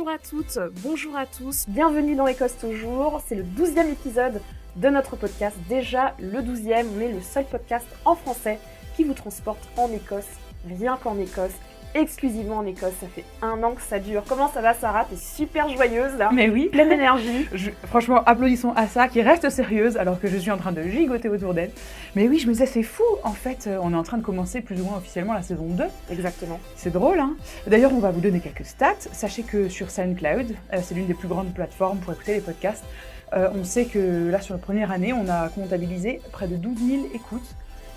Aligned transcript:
Bonjour 0.00 0.14
à 0.14 0.18
toutes, 0.18 0.58
bonjour 0.82 1.14
à 1.14 1.26
tous, 1.26 1.66
bienvenue 1.68 2.14
dans 2.14 2.26
Écosse 2.26 2.56
toujours. 2.56 3.20
C'est 3.26 3.34
le 3.34 3.42
12e 3.42 3.92
épisode 3.92 4.40
de 4.76 4.88
notre 4.88 5.14
podcast. 5.14 5.54
Déjà 5.68 6.14
le 6.18 6.40
12e, 6.40 6.86
on 6.96 7.00
est 7.00 7.12
le 7.12 7.20
seul 7.20 7.44
podcast 7.44 7.86
en 8.06 8.14
français 8.14 8.58
qui 8.96 9.04
vous 9.04 9.12
transporte 9.12 9.60
en 9.76 9.92
Écosse, 9.92 10.24
rien 10.66 10.96
qu'en 10.96 11.18
Écosse 11.18 11.52
exclusivement 11.94 12.58
en 12.58 12.66
Écosse. 12.66 12.92
Ça 13.00 13.06
fait 13.06 13.24
un 13.42 13.62
an 13.62 13.72
que 13.72 13.82
ça 13.82 13.98
dure. 13.98 14.22
Comment 14.28 14.48
ça 14.48 14.60
va, 14.60 14.74
Sarah? 14.74 15.04
T'es 15.04 15.16
super 15.16 15.68
joyeuse 15.68 16.16
là. 16.18 16.30
Mais 16.32 16.48
oui. 16.48 16.68
Pleine 16.70 16.88
d'énergie. 16.88 17.46
Franchement, 17.86 18.22
applaudissons 18.24 18.72
à 18.76 18.86
ça 18.86 19.08
qui 19.08 19.22
reste 19.22 19.48
sérieuse 19.50 19.96
alors 19.96 20.20
que 20.20 20.28
je 20.28 20.36
suis 20.36 20.50
en 20.50 20.56
train 20.56 20.72
de 20.72 20.82
gigoter 20.82 21.28
autour 21.28 21.54
d'elle. 21.54 21.70
Mais 22.16 22.28
oui, 22.28 22.38
je 22.38 22.46
me 22.46 22.52
disais, 22.52 22.66
c'est 22.66 22.82
fou. 22.82 23.04
En 23.24 23.32
fait, 23.32 23.66
euh, 23.66 23.78
on 23.82 23.92
est 23.92 23.96
en 23.96 24.02
train 24.02 24.18
de 24.18 24.22
commencer 24.22 24.60
plus 24.60 24.80
ou 24.80 24.84
moins 24.84 24.98
officiellement 24.98 25.34
la 25.34 25.42
saison 25.42 25.66
2. 25.66 25.84
Exactement. 26.10 26.60
C'est 26.76 26.92
drôle, 26.92 27.18
hein 27.18 27.36
D'ailleurs, 27.66 27.92
on 27.92 28.00
va 28.00 28.10
vous 28.10 28.20
donner 28.20 28.40
quelques 28.40 28.66
stats. 28.66 28.94
Sachez 29.12 29.42
que 29.42 29.68
sur 29.68 29.90
SoundCloud, 29.90 30.54
euh, 30.72 30.78
c'est 30.82 30.94
l'une 30.94 31.06
des 31.06 31.14
plus 31.14 31.28
grandes 31.28 31.52
plateformes 31.54 31.98
pour 31.98 32.12
écouter 32.12 32.34
les 32.34 32.40
podcasts. 32.40 32.84
Euh, 33.32 33.48
on 33.54 33.64
sait 33.64 33.84
que 33.84 34.28
là, 34.28 34.40
sur 34.40 34.54
la 34.54 34.60
première 34.60 34.90
année, 34.90 35.12
on 35.12 35.28
a 35.28 35.48
comptabilisé 35.48 36.20
près 36.32 36.48
de 36.48 36.56
12 36.56 36.78
000 36.78 37.02
écoutes. 37.14 37.54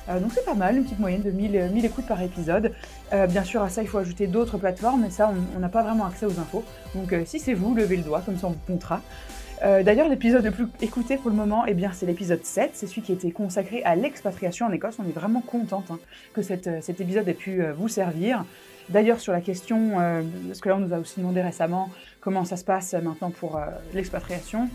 Euh, 0.09 0.20
donc 0.20 0.31
c'est 0.34 0.45
pas 0.45 0.53
mal, 0.53 0.77
une 0.77 0.84
petite 0.84 0.99
moyenne 0.99 1.21
de 1.21 1.31
1000, 1.31 1.70
1000 1.73 1.85
écoutes 1.85 2.05
par 2.05 2.21
épisode. 2.21 2.73
Euh, 3.13 3.27
bien 3.27 3.44
sûr, 3.44 3.61
à 3.61 3.70
ça, 3.70 3.81
il 3.81 3.88
faut 3.88 3.98
ajouter 3.98 4.27
d'autres 4.27 4.57
plateformes, 4.57 5.02
mais 5.02 5.09
ça, 5.09 5.31
on 5.55 5.59
n'a 5.59 5.70
pas 5.70 5.84
vraiment 5.84 6.05
accès 6.05 6.25
aux 6.25 6.39
infos. 6.39 6.63
Donc 6.95 7.13
euh, 7.13 7.23
si 7.25 7.39
c'est 7.39 7.53
vous, 7.53 7.73
levez 7.75 7.98
le 7.98 8.03
doigt, 8.03 8.21
comme 8.25 8.38
ça 8.38 8.47
on 8.47 8.52
vous 8.52 8.59
comptera. 8.67 9.02
D'ailleurs, 9.85 10.09
l'épisode 10.09 10.44
le 10.44 10.52
plus 10.52 10.67
écouté 10.81 11.16
pour 11.16 11.30
le 11.30 11.38
moment, 11.38 11.63
eh 11.66 11.73
c'est 11.94 12.05
l'épisode 12.05 12.44
7, 12.44 12.71
c'est 12.73 12.85
celui 12.85 13.02
qui 13.02 13.13
été 13.13 13.31
consacré 13.31 13.81
à 13.85 13.95
l'expatriation 13.95 14.66
en 14.66 14.71
Écosse. 14.73 14.97
On 14.99 15.08
est 15.08 15.13
vraiment 15.13 15.39
contente 15.39 15.85
hein, 15.89 16.00
que 16.33 16.42
cet 16.42 16.99
épisode 16.99 17.25
ait 17.30 17.33
pu 17.33 17.64
vous 17.77 17.88
servir. 17.88 18.44
D'ailleurs, 18.89 19.22
sur 19.22 19.31
la 19.31 19.39
question, 19.39 19.92
parce 20.47 20.59
que 20.59 20.67
là, 20.67 20.75
on 20.75 20.80
nous 20.80 20.94
a 20.94 20.99
aussi 20.99 21.22
demandé 21.22 21.42
récemment 21.42 21.89
comment 22.20 22.44
ça 22.44 22.58
se 22.58 22.66
passe 22.66 22.94
maintenant 22.94 23.30
pour 23.30 23.58
l'expatriation, 23.94 24.67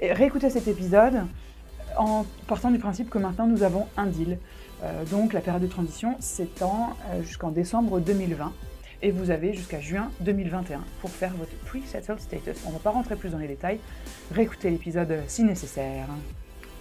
réécoutez 0.00 0.48
cet 0.48 0.68
épisode 0.68 1.20
en 1.98 2.24
partant 2.46 2.70
du 2.70 2.78
principe 2.78 3.10
que 3.10 3.18
maintenant 3.18 3.46
nous 3.46 3.62
avons 3.62 3.88
un 3.98 4.06
deal. 4.06 4.38
Euh, 4.82 5.04
donc 5.04 5.32
la 5.32 5.40
période 5.40 5.62
de 5.62 5.68
transition 5.68 6.16
s'étend 6.20 6.96
euh, 7.10 7.22
jusqu'en 7.22 7.50
décembre 7.50 8.00
2020 8.00 8.52
et 9.02 9.10
vous 9.10 9.30
avez 9.30 9.52
jusqu'à 9.52 9.80
juin 9.80 10.10
2021 10.20 10.80
pour 11.00 11.10
faire 11.10 11.32
votre 11.34 11.54
pre-settled 11.66 12.20
status. 12.20 12.56
On 12.66 12.68
ne 12.68 12.74
va 12.74 12.80
pas 12.80 12.90
rentrer 12.90 13.16
plus 13.16 13.30
dans 13.30 13.38
les 13.38 13.48
détails, 13.48 13.80
réécoutez 14.32 14.70
l'épisode 14.70 15.20
si 15.26 15.44
nécessaire. 15.44 16.06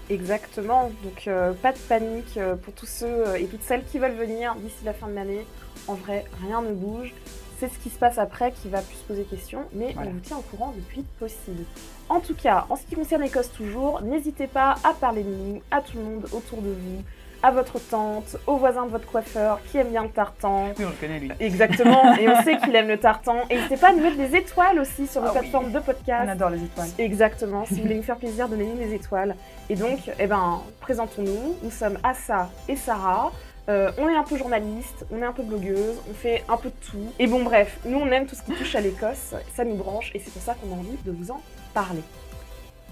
Exactement, 0.10 0.92
donc 1.04 1.28
euh, 1.28 1.54
pas 1.54 1.72
de 1.72 1.78
panique 1.78 2.40
pour 2.64 2.74
tous 2.74 2.88
ceux 2.88 3.38
et 3.38 3.46
toutes 3.46 3.62
celles 3.64 3.86
qui 3.86 4.00
veulent 4.00 4.18
venir 4.18 4.56
d'ici 4.56 4.84
la 4.84 4.94
fin 4.94 5.08
de 5.08 5.14
l'année. 5.14 5.46
En 5.88 5.94
vrai, 5.94 6.26
rien 6.46 6.62
ne 6.62 6.74
bouge. 6.74 7.14
C'est 7.60 7.68
ce 7.68 7.78
qui 7.80 7.90
se 7.90 8.00
passe 8.00 8.18
après 8.18 8.54
qui 8.54 8.70
va 8.70 8.82
plus 8.82 8.96
se 8.96 9.04
poser 9.04 9.24
question, 9.24 9.66
mais 9.74 9.94
on 9.98 10.10
vous 10.10 10.20
tient 10.20 10.38
au 10.38 10.42
courant 10.42 10.74
le 10.76 10.82
plus 10.82 11.04
possible. 11.20 11.64
En 12.08 12.22
tout 12.22 12.34
cas, 12.34 12.66
en 12.70 12.78
ce 12.78 12.84
qui 12.84 12.96
concerne 12.96 13.22
l'Écosse 13.22 13.52
toujours, 13.52 14.02
n'hésitez 14.02 14.48
pas 14.48 14.76
à 14.86 14.94
parler 14.94 15.24
de 15.24 15.30
nous 15.30 15.62
à 15.70 15.82
tout 15.82 15.98
le 15.98 16.04
monde 16.04 16.26
autour 16.32 16.62
de 16.62 16.70
vous 16.70 17.04
à 17.44 17.52
votre 17.52 17.80
tante, 17.80 18.38
au 18.48 18.58
voisin 18.58 18.86
de 18.86 18.92
votre 18.92 19.06
coiffeur 19.06 19.60
qui 19.72 19.78
aime 19.78 19.90
bien 19.90 20.04
le 20.04 20.10
tartan. 20.10 20.70
Oui, 20.78 20.86
on 20.86 20.90
le 20.90 20.96
connaît 20.96 21.20
lui. 21.20 21.32
Exactement, 21.40 22.16
et 22.20 22.28
on 22.28 22.42
sait 22.44 22.58
qu'il 22.58 22.76
aime 22.76 22.88
le 22.88 22.98
tartan. 22.98 23.38
Et 23.50 23.56
n'hésitez 23.56 23.78
pas 23.78 23.90
à 23.90 23.94
nous 23.94 24.02
mettre 24.02 24.18
des 24.18 24.36
étoiles 24.36 24.80
aussi 24.80 25.08
sur 25.08 25.22
vos 25.22 25.28
ah 25.28 25.32
plateformes 25.32 25.72
de 25.72 25.80
podcast. 25.80 26.24
On 26.26 26.32
adore 26.32 26.50
les 26.50 26.64
étoiles. 26.64 26.90
Exactement, 26.98 27.66
si 27.66 27.76
vous 27.76 27.82
voulez 27.84 27.96
nous 27.98 28.04
faire 28.04 28.18
plaisir, 28.18 28.50
donnez-nous 28.50 28.78
des 28.78 28.94
étoiles. 28.94 29.36
Et 29.70 29.76
donc, 29.76 30.00
eh 30.20 30.28
ben, 30.28 30.62
présentons-nous. 30.82 31.56
Nous 31.64 31.72
sommes 31.72 31.98
Assa 32.04 32.50
et 32.68 32.76
Sarah. 32.76 33.32
Euh, 33.70 33.92
on 34.00 34.10
est 34.10 34.16
un 34.16 34.24
peu 34.24 34.36
journaliste, 34.36 35.06
on 35.12 35.22
est 35.22 35.26
un 35.26 35.32
peu 35.32 35.44
blogueuse, 35.44 35.98
on 36.10 36.14
fait 36.14 36.44
un 36.50 36.58
peu 36.58 36.70
de 36.70 36.90
tout. 36.90 37.14
Et 37.20 37.28
bon, 37.28 37.44
bref, 37.44 37.78
nous 37.86 38.00
on 38.00 38.08
aime 38.08 38.26
tout 38.26 38.36
ce 38.36 38.42
qui 38.42 38.52
touche 38.54 38.74
à 38.74 38.82
l'Écosse, 38.82 39.36
ça 39.56 39.64
nous 39.64 39.76
branche 39.76 40.12
et 40.16 40.20
c'est 40.20 40.34
pour 40.34 40.42
ça 40.42 40.56
qu'on 40.56 40.76
a 40.76 40.80
envie 40.80 40.98
de 41.06 41.12
vous 41.12 41.30
en 41.30 41.40
parler. 41.72 42.02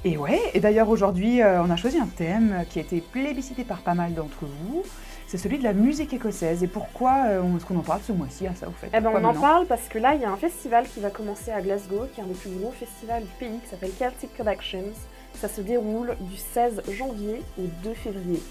Et 0.08 0.16
ouais, 0.16 0.40
et 0.54 0.62
d'ailleurs 0.62 0.88
aujourd'hui, 0.88 1.42
euh, 1.42 1.62
on 1.62 1.70
a 1.70 1.76
choisi 1.76 2.00
un 2.00 2.06
thème 2.06 2.64
qui 2.70 2.80
a 2.80 2.82
été 2.82 3.02
plébiscité 3.02 3.66
par 3.66 3.80
pas 3.80 3.94
mal 3.94 4.14
d'entre 4.14 4.46
vous. 4.46 4.84
C'est 5.28 5.38
celui 5.38 5.58
de 5.58 5.66
la 5.66 5.74
musique 5.74 6.14
écossaise. 6.14 6.64
Et 6.64 6.68
pourquoi 6.68 7.26
est-ce 7.58 7.66
qu'on 7.66 7.78
en 7.78 7.82
parle 7.82 8.00
ce 8.08 8.14
mois-ci 8.14 8.48
à 8.48 8.56
ça, 8.56 8.68
vous 8.68 8.74
faites 8.80 8.92
Eh 8.94 9.02
ben, 9.02 9.12
on 9.14 9.24
en 9.26 9.34
parle 9.34 9.66
parce 9.66 9.90
que 9.90 9.98
là, 9.98 10.16
il 10.16 10.22
y 10.22 10.24
a 10.24 10.32
un 10.32 10.38
festival 10.38 10.88
qui 10.88 11.02
va 11.02 11.10
commencer 11.10 11.52
à 11.52 11.62
Glasgow, 11.62 12.08
qui 12.16 12.22
est 12.22 12.24
un 12.24 12.28
des 12.28 12.36
plus 12.36 12.52
gros 12.52 12.72
festivals 12.72 13.24
du 13.24 13.32
pays, 13.38 13.60
qui 13.62 13.70
s'appelle 13.70 13.92
Celtic 14.00 14.38
Connections. 14.38 14.94
Ça 15.34 15.50
se 15.50 15.60
déroule 15.60 16.16
du 16.22 16.38
16 16.38 16.84
janvier 16.98 17.44
au 17.60 17.64
2 17.84 17.94
février. 17.94 18.42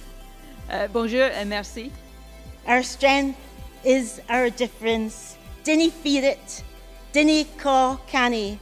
Euh, 0.71 0.89
bonjour 0.93 1.25
et 1.41 1.47
merci. 1.47 1.91
Our 2.69 2.85
strength 2.85 3.39
is 3.83 4.21
our 4.29 4.51
difference. 4.51 5.39
Dinny 5.65 5.91
fear 5.91 6.33
it. 6.33 6.63
Dinny 7.15 7.47
call 7.59 7.97
canny. 8.13 8.59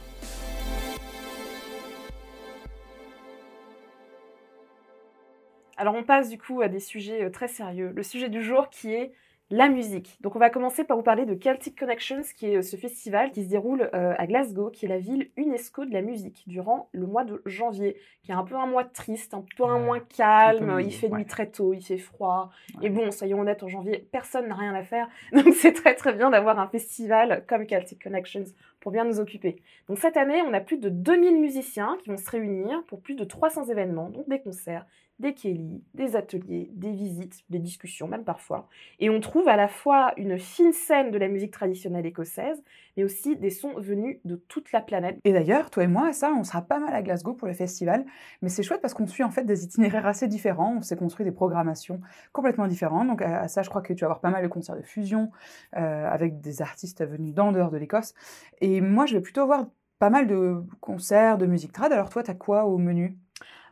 Alors 5.77 5.95
on 5.95 6.03
passe 6.03 6.29
du 6.29 6.37
coup 6.37 6.61
à 6.61 6.67
des 6.67 6.79
sujets 6.79 7.23
euh, 7.23 7.29
très 7.29 7.47
sérieux. 7.47 7.91
Le 7.93 8.03
sujet 8.03 8.29
du 8.29 8.41
jour 8.41 8.69
qui 8.69 8.93
est 8.93 9.11
la 9.51 9.69
musique. 9.69 10.17
Donc 10.21 10.35
on 10.35 10.39
va 10.39 10.49
commencer 10.49 10.83
par 10.83 10.97
vous 10.97 11.03
parler 11.03 11.25
de 11.25 11.37
Celtic 11.39 11.77
Connections, 11.77 12.23
qui 12.35 12.47
est 12.47 12.57
euh, 12.57 12.61
ce 12.63 12.77
festival 12.77 13.31
qui 13.31 13.43
se 13.43 13.49
déroule 13.49 13.89
euh, 13.93 14.15
à 14.17 14.25
Glasgow, 14.25 14.71
qui 14.71 14.85
est 14.85 14.89
la 14.89 14.97
ville 14.97 15.29
UNESCO 15.37 15.85
de 15.85 15.93
la 15.93 16.01
musique, 16.01 16.43
durant 16.47 16.89
le 16.93 17.05
mois 17.05 17.25
de 17.25 17.43
janvier, 17.45 17.95
qui 18.23 18.31
est 18.31 18.33
un 18.33 18.43
peu 18.43 18.55
un 18.55 18.65
mois 18.65 18.83
triste, 18.85 19.35
un 19.35 19.45
peu 19.55 19.63
un 19.63 19.77
mois 19.77 19.99
calme, 19.99 20.79
il 20.79 20.91
fait 20.91 21.09
nuit 21.09 21.25
très 21.25 21.45
tôt, 21.45 21.73
il 21.73 21.81
fait 21.81 21.99
froid. 21.99 22.49
Et 22.81 22.89
bon, 22.89 23.11
soyons 23.11 23.39
honnêtes, 23.41 23.61
en 23.61 23.67
janvier, 23.67 24.07
personne 24.11 24.47
n'a 24.47 24.55
rien 24.55 24.73
à 24.73 24.83
faire, 24.83 25.07
donc 25.31 25.53
c'est 25.53 25.73
très 25.73 25.93
très 25.93 26.13
bien 26.13 26.31
d'avoir 26.31 26.57
un 26.57 26.67
festival 26.67 27.45
comme 27.47 27.67
Celtic 27.67 28.01
Connections 28.01 28.45
pour 28.79 28.91
bien 28.91 29.05
nous 29.05 29.19
occuper. 29.19 29.61
Donc 29.87 29.99
cette 29.99 30.17
année, 30.17 30.41
on 30.41 30.53
a 30.53 30.59
plus 30.59 30.77
de 30.77 30.89
2000 30.89 31.39
musiciens 31.39 31.97
qui 32.01 32.09
vont 32.09 32.17
se 32.17 32.29
réunir 32.31 32.83
pour 32.87 32.99
plus 32.99 33.15
de 33.15 33.23
300 33.23 33.65
événements, 33.65 34.09
donc 34.09 34.27
des 34.27 34.39
concerts, 34.39 34.87
des 35.19 35.33
Kelly, 35.33 35.83
des 35.93 36.15
ateliers, 36.15 36.69
des 36.73 36.91
visites, 36.91 37.43
des 37.49 37.59
discussions 37.59 38.07
même 38.07 38.23
parfois. 38.25 38.67
Et 38.99 39.09
on 39.09 39.19
trouve 39.19 39.47
à 39.47 39.55
la 39.55 39.67
fois 39.67 40.13
une 40.17 40.37
fine 40.37 40.73
scène 40.73 41.11
de 41.11 41.17
la 41.17 41.29
musique 41.29 41.51
traditionnelle 41.51 42.05
écossaise, 42.05 42.61
mais 42.97 43.03
aussi 43.03 43.37
des 43.37 43.49
sons 43.49 43.73
venus 43.79 44.19
de 44.25 44.35
toute 44.35 44.71
la 44.71 44.81
planète. 44.81 45.17
Et 45.23 45.31
d'ailleurs, 45.31 45.69
toi 45.69 45.83
et 45.83 45.87
moi, 45.87 46.11
ça, 46.11 46.33
on 46.33 46.43
sera 46.43 46.61
pas 46.61 46.79
mal 46.79 46.93
à 46.93 47.01
Glasgow 47.01 47.33
pour 47.33 47.47
le 47.47 47.53
festival, 47.53 48.05
mais 48.41 48.49
c'est 48.49 48.63
chouette 48.63 48.81
parce 48.81 48.93
qu'on 48.93 49.07
suit 49.07 49.23
en 49.23 49.31
fait 49.31 49.43
des 49.43 49.63
itinéraires 49.63 50.05
assez 50.05 50.27
différents, 50.27 50.75
on 50.77 50.81
s'est 50.81 50.97
construit 50.97 51.25
des 51.25 51.31
programmations 51.31 52.01
complètement 52.33 52.67
différentes. 52.67 53.07
Donc 53.07 53.21
à, 53.21 53.47
ça, 53.47 53.61
je 53.61 53.69
crois 53.69 53.81
que 53.81 53.93
tu 53.93 54.01
vas 54.01 54.07
avoir 54.07 54.19
pas 54.19 54.31
mal 54.31 54.43
de 54.43 54.49
concerts 54.49 54.75
de 54.75 54.81
fusion 54.81 55.31
euh, 55.77 56.09
avec 56.09 56.41
des 56.41 56.61
artistes 56.61 57.05
venus 57.05 57.33
d'en 57.33 57.51
dehors 57.51 57.71
de 57.71 57.77
l'Écosse. 57.77 58.13
Et 58.59 58.81
moi, 58.81 59.05
je 59.05 59.15
vais 59.15 59.21
plutôt 59.21 59.45
voir 59.45 59.67
pas 59.99 60.09
mal 60.09 60.27
de 60.27 60.61
concerts 60.81 61.37
de 61.37 61.45
musique 61.45 61.71
trad. 61.71 61.91
Alors 61.93 62.09
toi, 62.09 62.21
tu 62.21 62.31
as 62.31 62.35
quoi 62.35 62.65
au 62.65 62.77
menu? 62.77 63.17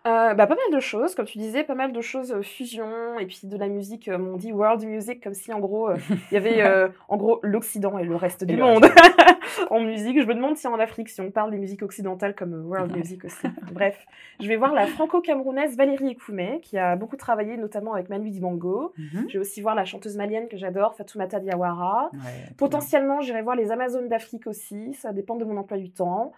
Euh, 0.05 0.33
bah, 0.33 0.47
pas 0.47 0.55
mal 0.55 0.73
de 0.73 0.81
choses, 0.81 1.15
comme 1.15 1.25
tu 1.25 1.37
disais, 1.37 1.63
pas 1.63 1.75
mal 1.75 1.93
de 1.93 2.01
choses 2.01 2.33
euh, 2.33 2.41
fusion 2.41 3.17
et 3.19 3.25
puis 3.25 3.39
de 3.43 3.55
la 3.55 3.69
musique, 3.69 4.09
euh, 4.09 4.17
on 4.17 4.35
dit 4.35 4.51
world 4.51 4.83
music 4.83 5.23
comme 5.23 5.33
si 5.33 5.53
en 5.53 5.59
gros 5.59 5.89
il 6.31 6.33
y 6.33 6.37
avait 6.37 6.61
en 7.07 7.15
gros 7.15 7.39
l'Occident 7.41 7.97
et 7.97 8.03
le 8.03 8.15
reste 8.17 8.43
du 8.43 8.57
monde 8.57 8.85
en 9.69 9.79
musique. 9.79 10.19
Je 10.19 10.27
me 10.27 10.35
demande 10.35 10.57
si 10.57 10.67
en 10.67 10.77
Afrique, 10.77 11.07
si 11.07 11.21
on 11.21 11.31
parle 11.31 11.51
des 11.51 11.57
musiques 11.57 11.83
occidentales 11.83 12.35
comme 12.35 12.53
world 12.65 12.93
music 12.93 13.23
aussi. 13.23 13.47
Bref, 13.71 14.05
je 14.41 14.47
vais 14.47 14.57
voir 14.57 14.73
la 14.73 14.87
franco-camerounaise 14.87 15.77
Valérie 15.77 16.11
Ekoumé 16.11 16.59
qui 16.61 16.77
a 16.77 16.97
beaucoup 16.97 17.15
travaillé 17.15 17.55
notamment 17.55 17.93
avec 17.93 18.09
Manu 18.09 18.29
Dibango. 18.29 18.93
Mhm. 18.97 19.27
Je 19.29 19.33
vais 19.33 19.39
aussi 19.39 19.61
voir 19.61 19.73
la 19.73 19.85
chanteuse 19.85 20.17
malienne 20.17 20.49
que 20.49 20.57
j'adore, 20.57 20.95
Fatoumata 20.95 21.39
Diawara. 21.39 22.11
Potentiellement, 22.57 23.21
j'irai 23.21 23.41
voir 23.41 23.55
les 23.55 23.71
Amazones 23.71 24.09
d'Afrique 24.09 24.47
aussi, 24.47 24.93
ça 24.95 25.13
dépend 25.13 25.37
de 25.37 25.45
mon 25.45 25.55
emploi 25.55 25.77
du 25.77 25.91
temps. 25.91 26.33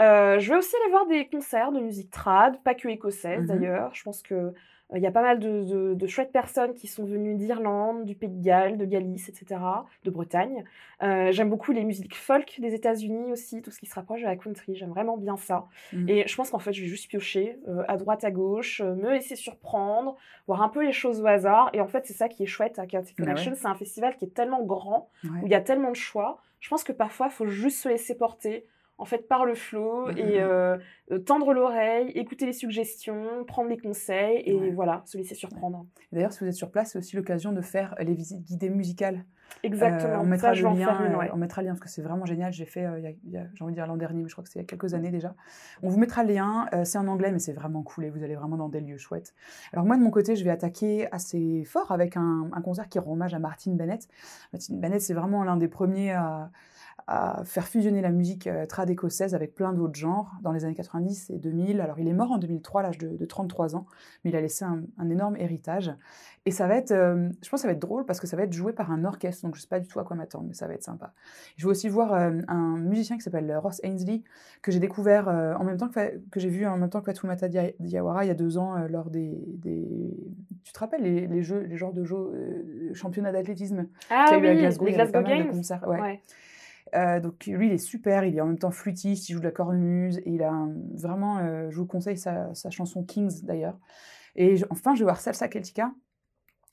Euh, 0.00 0.38
je 0.38 0.50
vais 0.50 0.58
aussi 0.58 0.74
aller 0.76 0.90
voir 0.90 1.06
des 1.06 1.26
concerts 1.26 1.72
de 1.72 1.80
musique 1.80 2.10
trad, 2.10 2.62
pas 2.62 2.74
que 2.74 2.88
écossaise 2.88 3.42
mmh 3.42 3.46
d'ailleurs. 3.46 3.94
Je 3.94 4.02
pense 4.02 4.22
que 4.22 4.52
il 4.96 5.02
y 5.02 5.06
a 5.06 5.10
pas 5.10 5.20
mal 5.20 5.38
de, 5.38 5.94
de, 5.94 6.06
chouettes 6.06 6.32
personnes 6.32 6.72
qui 6.72 6.86
sont 6.86 7.04
venues 7.04 7.34
d'Irlande, 7.34 8.06
du 8.06 8.14
Pays 8.14 8.30
de 8.30 8.42
Galles, 8.42 8.78
de 8.78 8.86
Galice, 8.86 9.28
etc., 9.28 9.60
de 10.04 10.10
Bretagne. 10.10 10.64
Euh, 11.02 11.30
j'aime 11.30 11.50
beaucoup 11.50 11.72
les 11.72 11.84
musiques 11.84 12.16
folk 12.16 12.58
des 12.58 12.72
États-Unis 12.72 13.30
aussi, 13.30 13.60
tout 13.60 13.70
ce 13.70 13.78
qui 13.78 13.84
se 13.84 13.94
rapproche 13.94 14.22
de 14.22 14.26
la 14.26 14.36
country. 14.36 14.76
J'aime 14.76 14.88
vraiment 14.88 15.18
bien 15.18 15.36
ça. 15.36 15.66
Mmh. 15.92 16.08
Et 16.08 16.26
je 16.26 16.34
pense 16.34 16.50
qu'en 16.50 16.58
fait, 16.58 16.72
je 16.72 16.80
vais 16.80 16.88
juste 16.88 17.06
piocher 17.08 17.58
euh, 17.68 17.82
à 17.86 17.98
droite, 17.98 18.24
à 18.24 18.30
gauche, 18.30 18.80
me 18.80 19.10
laisser 19.10 19.36
surprendre, 19.36 20.16
voir 20.46 20.62
un 20.62 20.70
peu 20.70 20.82
les 20.82 20.92
choses 20.92 21.20
au 21.20 21.26
hasard. 21.26 21.68
Et 21.74 21.82
en 21.82 21.88
fait, 21.88 22.06
c'est 22.06 22.14
ça 22.14 22.30
qui 22.30 22.44
est 22.44 22.46
chouette 22.46 22.78
à 22.78 22.86
Celtic 22.88 23.18
bah 23.18 23.24
Connection. 23.24 23.52
C'est 23.56 23.66
un 23.66 23.74
festival 23.74 24.16
qui 24.16 24.24
est 24.24 24.34
tellement 24.34 24.62
grand, 24.62 25.10
où 25.24 25.44
il 25.44 25.50
y 25.50 25.54
a 25.54 25.60
tellement 25.60 25.90
de 25.90 25.96
choix. 25.96 26.38
Je 26.60 26.68
pense 26.70 26.82
que 26.82 26.92
parfois, 26.92 27.26
il 27.26 27.32
faut 27.32 27.46
juste 27.46 27.82
se 27.82 27.90
laisser 27.90 28.16
porter 28.16 28.64
en 28.98 29.04
fait 29.04 29.28
par 29.28 29.44
le 29.46 29.54
flow 29.54 30.10
et 30.10 30.40
mmh. 30.40 30.42
euh, 30.42 30.76
euh, 31.12 31.18
tendre 31.18 31.52
l'oreille, 31.52 32.10
écouter 32.10 32.46
les 32.46 32.52
suggestions, 32.52 33.44
prendre 33.46 33.70
les 33.70 33.78
conseils 33.78 34.42
et 34.44 34.70
voilà, 34.72 35.02
se 35.06 35.16
laisser 35.16 35.34
surprendre. 35.34 35.86
D'ailleurs, 36.12 36.32
si 36.32 36.40
vous 36.40 36.46
êtes 36.46 36.54
sur 36.54 36.70
place, 36.70 36.92
c'est 36.92 36.98
aussi 36.98 37.16
l'occasion 37.16 37.52
de 37.52 37.60
faire 37.60 37.94
les 38.00 38.14
visites 38.14 38.42
guidées 38.42 38.70
musicales. 38.70 39.24
Exactement. 39.62 40.20
on 40.20 40.26
mettra 40.26 40.54
Ça, 40.54 40.60
le 40.60 40.76
lien. 40.76 40.86
faire 40.86 41.00
euh, 41.00 41.16
ouais. 41.16 41.30
On 41.32 41.36
mettra 41.36 41.62
le 41.62 41.68
lien 41.68 41.74
parce 41.74 41.80
que 41.80 41.88
c'est 41.88 42.02
vraiment 42.02 42.26
génial. 42.26 42.52
J'ai 42.52 42.64
fait, 42.66 42.84
euh, 42.84 43.00
j'ai 43.32 43.64
envie 43.64 43.72
de 43.72 43.76
dire 43.76 43.86
l'an 43.86 43.96
dernier, 43.96 44.22
mais 44.22 44.28
je 44.28 44.34
crois 44.34 44.44
que 44.44 44.50
c'est 44.50 44.58
il 44.58 44.62
y 44.62 44.64
a 44.64 44.66
quelques 44.66 44.94
années 44.94 45.10
déjà. 45.10 45.34
On 45.82 45.88
vous 45.88 45.98
mettra 45.98 46.22
le 46.22 46.34
lien. 46.34 46.66
euh, 46.74 46.84
c'est 46.84 46.98
en 46.98 47.08
anglais, 47.08 47.32
mais 47.32 47.38
c'est 47.38 47.52
vraiment 47.52 47.82
cool 47.82 48.04
et 48.04 48.10
vous 48.10 48.22
allez 48.22 48.34
vraiment 48.34 48.56
dans 48.56 48.68
des 48.68 48.80
lieux 48.80 48.98
chouettes. 48.98 49.34
Alors 49.72 49.84
moi 49.84 49.96
de 49.96 50.02
mon 50.02 50.10
côté, 50.10 50.36
je 50.36 50.44
vais 50.44 50.50
attaquer 50.50 51.10
assez 51.12 51.64
fort 51.64 51.92
avec 51.92 52.16
un, 52.16 52.48
un 52.52 52.60
concert 52.60 52.88
qui 52.88 52.98
rend 52.98 53.12
hommage 53.12 53.34
à 53.34 53.38
Martin 53.38 53.72
Bennett. 53.72 54.08
Martin 54.52 54.74
Bennett, 54.74 55.00
c'est 55.00 55.14
vraiment 55.14 55.44
l'un 55.44 55.56
des 55.56 55.68
premiers 55.68 56.12
à, 56.12 56.50
à 57.06 57.42
faire 57.44 57.66
fusionner 57.68 58.00
la 58.02 58.10
musique 58.10 58.46
euh, 58.46 58.66
trad 58.66 58.90
écossaise 58.90 59.34
avec 59.34 59.54
plein 59.54 59.72
d'autres 59.72 59.94
genres 59.98 60.32
dans 60.42 60.52
les 60.52 60.64
années 60.64 60.74
90 60.74 61.30
et 61.30 61.38
2000. 61.38 61.80
Alors 61.80 61.98
il 61.98 62.08
est 62.08 62.12
mort 62.12 62.32
en 62.32 62.38
2003 62.38 62.80
à 62.80 62.84
l'âge 62.84 62.98
de, 62.98 63.16
de 63.16 63.24
33 63.24 63.76
ans, 63.76 63.86
mais 64.24 64.30
il 64.30 64.36
a 64.36 64.40
laissé 64.40 64.64
un, 64.64 64.82
un 64.98 65.08
énorme 65.08 65.36
héritage. 65.36 65.92
Et 66.46 66.50
ça 66.50 66.66
va 66.66 66.76
être, 66.76 66.92
euh, 66.92 67.28
je 67.42 67.48
pense 67.50 67.60
que 67.60 67.62
ça 67.62 67.68
va 67.68 67.72
être 67.72 67.78
drôle 67.80 68.04
parce 68.06 68.20
que 68.20 68.26
ça 68.26 68.36
va 68.36 68.42
être 68.44 68.52
joué 68.52 68.72
par 68.72 68.90
un 68.90 69.04
orchestre, 69.04 69.44
donc 69.44 69.54
je 69.54 69.60
sais 69.60 69.68
pas 69.68 69.80
du 69.80 69.88
tout 69.88 70.00
à 70.00 70.04
quoi 70.04 70.16
m'attendre, 70.16 70.46
mais 70.48 70.54
ça 70.54 70.66
va 70.66 70.74
être 70.74 70.82
sympa. 70.82 71.12
Je 71.56 71.66
vais 71.66 71.70
aussi 71.70 71.88
voir 71.88 72.12
euh, 72.14 72.40
un 72.48 72.76
musicien 72.78 73.16
qui 73.16 73.22
s'appelle 73.22 73.54
Ross 73.56 73.80
Ainsley, 73.84 74.22
que 74.62 74.70
j'ai 74.72 74.80
découvert 74.80 75.28
euh, 75.28 75.54
en 75.54 75.64
même 75.64 75.76
temps 75.76 75.88
que, 75.88 76.18
que 76.30 76.40
j'ai 76.40 76.48
vu 76.48 76.66
en 76.66 76.76
même 76.78 76.88
temps 76.90 77.00
que 77.00 77.06
Fatoumata 77.06 77.48
Dia- 77.48 77.72
Diawara 77.80 78.24
il 78.24 78.28
y 78.28 78.30
a 78.30 78.34
deux 78.34 78.56
ans 78.58 78.76
lors 78.88 79.10
des, 79.10 79.38
des- 79.58 80.16
Tu 80.64 80.72
te 80.72 80.78
rappelles 80.78 81.02
les, 81.02 81.26
les 81.26 81.42
jeux, 81.42 81.60
les 81.60 81.76
genres 81.76 81.92
de 81.92 82.04
jeux, 82.04 82.90
championnats 82.94 83.32
d'athlétisme 83.32 83.86
Ah 84.10 84.26
qu'il 84.28 84.38
y 84.38 84.40
a 84.40 84.44
eu 84.44 84.48
à 84.48 84.52
oui, 84.54 84.58
Glasgow, 84.60 84.84
les 84.86 84.92
Glasgow 84.92 85.20
mal 85.20 85.24
de 85.38 85.42
Games. 85.44 85.50
concerts, 85.52 85.86
ouais. 85.88 86.00
Ouais. 86.00 86.22
Euh, 86.94 87.20
donc 87.20 87.46
lui, 87.46 87.66
il 87.68 87.72
est 87.72 87.78
super, 87.78 88.24
il 88.24 88.36
est 88.36 88.40
en 88.40 88.46
même 88.46 88.58
temps 88.58 88.70
flûtiste, 88.70 89.28
il 89.28 89.32
joue 89.34 89.40
de 89.40 89.44
la 89.44 89.50
cornemuse, 89.50 90.18
et 90.18 90.30
il 90.30 90.42
a 90.42 90.50
un- 90.50 90.74
vraiment, 90.94 91.38
euh, 91.38 91.68
je 91.70 91.76
vous 91.76 91.86
conseille 91.86 92.16
sa, 92.18 92.54
sa 92.54 92.70
chanson 92.70 93.02
Kings 93.04 93.44
d'ailleurs. 93.44 93.78
Et 94.36 94.56
je- 94.56 94.66
enfin, 94.70 94.94
je 94.94 95.00
vais 95.00 95.04
voir 95.04 95.20
Salsa 95.20 95.48
Celtica. 95.50 95.92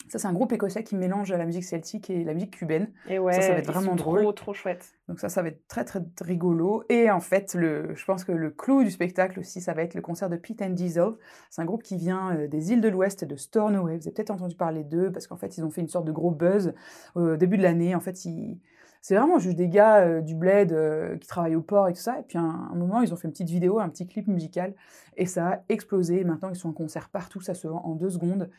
Ça, 0.07 0.19
c'est 0.19 0.27
un 0.27 0.33
groupe 0.33 0.51
écossais 0.51 0.83
qui 0.83 0.95
mélange 0.95 1.31
la 1.33 1.47
musique 1.47 1.63
celtique 1.63 2.11
et 2.11 2.23
la 2.23 2.35
musique 2.35 2.55
cubaine. 2.55 2.91
Et 3.09 3.17
ouais, 3.17 3.33
ça 3.41 3.53
va 3.53 3.57
être 3.57 3.65
vraiment 3.65 3.95
drôle. 3.95 4.19
Trop, 4.21 4.33
trop 4.33 4.53
chouette. 4.53 4.93
Donc 5.07 5.19
ça, 5.19 5.29
ça 5.29 5.41
va 5.41 5.47
être 5.47 5.67
très, 5.67 5.83
très 5.83 5.99
rigolo. 6.21 6.83
Et 6.89 7.09
en 7.09 7.19
fait, 7.19 7.55
le, 7.55 7.95
je 7.95 8.05
pense 8.05 8.23
que 8.23 8.31
le 8.31 8.51
clou 8.51 8.83
du 8.83 8.91
spectacle 8.91 9.39
aussi, 9.39 9.61
ça 9.61 9.73
va 9.73 9.81
être 9.81 9.95
le 9.95 10.01
concert 10.01 10.29
de 10.29 10.35
Pete 10.37 10.61
and 10.61 10.71
Diesel. 10.71 11.13
C'est 11.49 11.63
un 11.63 11.65
groupe 11.65 11.81
qui 11.81 11.97
vient 11.97 12.35
euh, 12.35 12.47
des 12.47 12.71
îles 12.71 12.81
de 12.81 12.87
l'Ouest 12.89 13.23
et 13.23 13.25
de 13.25 13.35
Stornoway. 13.35 13.95
Vous 13.97 14.03
avez 14.03 14.11
peut-être 14.13 14.29
entendu 14.29 14.55
parler 14.55 14.83
d'eux 14.83 15.11
parce 15.11 15.25
qu'en 15.25 15.37
fait, 15.37 15.57
ils 15.57 15.63
ont 15.65 15.71
fait 15.71 15.81
une 15.81 15.87
sorte 15.87 16.05
de 16.05 16.11
gros 16.11 16.29
buzz 16.29 16.75
au 17.15 17.35
début 17.35 17.57
de 17.57 17.63
l'année. 17.63 17.95
En 17.95 17.99
fait, 17.99 18.25
ils- 18.25 18.59
c'est 19.05 19.13
vraiment 19.13 19.37
juste 19.37 19.55
des 19.55 19.69
gars 19.69 19.99
euh, 19.99 20.21
du 20.21 20.33
bled 20.33 20.73
euh, 20.73 21.15
qui 21.17 21.27
travaillent 21.27 21.55
au 21.55 21.61
port 21.61 21.87
et 21.87 21.93
tout 21.93 21.99
ça. 21.99 22.17
Et 22.17 22.23
puis 22.23 22.39
à 22.39 22.41
un, 22.41 22.73
moment, 22.73 23.01
ils 23.01 23.13
ont 23.13 23.15
fait 23.15 23.27
une 23.27 23.33
petite 23.33 23.51
vidéo, 23.51 23.77
un 23.77 23.87
petit 23.87 24.07
clip 24.07 24.27
musical. 24.27 24.73
Et 25.15 25.27
ça 25.27 25.47
a 25.47 25.59
explosé. 25.69 26.23
Maintenant, 26.23 26.49
ils 26.49 26.55
sont 26.55 26.69
en 26.69 26.73
concert 26.73 27.09
partout. 27.09 27.39
Ça 27.39 27.53
se 27.53 27.67
vend 27.67 27.83
en 27.85 27.93
deux 27.93 28.09
secondes. 28.09 28.49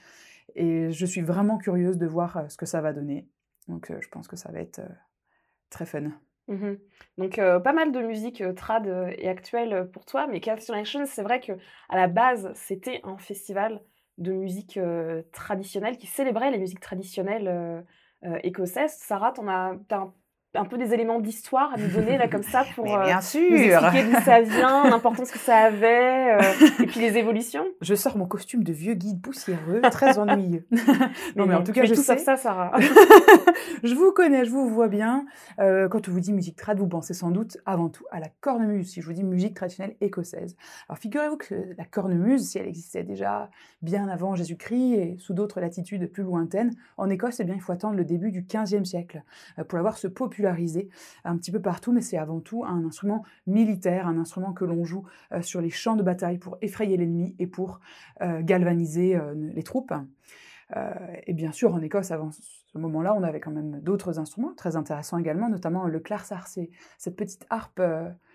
Et 0.55 0.93
je 0.93 1.05
suis 1.05 1.21
vraiment 1.21 1.59
curieuse 1.59 1.99
de 1.99 2.07
voir 2.07 2.37
euh, 2.37 2.49
ce 2.49 2.57
que 2.57 2.65
ça 2.65 2.81
va 2.81 2.93
donner. 2.93 3.27
Donc 3.67 3.93
je 4.01 4.09
pense 4.09 4.29
que 4.29 4.37
ça 4.37 4.53
va 4.53 4.61
être 4.61 4.81
très 5.69 5.85
fun. 5.85 6.13
Mhm. 6.47 6.79
Donc 7.19 7.39
pas 7.39 7.73
mal 7.73 7.91
de 7.91 8.01
musique 8.01 8.41
trad 8.55 8.87
et 9.19 9.27
actuelle 9.27 9.91
pour 9.91 10.05
toi, 10.05 10.29
mais 10.29 10.41
Action, 10.49 11.05
c'est 11.07 11.23
vrai 11.23 11.41
que 11.41 11.55
à 11.89 11.97
la 11.97 12.07
base 12.07 12.53
c'était 12.55 13.01
un 13.03 13.19
festival 13.19 13.83
de 14.19 14.31
musique 14.31 14.79
traditionnelle 15.33 15.99
qui 15.99 16.07
célébrait 16.07 16.53
les 16.53 16.59
musiques 16.59 16.79
traditionnelles 16.79 17.85
écossaises. 18.45 18.93
Sarah, 18.93 19.33
t'en 19.33 19.49
as, 19.49 19.75
un, 19.91 20.15
un 20.57 20.65
peu 20.65 20.79
des 20.79 20.95
éléments 20.95 21.21
d'histoire 21.21 21.73
à 21.75 21.77
nous 21.77 21.89
donner 21.89 22.19
là 22.19 22.29
comme 22.29 22.43
ça 22.43 22.65
pour 22.75 22.85
euh, 22.95 23.05
bien 23.05 23.17
nous 23.17 23.57
expliquer 23.57 24.05
d'où 24.05 24.21
ça 24.25 24.41
vient, 24.41 24.89
l'importance 24.89 25.31
que 25.31 25.39
ça 25.39 25.57
avait, 25.57 26.37
euh, 26.37 26.67
et 26.81 26.87
puis 26.87 27.01
les 27.01 27.17
évolutions. 27.17 27.65
Je 27.81 27.95
sors 27.95 28.17
mon 28.17 28.27
costume 28.27 28.65
de 28.65 28.73
vieux 28.73 28.95
guide 28.95 29.21
poussiéreux, 29.21 29.81
très 29.91 30.19
ennuyeux. 30.19 30.67
non, 31.37 31.47
mais 31.47 31.55
en 31.55 31.63
tout 31.63 31.73
cas, 31.73 31.85
je 31.85 31.95
tout 31.95 32.03
sais. 32.03 32.19
ça, 32.19 32.37
Sarah. 32.37 32.73
je 33.83 33.95
vous 33.95 34.13
connais, 34.13 34.45
je 34.45 34.51
vous 34.51 34.69
vois 34.69 34.89
bien. 34.89 35.27
Euh, 35.61 35.89
quand 35.89 36.09
on 36.09 36.13
vous 36.13 36.21
dit 36.21 36.33
musique 36.33 36.57
trad, 36.57 36.79
vous 36.79 36.89
pensez 36.89 37.15
sans 37.15 37.31
doute 37.31 37.59
avant 37.67 37.89
tout 37.89 38.05
à 38.11 38.21
la 38.21 38.29
cornemuse, 38.41 38.91
si 38.91 39.01
je 39.01 39.07
vous 39.07 39.13
dis 39.13 39.25
musique 39.25 39.55
traditionnelle 39.55 39.97
écossaise. 40.01 40.57
Alors 40.89 40.99
figurez-vous 40.99 41.37
que 41.37 41.55
la 41.77 41.85
cornemuse, 41.85 42.49
si 42.49 42.59
elle 42.59 42.67
existait 42.67 43.05
déjà 43.05 43.51
bien 43.83 44.09
avant 44.09 44.35
Jésus-Christ 44.35 44.95
et 44.95 45.17
sous 45.19 45.35
d'autres 45.35 45.61
latitudes 45.61 46.11
plus 46.11 46.23
lointaines, 46.23 46.73
en 46.97 47.11
Écosse, 47.11 47.41
eh 47.41 47.45
bien, 47.45 47.55
il 47.55 47.61
faut 47.61 47.73
attendre 47.73 47.97
le 47.97 48.05
début 48.05 48.31
du 48.31 48.43
XVe 48.43 48.85
siècle 48.85 49.23
pour 49.69 49.77
la 49.77 49.83
voir 49.83 49.99
se 49.99 50.09
un 51.25 51.37
petit 51.37 51.51
peu 51.51 51.61
partout, 51.61 51.93
mais 51.93 52.01
c'est 52.01 52.19
avant 52.19 52.41
tout 52.41 52.65
un 52.65 52.85
instrument 52.85 53.25
militaire, 53.47 54.07
un 54.07 54.19
instrument 54.19 54.53
que 54.53 54.65
l'on 54.65 54.85
joue 54.85 55.05
euh, 55.33 55.43
sur 55.43 55.61
les 55.61 55.71
champs 55.71 55.97
de 55.97 56.03
bataille 56.03 56.39
pour 56.39 56.59
effrayer 56.63 56.97
l'ennemi 56.97 57.35
et 57.39 57.47
pour 57.47 57.81
euh, 58.23 58.43
galvaniser 58.43 59.17
euh, 59.17 59.35
les 59.37 59.63
troupes. 59.63 59.93
Et 61.29 61.33
bien 61.33 61.53
sûr, 61.53 61.73
en 61.73 61.81
Écosse, 61.81 62.11
avant 62.11 62.33
ce 62.33 62.77
moment-là, 62.77 63.15
on 63.15 63.23
avait 63.23 63.39
quand 63.39 63.53
même 63.53 63.79
d'autres 63.83 64.19
instruments 64.19 64.53
très 64.57 64.75
intéressants 64.75 65.17
également, 65.17 65.49
notamment 65.49 65.87
le 65.87 66.01
clarsar, 66.01 66.49
c'est 66.49 66.71
cette 66.99 67.15
petite 67.15 67.47
harpe 67.51 67.81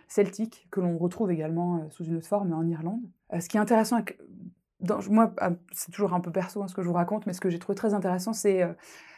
celtique 0.07 0.65
que 0.71 0.79
l'on 0.79 0.97
retrouve 0.97 1.29
également 1.29 1.89
sous 1.89 2.05
une 2.05 2.15
autre 2.15 2.29
forme 2.29 2.53
en 2.53 2.63
Irlande. 2.63 3.01
Ce 3.37 3.49
qui 3.49 3.57
est 3.57 3.59
intéressant, 3.59 3.97
moi, 5.09 5.33
ah, 5.41 5.51
c'est 5.73 5.91
toujours 5.91 6.13
un 6.13 6.21
peu 6.21 6.31
perso 6.31 6.63
hein, 6.63 6.69
ce 6.69 6.73
que 6.73 6.81
je 6.81 6.87
vous 6.87 6.93
raconte, 6.93 7.25
mais 7.25 7.33
ce 7.33 7.41
que 7.41 7.49
j'ai 7.49 7.59
trouvé 7.59 7.75
très 7.75 7.93
intéressant, 7.93 8.31
c'est 8.31 8.65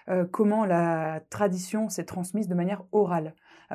euh, 0.10 0.26
comment 0.26 0.66
la 0.66 1.22
tradition 1.30 1.90
s'est 1.90 2.06
transmise 2.06 2.48
de 2.48 2.56
manière 2.56 2.84
orale 2.92 3.34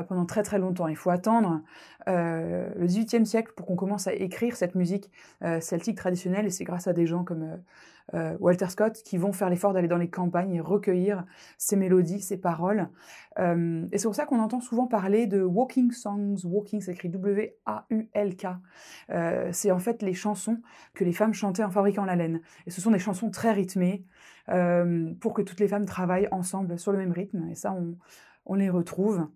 pendant 0.08 0.26
très 0.26 0.42
très 0.42 0.58
longtemps. 0.58 0.88
Il 0.88 0.96
faut 0.96 1.10
attendre 1.10 1.62
euh, 2.08 2.68
le 2.76 2.86
XVIIIe 2.86 3.26
siècle 3.26 3.52
pour 3.56 3.66
qu'on 3.66 3.76
commence 3.76 4.06
à 4.06 4.12
écrire 4.12 4.56
cette 4.56 4.74
musique 4.74 5.10
euh, 5.42 5.60
celtique 5.60 5.96
traditionnelle, 5.96 6.46
et 6.46 6.50
c'est 6.50 6.64
grâce 6.64 6.86
à 6.86 6.92
des 6.92 7.06
gens 7.06 7.24
comme 7.24 7.42
euh, 7.42 7.56
euh, 8.14 8.36
Walter 8.40 8.68
Scott 8.68 9.02
qui 9.04 9.18
vont 9.18 9.32
faire 9.32 9.50
l'effort 9.50 9.72
d'aller 9.72 9.88
dans 9.88 9.98
les 9.98 10.08
campagnes 10.08 10.54
et 10.54 10.60
recueillir 10.60 11.24
ces 11.58 11.76
mélodies, 11.76 12.20
ces 12.20 12.38
paroles. 12.38 12.88
Euh, 13.38 13.86
et 13.92 13.98
c'est 13.98 14.06
pour 14.06 14.14
ça 14.14 14.24
qu'on 14.24 14.40
entend 14.40 14.60
souvent 14.60 14.86
parler 14.86 15.26
de 15.26 15.42
walking 15.42 15.92
songs. 15.92 16.36
Walking, 16.44 16.80
c'est 16.80 16.92
écrit 16.92 17.08
W-A-U-L-K. 17.10 18.46
Euh, 19.10 19.48
c'est 19.52 19.70
en 19.70 19.78
fait 19.78 20.02
les 20.02 20.14
chansons 20.14 20.60
que 20.94 21.04
les 21.04 21.12
femmes 21.12 21.34
chantaient 21.34 21.64
en 21.64 21.70
fabriquant 21.70 22.04
la 22.04 22.16
laine. 22.16 22.40
Et 22.66 22.70
ce 22.70 22.80
sont 22.80 22.90
des 22.90 22.98
chansons 22.98 23.30
très 23.30 23.52
rythmées 23.52 24.04
euh, 24.48 25.12
pour 25.20 25.34
que 25.34 25.42
toutes 25.42 25.60
les 25.60 25.68
femmes 25.68 25.84
travaillent 25.84 26.28
ensemble 26.30 26.78
sur 26.78 26.92
le 26.92 26.98
même 26.98 27.12
rythme. 27.12 27.46
Et 27.50 27.54
ça, 27.54 27.76
on 28.46 28.54
les 28.54 28.70
retrouve. 28.70 29.28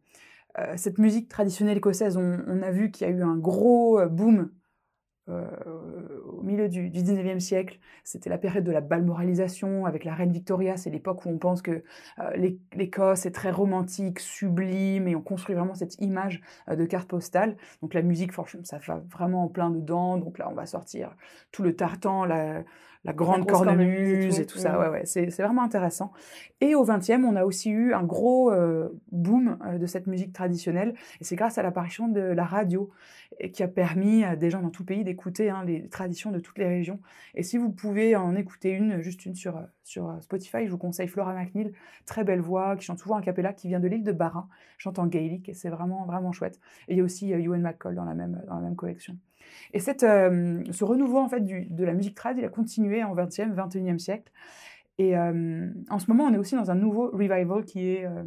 Euh, 0.58 0.74
cette 0.76 0.98
musique 0.98 1.28
traditionnelle 1.28 1.78
écossaise, 1.78 2.16
on, 2.16 2.62
a 2.62 2.70
vu 2.70 2.90
qu'il 2.90 3.06
y 3.06 3.10
a 3.10 3.12
eu 3.12 3.22
un 3.22 3.36
gros 3.36 3.98
euh, 3.98 4.06
boom 4.06 4.50
euh, 5.28 5.46
au 6.26 6.42
milieu 6.42 6.68
du, 6.68 6.90
du 6.90 7.00
19e 7.00 7.40
siècle. 7.40 7.78
C'était 8.04 8.28
la 8.28 8.38
période 8.38 8.64
de 8.64 8.72
la 8.72 8.80
balmoralisation 8.80 9.86
avec 9.86 10.04
la 10.04 10.14
reine 10.14 10.32
Victoria. 10.32 10.76
C'est 10.76 10.90
l'époque 10.90 11.24
où 11.24 11.30
on 11.30 11.38
pense 11.38 11.62
que 11.62 11.84
l'Écosse 12.74 13.24
est 13.24 13.30
très 13.30 13.50
romantique, 13.50 14.18
sublime, 14.18 15.08
et 15.08 15.16
on 15.16 15.22
construit 15.22 15.54
vraiment 15.54 15.74
cette 15.74 16.00
image 16.00 16.42
de 16.68 16.84
carte 16.84 17.08
postale. 17.08 17.56
Donc 17.80 17.94
la 17.94 18.02
musique, 18.02 18.32
ça 18.64 18.78
va 18.86 19.02
vraiment 19.10 19.44
en 19.44 19.48
plein 19.48 19.70
dedans. 19.70 20.18
Donc 20.18 20.38
là, 20.38 20.48
on 20.50 20.54
va 20.54 20.66
sortir 20.66 21.16
tout 21.52 21.62
le 21.62 21.76
tartan, 21.76 22.26
la 23.04 23.12
grande 23.12 23.46
cornemuse 23.48 24.38
et 24.38 24.42
et 24.42 24.46
tout. 24.46 24.58
ça. 24.58 24.72
Mm. 24.72 24.80
Ouais, 24.80 24.88
ouais, 24.88 25.02
c'est 25.04 25.42
vraiment 25.42 25.62
intéressant. 25.62 26.12
Et 26.60 26.74
au 26.74 26.84
20e, 26.84 27.24
on 27.24 27.36
a 27.36 27.44
aussi 27.44 27.70
eu 27.70 27.92
un 27.94 28.04
gros 28.04 28.52
euh, 28.52 28.88
boom 29.10 29.58
euh, 29.66 29.78
de 29.78 29.86
cette 29.86 30.06
musique 30.06 30.32
traditionnelle. 30.32 30.94
Et 31.20 31.24
c'est 31.24 31.36
grâce 31.36 31.58
à 31.58 31.62
l'apparition 31.62 32.08
de 32.08 32.20
la 32.20 32.44
radio 32.44 32.90
qui 33.52 33.62
a 33.62 33.68
permis 33.68 34.24
à 34.24 34.36
des 34.36 34.50
gens 34.50 34.60
dans 34.60 34.70
tout 34.70 34.82
le 34.82 34.86
pays 34.86 35.04
d'écouter 35.04 35.50
hein, 35.50 35.64
les 35.64 35.88
traditions 35.88 36.30
de 36.30 36.38
toutes 36.38 36.58
les 36.58 36.66
régions. 36.66 37.00
Et 37.34 37.42
si 37.42 37.58
vous 37.58 37.70
pouvez 37.70 38.14
en 38.16 38.36
écouter 38.36 38.70
une, 38.70 39.00
juste 39.00 39.24
une 39.26 39.34
sur, 39.34 39.56
euh, 39.56 39.62
sur 39.82 40.16
Spotify, 40.20 40.66
je 40.66 40.70
vous 40.70 40.78
conseille 40.78 41.08
Flora 41.08 41.34
McNeil, 41.34 41.72
très 42.06 42.24
belle 42.24 42.40
voix, 42.40 42.76
qui 42.76 42.84
chante 42.84 42.98
souvent 42.98 43.16
un 43.16 43.22
cappella, 43.22 43.52
qui 43.52 43.68
vient 43.68 43.80
de 43.80 43.88
l'île 43.88 44.04
de 44.04 44.12
Barra, 44.12 44.48
chante 44.78 44.98
en 44.98 45.06
gaélique, 45.06 45.48
et 45.48 45.54
c'est 45.54 45.70
vraiment, 45.70 46.04
vraiment 46.04 46.32
chouette. 46.32 46.60
Et 46.88 46.92
il 46.92 46.98
y 46.98 47.00
a 47.00 47.04
aussi 47.04 47.30
Ewan 47.32 47.62
McCall 47.62 47.94
dans 47.94 48.04
la 48.04 48.14
même, 48.14 48.42
dans 48.46 48.56
la 48.56 48.60
même 48.60 48.76
collection. 48.76 49.16
Et 49.72 49.80
cette, 49.80 50.02
euh, 50.02 50.62
ce 50.70 50.84
renouveau 50.84 51.18
en 51.18 51.28
fait, 51.28 51.40
de 51.40 51.84
la 51.84 51.94
musique 51.94 52.14
trad, 52.14 52.36
il 52.38 52.44
a 52.44 52.48
continué 52.48 53.02
en 53.02 53.14
20e, 53.14 53.54
21e 53.54 53.98
siècle. 53.98 54.30
Et 54.98 55.16
euh, 55.16 55.70
en 55.90 55.98
ce 55.98 56.10
moment, 56.10 56.24
on 56.24 56.34
est 56.34 56.38
aussi 56.38 56.54
dans 56.54 56.70
un 56.70 56.74
nouveau 56.74 57.10
revival 57.10 57.64
qui 57.64 57.88
est 57.88 58.04
euh, 58.04 58.24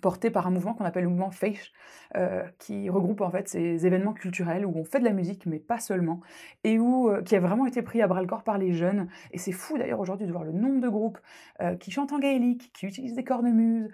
porté 0.00 0.30
par 0.30 0.46
un 0.46 0.50
mouvement 0.50 0.74
qu'on 0.74 0.84
appelle 0.84 1.04
le 1.04 1.10
mouvement 1.10 1.30
Feish, 1.30 1.72
qui 2.58 2.88
regroupe 2.88 3.20
en 3.20 3.30
fait 3.30 3.48
ces 3.48 3.86
événements 3.86 4.12
culturels 4.12 4.64
où 4.66 4.72
on 4.76 4.84
fait 4.84 4.98
de 4.98 5.04
la 5.04 5.12
musique, 5.12 5.46
mais 5.46 5.58
pas 5.58 5.78
seulement, 5.78 6.20
et 6.64 6.78
où 6.78 7.10
qui 7.24 7.34
a 7.34 7.40
vraiment 7.40 7.66
été 7.66 7.82
pris 7.82 8.02
à 8.02 8.06
bras 8.06 8.20
le 8.20 8.26
corps 8.26 8.44
par 8.44 8.58
les 8.58 8.72
jeunes. 8.72 9.08
Et 9.32 9.38
c'est 9.38 9.52
fou 9.52 9.78
d'ailleurs 9.78 10.00
aujourd'hui 10.00 10.26
de 10.26 10.32
voir 10.32 10.44
le 10.44 10.52
nombre 10.52 10.80
de 10.80 10.88
groupes 10.88 11.18
qui 11.80 11.90
chantent 11.90 12.12
en 12.12 12.18
gaélique, 12.18 12.72
qui 12.74 12.86
utilisent 12.86 13.14
des 13.14 13.24
cornemuses, 13.24 13.90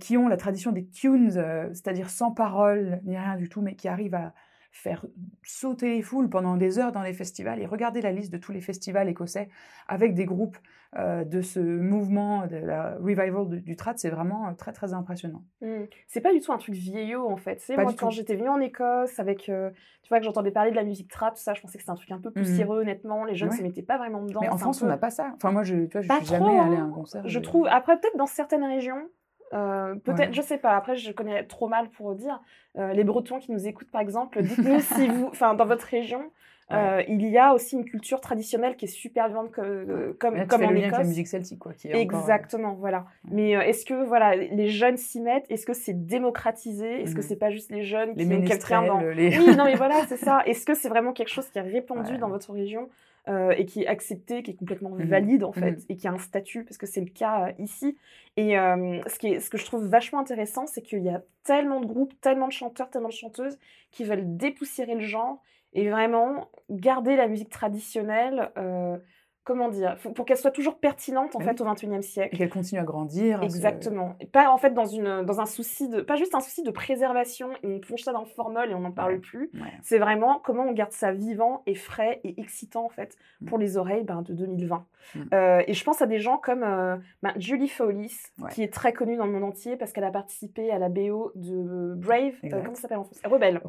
qui 0.00 0.16
ont 0.16 0.28
la 0.28 0.36
tradition 0.36 0.72
des 0.72 0.86
tunes, 0.86 1.30
c'est-à-dire 1.30 2.08
sans 2.08 2.30
parole 2.30 3.00
ni 3.04 3.16
rien 3.16 3.36
du 3.36 3.48
tout, 3.48 3.60
mais 3.60 3.74
qui 3.74 3.88
arrivent 3.88 4.14
à 4.14 4.32
faire 4.76 5.06
sauter 5.42 5.96
les 5.96 6.02
foules 6.02 6.28
pendant 6.28 6.56
des 6.56 6.78
heures 6.78 6.92
dans 6.92 7.02
les 7.02 7.14
festivals 7.14 7.60
et 7.60 7.66
regarder 7.66 8.00
la 8.00 8.12
liste 8.12 8.32
de 8.32 8.38
tous 8.38 8.52
les 8.52 8.60
festivals 8.60 9.08
écossais 9.08 9.48
avec 9.88 10.14
des 10.14 10.26
groupes 10.26 10.58
euh, 10.98 11.24
de 11.24 11.40
ce 11.42 11.60
mouvement 11.60 12.46
de 12.46 12.56
la 12.56 12.96
revival 12.96 13.48
du, 13.48 13.60
du 13.60 13.76
trad, 13.76 13.98
c'est 13.98 14.08
vraiment 14.08 14.48
euh, 14.48 14.52
très 14.52 14.72
très 14.72 14.94
impressionnant. 14.94 15.42
Mm. 15.60 15.84
C'est 16.06 16.20
pas 16.20 16.32
du 16.32 16.40
tout 16.40 16.52
un 16.52 16.58
truc 16.58 16.74
vieillot 16.74 17.28
en 17.28 17.36
fait. 17.36 17.60
C'est 17.60 17.76
moi 17.76 17.92
quand 17.92 18.10
j'étais 18.10 18.36
venue 18.36 18.48
en 18.48 18.60
Écosse 18.60 19.18
avec, 19.18 19.48
euh, 19.48 19.70
tu 20.02 20.08
vois 20.08 20.18
que 20.18 20.24
j'entendais 20.24 20.52
parler 20.52 20.70
de 20.70 20.76
la 20.76 20.84
musique 20.84 21.10
trad, 21.10 21.34
tout 21.34 21.40
ça, 21.40 21.54
je 21.54 21.60
pensais 21.60 21.78
que 21.78 21.82
c'était 21.82 21.90
un 21.90 21.96
truc 21.96 22.10
un 22.12 22.20
peu 22.20 22.30
poussiéreux 22.30 22.80
honnêtement. 22.80 23.24
Les 23.24 23.34
jeunes 23.34 23.50
Ouais. 23.50 23.56
se 23.56 23.62
mettaient 23.62 23.82
pas 23.82 23.98
vraiment 23.98 24.22
dedans. 24.22 24.40
Mais 24.40 24.48
en 24.48 24.58
France, 24.58 24.80
peu- 24.80 24.86
on 24.86 24.88
n'a 24.88 24.98
pas 24.98 25.10
ça. 25.10 25.32
Enfin, 25.34 25.52
moi, 25.52 25.64
je, 25.64 25.86
tu 25.86 25.98
vois, 25.98 26.02
je 26.02 26.24
suis 26.24 26.34
trop, 26.34 26.46
jamais 26.46 26.58
allée 26.58 26.76
à 26.76 26.80
hein. 26.80 26.88
un 26.88 26.92
concert. 26.92 27.22
Je 27.26 27.38
trouve. 27.40 27.66
Après 27.70 27.98
peut-être 27.98 28.16
dans 28.16 28.26
certaines 28.26 28.64
régions, 28.64 29.08
Euh, 29.54 29.94
Peut-être, 29.96 30.28
Ouais. 30.30 30.32
je 30.32 30.42
sais 30.42 30.58
pas. 30.58 30.76
Après, 30.76 30.96
je 30.96 31.12
connais 31.12 31.44
trop 31.44 31.68
mal 31.68 31.88
pour 31.90 32.14
dire. 32.14 32.40
Euh, 32.78 32.92
les 32.92 33.04
Bretons 33.04 33.38
qui 33.38 33.52
nous 33.52 33.66
écoutent, 33.66 33.90
par 33.90 34.00
exemple, 34.00 34.42
dites-nous 34.42 34.80
si 34.80 35.06
vous, 35.08 35.26
enfin, 35.28 35.54
dans 35.54 35.64
votre 35.66 35.84
région, 35.86 36.30
euh, 36.72 37.00
il 37.06 37.24
y 37.28 37.38
a 37.38 37.54
aussi 37.54 37.76
une 37.76 37.84
culture 37.84 38.20
traditionnelle 38.20 38.74
qui 38.74 38.86
est 38.86 38.88
super 38.88 39.28
vivante 39.28 39.52
que- 39.52 39.60
euh, 39.60 40.16
comme, 40.18 40.34
Là, 40.34 40.42
tu 40.42 40.48
comme 40.48 40.60
fais 40.60 40.66
en 40.66 40.70
le 40.70 40.74
lien 40.76 40.82
avec 40.88 40.98
la 40.98 41.04
musique 41.04 41.28
celtique, 41.28 41.60
quoi. 41.60 41.72
Qui 41.74 41.86
est 41.88 41.90
encore, 42.04 42.18
euh, 42.18 42.22
Exactement, 42.22 42.74
voilà. 42.74 43.06
Mais 43.30 43.56
euh, 43.56 43.60
est-ce 43.60 43.86
que 43.86 43.94
voilà, 43.94 44.34
les 44.34 44.66
jeunes 44.68 44.96
s'y 44.96 45.20
mettent? 45.20 45.46
Est-ce 45.48 45.64
que 45.64 45.74
c'est 45.74 46.06
démocratisé? 46.06 47.02
Est-ce 47.02 47.14
que 47.14 47.20
Mhm. 47.20 47.26
c'est 47.28 47.36
pas 47.36 47.50
juste 47.50 47.70
les 47.70 47.84
jeunes 47.84 48.14
les 48.16 48.26
qui 48.26 48.34
ont 48.34 48.42
quelqu'un 48.42 48.82
dans 48.84 48.98
les... 49.00 49.38
Oui, 49.38 49.54
non, 49.56 49.64
mais 49.66 49.76
voilà, 49.76 49.94
c'est 50.08 50.16
ça. 50.16 50.42
Est-ce 50.44 50.66
que 50.66 50.74
c'est 50.74 50.88
vraiment 50.88 51.12
quelque 51.12 51.28
chose 51.30 51.48
qui 51.48 51.58
est 51.58 51.62
répandu 51.72 52.12
Ouais. 52.12 52.18
dans 52.18 52.28
votre 52.28 52.52
région? 52.52 52.88
Euh, 53.28 53.50
et 53.56 53.66
qui 53.66 53.82
est 53.82 53.86
accepté, 53.86 54.42
qui 54.42 54.52
est 54.52 54.54
complètement 54.54 54.90
Mhm. 54.90 55.06
valide 55.08 55.44
en 55.44 55.52
fait, 55.52 55.72
Mhm. 55.72 55.84
et 55.88 55.96
qui 55.96 56.06
a 56.08 56.12
un 56.12 56.18
statut, 56.18 56.64
parce 56.64 56.78
que 56.78 56.86
c'est 56.86 57.00
le 57.00 57.10
cas 57.10 57.48
euh, 57.48 57.52
ici. 57.58 57.96
Et 58.36 58.58
euh, 58.58 59.00
ce, 59.08 59.18
qui 59.18 59.28
est, 59.28 59.40
ce 59.40 59.50
que 59.50 59.58
je 59.58 59.64
trouve 59.64 59.84
vachement 59.86 60.20
intéressant, 60.20 60.66
c'est 60.66 60.82
qu'il 60.82 61.02
y 61.02 61.08
a 61.10 61.22
tellement 61.44 61.80
de 61.80 61.86
groupes, 61.86 62.14
tellement 62.20 62.48
de 62.48 62.52
chanteurs, 62.52 62.90
tellement 62.90 63.08
de 63.08 63.12
chanteuses 63.14 63.58
qui 63.90 64.04
veulent 64.04 64.36
dépoussiérer 64.36 64.94
le 64.94 65.00
genre 65.00 65.42
et 65.72 65.88
vraiment 65.90 66.50
garder 66.70 67.16
la 67.16 67.28
musique 67.28 67.50
traditionnelle. 67.50 68.50
euh, 68.58 68.98
comment 69.46 69.70
dire 69.70 69.96
Pour 70.14 70.26
qu'elle 70.26 70.36
soit 70.36 70.50
toujours 70.50 70.76
pertinente 70.76 71.34
en 71.34 71.38
Bah 71.38 71.46
fait 71.46 71.60
au 71.62 71.64
XXIe 71.64 71.94
Et 71.94 72.02
siècle. 72.02 72.36
qu'elle 72.36 72.50
continue 72.50 72.80
à 72.80 72.84
grandir. 72.84 73.38
se- 73.40 73.44
Exactement. 73.44 74.14
Et 74.20 74.26
pas 74.26 74.50
en 74.50 74.58
fait 74.58 74.74
dans, 74.74 74.84
une, 74.84 75.22
dans 75.22 75.40
un 75.40 75.46
souci 75.46 75.88
de. 75.88 76.02
Pas 76.02 76.16
juste 76.16 76.34
un 76.34 76.40
souci 76.40 76.62
de 76.62 76.70
préservation 76.70 77.50
et 77.62 77.68
on 77.68 77.78
plonge 77.78 78.02
ça 78.02 78.12
dans 78.12 78.20
le 78.20 78.26
formol 78.26 78.70
et 78.70 78.74
on 78.74 78.80
n'en 78.80 78.92
parle 78.92 79.12
Ouais. 79.14 79.18
plus. 79.18 79.50
Ouais. 79.54 79.72
C'est 79.82 79.98
vraiment 79.98 80.40
comment 80.44 80.64
on 80.64 80.72
garde 80.72 80.92
ça 80.92 81.12
vivant 81.12 81.62
et 81.66 81.74
frais 81.74 82.20
et 82.24 82.38
excitant 82.40 82.84
en 82.84 82.88
fait 82.90 83.16
pour 83.46 83.56
les 83.56 83.76
oreilles 83.78 84.04
ben, 84.04 84.20
de 84.22 84.34
2020. 84.34 84.84
Mm. 85.14 85.20
Euh, 85.32 85.62
et 85.66 85.72
je 85.74 85.84
pense 85.84 86.02
à 86.02 86.06
des 86.06 86.18
gens 86.18 86.36
comme 86.38 86.64
euh, 86.64 86.96
ben, 87.22 87.32
Julie 87.36 87.68
Fowlis, 87.68 88.16
Ouais. 88.42 88.50
qui 88.50 88.62
est 88.64 88.72
très 88.72 88.92
connue 88.92 89.16
dans 89.16 89.26
le 89.26 89.32
monde 89.32 89.44
entier 89.44 89.76
parce 89.76 89.92
qu'elle 89.92 90.04
a 90.04 90.10
participé 90.10 90.70
à 90.72 90.78
la 90.80 90.88
BO 90.88 91.30
de 91.36 91.94
Brave, 91.96 92.32
euh, 92.44 92.48
comment 92.62 92.74
ça 92.74 92.82
s'appelle 92.82 92.98
en 92.98 93.04
français? 93.04 93.26
Rebelle. 93.26 93.60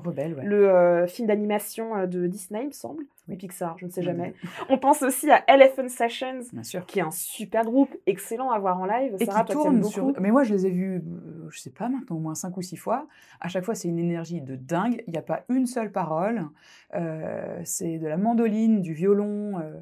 Le 0.44 0.70
euh, 0.70 1.08
film 1.08 1.28
d'animation 1.28 1.96
euh, 1.96 2.06
de 2.08 2.26
Disney, 2.28 2.62
il 2.64 2.68
me 2.68 2.72
semble, 2.72 3.04
Oui. 3.28 3.36
ou 3.36 3.38
Pixar, 3.38 3.78
je 3.78 3.86
ne 3.86 3.92
sais 3.92 4.02
Mm. 4.02 4.06
jamais. 4.06 4.34
On 4.70 4.78
pense 4.78 5.02
aussi 5.02 5.30
à 5.32 5.44
Elephant 5.48 5.88
Sessions, 5.90 6.40
Bien 6.54 6.64
sûr. 6.64 6.86
qui 6.86 7.00
est 7.00 7.04
un 7.04 7.12
super 7.12 7.64
groupe, 7.66 7.96
excellent 8.06 8.52
à 8.52 8.60
voir 8.60 8.80
en 8.80 8.86
live. 8.86 9.16
Et 9.20 9.26
Sarah, 9.26 9.44
qui 9.44 9.54
toi, 9.54 9.64
tourne 9.64 9.80
beaucoup. 9.80 9.92
sur. 9.92 10.14
Mais 10.22 10.32
moi, 10.32 10.44
je 10.44 10.54
les 10.54 10.66
ai 10.66 10.70
vus, 10.70 10.98
euh, 10.98 11.48
je 11.50 11.60
sais 11.60 11.70
pas 11.72 11.90
maintenant, 11.90 12.16
au 12.16 12.20
moins 12.20 12.36
cinq 12.36 12.56
ou 12.58 12.62
six 12.62 12.78
fois. 12.78 13.08
À 13.42 13.48
chaque 13.50 13.64
fois, 13.66 13.76
c'est 13.76 13.88
une 13.88 14.00
énergie 14.00 14.42
de 14.42 14.56
dingue. 14.56 15.04
Il 15.08 15.12
n'y 15.12 15.18
a 15.20 15.22
pas 15.22 15.44
une 15.50 15.66
seule 15.66 15.92
parole. 15.92 16.46
Euh, 16.96 17.60
c'est 17.64 17.98
de 17.98 18.08
la 18.08 18.18
mandoline, 18.18 18.82
du 18.82 18.94
violon. 18.94 19.60
euh, 19.60 19.74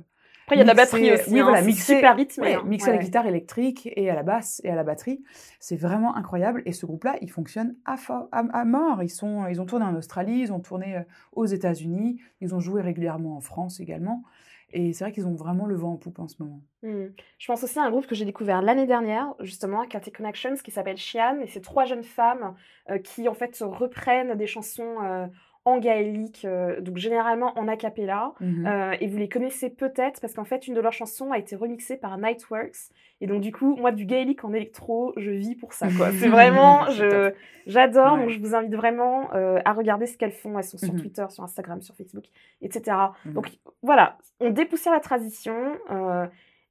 Après, 0.46 0.56
il 0.56 0.60
y 0.60 0.62
a 0.62 0.64
de 0.64 0.68
la 0.68 0.74
batterie 0.76 1.12
aussi. 1.12 1.32
oui, 1.32 1.40
hein, 1.40 1.44
voilà, 1.44 1.62
mixé- 1.64 1.96
super 1.96 2.16
rythmé. 2.16 2.44
ouais, 2.48 2.54
hein. 2.56 2.64
mixé 2.66 2.90
à 2.90 2.92
la 2.94 2.98
Ouais. 3.00 3.04
guitare 3.04 3.26
électrique 3.26 3.90
et 3.96 4.10
à 4.10 4.16
la 4.16 4.24
basse 4.24 4.62
et 4.64 4.70
à 4.70 4.76
la 4.76 4.84
batterie. 4.84 5.24
C'est 5.60 5.76
vraiment 5.76 6.16
incroyable. 6.16 6.62
Et 6.66 6.72
ce 6.72 6.86
groupe-là, 6.86 7.16
il 7.22 7.32
fonctionne 7.32 7.76
à, 7.86 7.96
fo- 7.96 8.28
à, 8.32 8.40
à 8.54 8.64
mort. 8.66 9.02
Ils, 9.04 9.10
sont, 9.10 9.48
ils 9.48 9.60
ont 9.60 9.66
tourné 9.66 9.86
en 9.86 9.96
Australie, 9.96 10.40
ils 10.42 10.54
ont 10.54 10.60
tourné 10.60 10.98
euh, 10.98 11.02
aux 11.34 11.46
États-Unis, 11.46 12.22
ils 12.42 12.54
ont 12.54 12.60
joué 12.60 12.82
régulièrement 12.82 13.36
en 13.38 13.42
France 13.42 13.80
également. 13.80 14.24
Et 14.72 14.94
c'est 14.94 15.06
vrai 15.06 15.14
qu'ils 15.14 15.26
ont 15.28 15.36
vraiment 15.36 15.68
le 15.68 15.76
vent 15.76 15.94
en 15.94 15.96
poupe 15.96 16.20
en 16.20 16.28
ce 16.28 16.36
moment. 16.44 16.60
Hmm. 16.84 17.06
Je 17.38 17.48
pense 17.48 17.64
aussi 17.64 17.80
à 17.80 17.84
un 17.84 17.90
groupe 17.90 18.08
que 18.08 18.16
j'ai 18.16 18.26
découvert 18.26 18.62
l'année 18.62 18.88
dernière, 18.88 19.34
justement, 19.40 19.82
à 19.82 19.86
Celtic 19.90 20.18
Connections, 20.18 20.56
qui 20.64 20.72
s'appelle 20.72 20.98
Chian. 20.98 21.40
Et 21.42 21.48
c'est 21.48 21.62
trois 21.62 21.86
jeunes 21.86 22.04
femmes 22.04 22.56
euh, 22.90 22.98
qui, 22.98 23.28
en 23.30 23.34
fait, 23.34 23.58
reprennent 23.62 24.36
des 24.36 24.48
chansons 24.48 24.98
euh, 25.04 25.28
en 25.66 25.80
gaélique, 25.80 26.46
euh, 26.46 26.80
donc 26.80 26.98
généralement 26.98 27.58
en 27.58 27.68
a 27.68 27.76
cappella. 27.76 28.34
Mhm. 28.40 28.66
Euh, 28.68 28.96
et 29.02 29.08
vous 29.08 29.18
les 29.18 29.28
connaissez 29.28 29.70
peut-être 29.72 30.22
parce 30.22 30.34
qu'en 30.36 30.44
fait, 30.46 30.68
une 30.68 30.76
de 30.76 30.80
leurs 30.82 30.94
chansons 30.94 31.32
a 31.32 31.40
été 31.40 31.56
remixée 31.56 31.98
par 31.98 32.18
Nightworks. 32.20 32.92
Et 33.22 33.28
donc, 33.28 33.42
du 33.42 33.52
coup, 33.52 33.76
moi, 33.76 33.92
du 33.92 34.06
gaélique 34.06 34.44
en 34.46 34.54
électro, 34.54 35.14
je 35.18 35.32
vis 35.32 35.56
pour 35.56 35.74
ça. 35.74 35.88
quoi. 35.98 36.12
C'est 36.12 36.28
vraiment, 36.30 36.90
je, 36.92 37.34
j'adore. 37.66 38.14
Ouais. 38.14 38.20
Donc, 38.22 38.30
je 38.30 38.40
vous 38.40 38.54
invite 38.54 38.76
vraiment 38.76 39.34
euh, 39.34 39.60
à 39.66 39.74
regarder 39.74 40.06
ce 40.06 40.18
qu'elles 40.18 40.32
font. 40.32 40.58
Elles 40.58 40.64
sont 40.66 40.78
sur 40.78 40.94
Mhm. 40.94 41.00
Twitter, 41.02 41.26
sur 41.30 41.44
Instagram, 41.44 41.82
sur 41.82 41.96
Facebook, 41.96 42.26
etc. 42.62 42.96
Mhm. 43.26 43.34
Donc, 43.34 43.50
voilà, 43.82 44.18
on 44.40 44.52
dépoussière 44.52 44.94
la 44.94 45.00
tradition. 45.00 45.56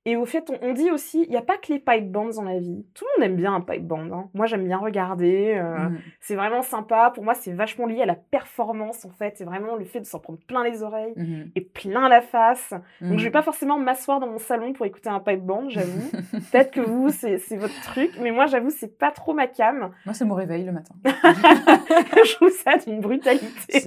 Euh, 0.07 0.11
et 0.11 0.17
au 0.17 0.25
fait, 0.27 0.51
on, 0.51 0.69
on 0.69 0.73
dit 0.73 0.91
aussi, 0.91 1.23
il 1.25 1.31
n'y 1.31 1.37
a 1.37 1.43
pas 1.43 1.57
que 1.57 1.73
les 1.73 1.79
pipe 1.79 2.11
bands 2.11 2.29
dans 2.37 2.43
la 2.45 2.59
vie. 2.59 2.85
Tout 2.95 3.05
le 3.17 3.21
monde 3.23 3.31
aime 3.31 3.37
bien 3.37 3.55
un 3.55 3.61
pipe 3.61 3.87
band. 3.87 4.11
hein. 4.13 4.29
Moi, 4.35 4.47
j'aime 4.47 4.65
bien 4.65 4.79
regarder. 4.79 5.55
euh, 5.57 5.89
Mhm. 5.89 5.99
C'est 6.21 6.35
vraiment 6.37 6.63
sympa. 6.63 7.11
Pour 7.15 7.25
moi, 7.25 7.35
c'est 7.35 7.53
vachement 7.53 7.87
lié 7.87 8.03
à 8.03 8.07
la 8.07 8.15
performance, 8.15 9.05
en 9.05 9.11
fait. 9.11 9.35
C'est 9.37 9.45
vraiment 9.45 9.77
le 9.77 9.85
fait 9.85 10.01
de 10.01 10.05
s'en 10.07 10.19
prendre 10.19 10.39
plein 10.47 10.63
les 10.65 10.83
oreilles 10.83 11.15
Mhm. 11.17 11.51
et 11.55 11.61
plein 11.61 12.09
la 12.09 12.21
face. 12.21 12.71
Donc, 13.01 13.13
Mhm. 13.13 13.19
je 13.19 13.25
vais 13.25 13.31
pas 13.31 13.43
forcément 13.43 13.79
m'asseoir 13.79 14.21
dans 14.21 14.27
mon 14.29 14.39
salon 14.39 14.73
pour 14.73 14.87
écouter 14.87 15.09
un 15.09 15.21
pipe 15.21 15.41
band, 15.43 15.69
j'avoue. 15.69 16.11
Peut-être 16.53 16.71
que 16.71 16.81
vous, 16.81 17.09
c'est 17.11 17.39
votre 17.57 17.81
truc. 17.83 18.11
Mais 18.21 18.31
moi, 18.31 18.47
j'avoue, 18.47 18.71
c'est 18.71 18.99
pas 18.99 19.11
trop 19.11 19.33
ma 19.35 19.47
cam. 19.47 19.91
Moi, 20.05 20.15
c'est 20.15 20.25
mon 20.25 20.35
réveil 20.35 20.65
le 20.65 20.73
matin. 20.73 20.95
je 22.25 22.35
trouve 22.35 22.51
ça 22.51 22.77
d'une 22.79 23.01
brutalité. 23.01 23.83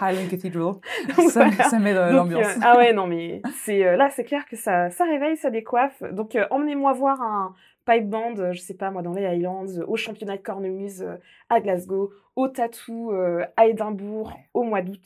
Highland 0.00 0.28
Cathedral. 0.30 0.74
Donc, 1.16 1.30
ça, 1.30 1.44
voilà. 1.46 1.64
ça 1.68 1.78
met 1.78 1.94
dans 1.94 2.06
Donc, 2.06 2.16
l'ambiance. 2.30 2.46
euh, 2.56 2.60
ah 2.62 2.76
ouais, 2.78 2.92
non, 2.92 3.06
mais 3.06 3.42
c'est 3.62 3.84
euh, 3.86 3.96
là, 3.96 4.08
c'est 4.10 4.24
clair 4.24 4.44
que 4.46 4.56
ça, 4.56 4.90
ça 4.90 5.04
réveille, 5.04 5.19
ça 5.36 5.50
décoiffe. 5.50 6.02
Donc, 6.12 6.36
euh, 6.36 6.46
emmenez-moi 6.50 6.92
voir 6.92 7.20
un 7.22 7.54
pipe 7.86 8.08
band, 8.08 8.36
euh, 8.38 8.52
je 8.52 8.60
sais 8.60 8.74
pas, 8.74 8.90
moi, 8.90 9.02
dans 9.02 9.12
les 9.12 9.24
Highlands, 9.24 9.66
euh, 9.78 9.84
au 9.86 9.96
championnat 9.96 10.36
de 10.36 10.42
cornemuse 10.42 11.06
à 11.48 11.60
Glasgow, 11.60 12.12
au 12.36 12.48
Tattoo 12.48 13.12
euh, 13.12 13.44
à 13.56 13.66
Édimbourg 13.66 14.28
Ouais. 14.28 14.48
au 14.54 14.62
mois 14.64 14.82
d'août. 14.82 15.00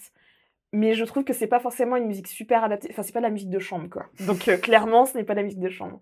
Mais 0.73 0.95
je 0.95 1.05
trouve 1.05 1.23
que 1.25 1.33
c'est 1.33 1.47
pas 1.47 1.61
forcément 1.61 1.95
une 1.97 2.07
musique 2.07 2.27
super 2.27 2.65
adaptée. 2.65 2.89
Enfin, 2.91 3.03
c'est 3.03 3.13
pas 3.13 3.21
de 3.21 3.25
la 3.27 3.31
musique 3.31 3.51
de 3.51 3.61
chambre, 3.61 3.89
quoi. 3.89 4.07
Donc, 4.27 4.41
clairement, 4.61 5.07
ce 5.07 5.17
n'est 5.17 5.23
pas 5.25 5.35
de 5.35 5.39
la 5.39 5.45
musique 5.45 5.61
de 5.61 5.69
chambre. 5.69 6.01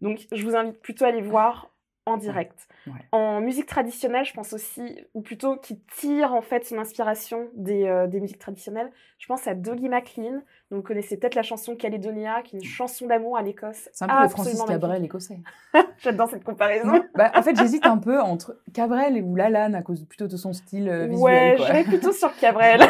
Donc, 0.00 0.26
je 0.30 0.44
vous 0.44 0.54
invite 0.54 0.80
plutôt 0.80 1.04
à 1.04 1.08
aller 1.08 1.22
voir 1.22 1.70
en 2.06 2.16
direct. 2.16 2.66
Ouais. 2.86 2.92
En 3.12 3.40
musique 3.40 3.66
traditionnelle, 3.66 4.24
je 4.24 4.32
pense 4.32 4.52
aussi, 4.52 4.98
ou 5.14 5.20
plutôt 5.20 5.56
qui 5.56 5.78
tire 5.96 6.34
en 6.34 6.42
fait 6.42 6.64
son 6.64 6.78
inspiration 6.78 7.48
des, 7.54 7.86
euh, 7.86 8.08
des 8.08 8.20
musiques 8.20 8.40
traditionnelles, 8.40 8.90
je 9.18 9.26
pense 9.26 9.46
à 9.46 9.54
Dougie 9.54 9.88
MacLean. 9.88 10.42
Donc, 10.70 10.80
vous 10.80 10.82
connaissez 10.82 11.16
peut-être 11.16 11.36
la 11.36 11.42
chanson 11.42 11.76
Calédonia, 11.76 12.42
qui 12.42 12.56
est 12.56 12.58
une 12.58 12.64
chanson 12.64 13.06
d'amour 13.06 13.36
à 13.36 13.42
l'Écosse. 13.42 13.88
C'est 13.92 14.04
un 14.04 14.08
peu 14.08 14.22
le 14.22 14.28
Francis. 14.28 14.64
Cabrel 14.64 15.04
écossais. 15.04 15.38
J'adore 15.98 16.28
cette 16.28 16.42
comparaison. 16.42 17.04
bah, 17.14 17.30
en 17.34 17.42
fait, 17.42 17.56
j'hésite 17.56 17.86
un 17.86 17.98
peu 17.98 18.20
entre 18.20 18.58
Cabrel 18.74 19.22
ou 19.22 19.36
Lalanne 19.36 19.76
à 19.76 19.82
cause 19.82 20.04
plutôt 20.04 20.26
de 20.26 20.36
son 20.36 20.52
style 20.52 20.88
euh, 20.88 21.06
visuel. 21.06 21.22
ouais, 21.22 21.54
quoi. 21.56 21.66
j'irais 21.66 21.84
plutôt 21.84 22.12
sur 22.12 22.34
Cabrel. 22.40 22.80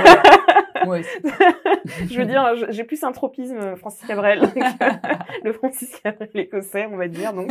Aussi. 0.86 1.08
je 2.10 2.18
veux 2.18 2.26
dire, 2.26 2.54
j'ai 2.70 2.84
plus 2.84 3.02
un 3.04 3.12
tropisme 3.12 3.56
euh, 3.56 3.76
Francis 3.76 4.06
Cabrel 4.06 4.40
que 4.40 4.58
le 5.44 5.52
Francis 5.52 5.94
Cabrel 6.00 6.28
écossais, 6.34 6.86
on 6.86 6.96
va 6.96 7.08
dire. 7.08 7.32
Donc, 7.32 7.50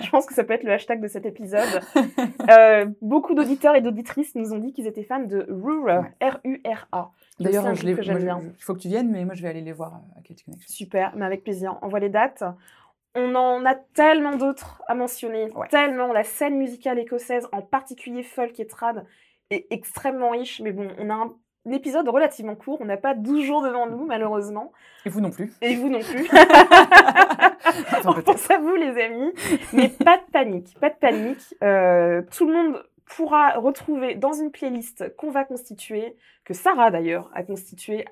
je 0.00 0.10
pense 0.10 0.26
que 0.26 0.34
ça 0.34 0.44
peut 0.44 0.54
être 0.54 0.64
le 0.64 0.72
hashtag 0.72 1.00
de 1.00 1.08
cet 1.08 1.26
épisode. 1.26 1.80
Euh, 2.50 2.86
beaucoup 3.00 3.34
d'auditeurs 3.34 3.76
et 3.76 3.80
d'auditrices 3.80 4.34
nous 4.34 4.52
ont 4.52 4.58
dit 4.58 4.72
qu'ils 4.72 4.86
étaient 4.86 5.04
fans 5.04 5.22
de 5.22 5.46
Rura, 5.48 5.92
Ouais. 6.02 6.28
R-U-R-A. 6.28 7.10
D'ailleurs, 7.40 7.74
je 7.74 7.86
il 7.86 8.54
faut 8.58 8.74
que 8.74 8.80
tu 8.80 8.88
viennes, 8.88 9.10
mais 9.10 9.24
moi, 9.24 9.34
je 9.34 9.42
vais 9.42 9.48
aller 9.48 9.60
les 9.60 9.72
voir 9.72 9.94
à 9.94 10.22
Celtic 10.26 10.46
Connection. 10.46 10.72
Super, 10.72 11.12
mais 11.16 11.24
avec 11.24 11.42
plaisir. 11.42 11.78
Envoie 11.82 12.00
les 12.00 12.08
dates. 12.08 12.44
On 13.14 13.34
en 13.34 13.64
a 13.66 13.74
tellement 13.74 14.36
d'autres 14.36 14.82
à 14.86 14.94
mentionner. 14.94 15.52
Ouais. 15.54 15.68
Tellement. 15.68 16.12
La 16.12 16.24
scène 16.24 16.56
musicale 16.56 16.98
écossaise, 16.98 17.46
en 17.52 17.60
particulier 17.60 18.22
folk 18.22 18.58
et 18.58 18.66
trad, 18.66 19.04
est 19.50 19.66
extrêmement 19.70 20.30
riche. 20.30 20.60
Mais 20.60 20.72
bon, 20.72 20.88
on 20.98 21.10
a 21.10 21.14
un, 21.14 21.34
un 21.66 21.72
épisode 21.72 22.08
relativement 22.08 22.54
court. 22.56 22.78
On 22.80 22.84
n'a 22.84 22.96
pas 22.96 23.14
12 23.14 23.44
jours 23.44 23.62
devant 23.62 23.86
nous, 23.86 24.04
malheureusement. 24.06 24.72
Et 25.06 25.08
vous 25.10 25.20
non 25.20 25.30
plus. 25.30 25.52
Et 25.62 25.76
vous 25.76 25.88
non 25.88 26.00
plus. 26.00 26.28
Enfin, 27.92 28.14
On 28.16 28.22
pense 28.22 28.50
à 28.50 28.58
vous, 28.58 28.74
les 28.74 29.00
amis. 29.02 29.32
Mais 29.72 29.88
pas 29.88 30.18
de 30.18 30.30
panique. 30.32 30.74
Pas 30.80 30.90
de 30.90 30.96
panique. 30.96 31.54
Euh, 31.62 32.22
tout 32.36 32.46
le 32.46 32.52
monde 32.52 32.82
pourra 33.06 33.52
retrouver 33.58 34.14
dans 34.14 34.32
une 34.32 34.50
playlist 34.50 35.14
qu'on 35.16 35.30
va 35.30 35.44
constituer, 35.44 36.16
que 36.44 36.54
Sarah 36.54 36.90
d'ailleurs 36.90 37.30
a 37.34 37.42
constituée 37.42 38.04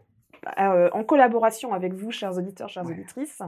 euh, 0.58 0.88
en 0.92 1.04
collaboration 1.04 1.72
avec 1.74 1.92
vous, 1.92 2.10
chers 2.10 2.36
auditeurs, 2.38 2.68
chères 2.68 2.84
Ouais. 2.86 2.92
auditrices. 2.92 3.40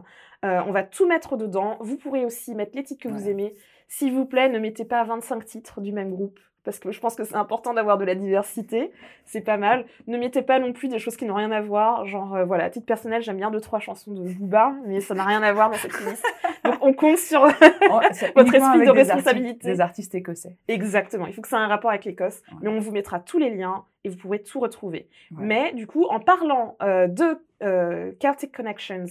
Euh, 0.45 0.61
on 0.67 0.73
va 0.73 0.83
tout 0.83 1.07
mettre 1.07 1.37
dedans. 1.37 1.77
Vous 1.81 1.97
pourrez 1.97 2.25
aussi 2.25 2.55
mettre 2.55 2.73
les 2.75 2.83
titres 2.83 3.03
que 3.03 3.09
vous 3.09 3.29
aimez. 3.29 3.55
S'il 3.89 4.13
vous 4.13 4.27
plaît, 4.27 4.49
ne 4.49 4.59
mettez 4.59 4.85
pas 4.85 5.05
25 5.05 5.45
titres 5.45 5.81
du 5.81 5.93
même 5.93 6.11
groupe. 6.11 6.39
Parce 6.65 6.79
que 6.79 6.93
je 6.93 7.01
pense 7.01 7.17
que 7.17 7.25
c'est 7.25 7.35
important 7.35 7.75
d'avoir 7.75 7.99
de 7.99 8.05
la 8.05 8.15
diversité. 8.15 8.93
C'est 9.25 9.41
pas 9.41 9.57
mal. 9.57 9.85
Ne 10.07 10.17
mettez 10.17 10.43
pas 10.43 10.61
non 10.61 10.73
plus 10.73 10.89
des 10.89 10.99
choses 11.01 11.17
qui 11.17 11.25
n'ont 11.25 11.35
rien 11.35 11.51
à 11.51 11.61
voir. 11.61 12.07
Genre, 12.07 12.35
euh, 12.37 12.45
voilà, 12.45 12.65
à 12.65 12.71
titre 12.71 12.87
personnel, 12.87 13.21
j'aime 13.23 13.37
bien 13.39 13.51
deux, 13.51 13.61
trois 13.61 13.81
chansons 13.81 14.13
de 14.13 14.33
Booba, 14.35 14.73
mais 14.87 15.01
ça 15.01 15.15
n'a 15.15 15.25
rien 15.25 15.43
à 15.43 15.53
voir 15.53 15.71
dans 15.71 15.77
cette 15.77 15.93
playlist. 15.93 16.25
Donc, 16.65 16.77
on 16.81 16.93
compte 16.93 17.19
sur. 17.19 17.43
Oh, 17.91 18.01
Votre 18.37 18.55
esprit 18.55 18.79
de 18.79 18.85
des 18.85 18.89
artistes- 18.89 18.95
responsabilité. 19.13 19.69
Des 19.69 19.81
artistes 19.81 20.15
écossais. 20.15 20.57
Exactement. 20.69 21.27
Il 21.27 21.35
faut 21.35 21.43
que 21.43 21.49
ça 21.49 21.59
ait 21.59 21.61
un 21.65 21.67
rapport 21.69 21.91
avec 21.91 22.05
l'Écosse. 22.05 22.43
Ouais. 22.53 22.59
Mais 22.63 22.69
on 22.69 22.79
vous 22.79 22.93
mettra 22.93 23.19
tous 23.21 23.39
les 23.39 23.51
liens 23.51 23.85
et 24.05 24.09
vous 24.09 24.17
pourrez 24.17 24.41
tout 24.43 24.61
retrouver. 24.61 25.09
Ouais. 25.33 25.45
Mais 25.45 25.73
du 25.73 25.87
coup, 25.87 26.05
en 26.07 26.21
parlant 26.21 26.77
euh, 26.83 27.09
de 27.09 27.39
euh, 27.63 28.13
Celtic 28.21 28.53
Connections 28.55 29.05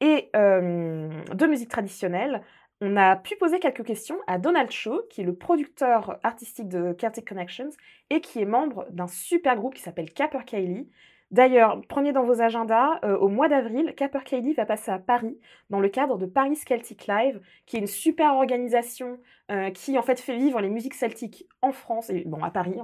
et 0.00 0.30
euh, 0.36 1.08
de 1.32 1.46
musique 1.46 1.68
traditionnelle, 1.70 2.42
on 2.80 2.96
a 2.96 3.16
pu 3.16 3.34
poser 3.36 3.58
quelques 3.58 3.84
questions 3.84 4.18
à 4.26 4.38
Donald 4.38 4.70
Shaw, 4.70 5.02
qui 5.10 5.22
est 5.22 5.24
le 5.24 5.34
producteur 5.34 6.18
artistique 6.22 6.68
de 6.68 6.94
Celtic 7.00 7.28
Connections 7.28 7.70
et 8.10 8.20
qui 8.20 8.40
est 8.40 8.44
membre 8.46 8.86
d'un 8.90 9.08
super 9.08 9.56
groupe 9.56 9.74
qui 9.74 9.82
s'appelle 9.82 10.12
Caper 10.12 10.44
Kylie. 10.46 10.88
D'ailleurs, 11.30 11.82
prenez 11.88 12.12
dans 12.12 12.24
vos 12.24 12.40
agendas, 12.40 13.00
euh, 13.04 13.14
au 13.18 13.28
mois 13.28 13.48
d'avril, 13.48 13.92
Capper 13.94 14.20
Cady 14.24 14.54
va 14.54 14.64
passer 14.64 14.90
à 14.90 14.98
Paris 14.98 15.38
dans 15.68 15.78
le 15.78 15.90
cadre 15.90 16.16
de 16.16 16.24
Paris 16.24 16.56
Celtic 16.56 17.06
Live, 17.06 17.38
qui 17.66 17.76
est 17.76 17.80
une 17.80 17.86
super 17.86 18.32
organisation 18.32 19.18
euh, 19.50 19.68
qui 19.70 19.98
en 19.98 20.02
fait 20.02 20.18
fait 20.20 20.36
vivre 20.38 20.60
les 20.62 20.70
musiques 20.70 20.94
celtiques 20.94 21.46
en 21.60 21.72
France 21.72 22.08
et 22.08 22.22
bon 22.24 22.42
à 22.42 22.50
Paris 22.50 22.76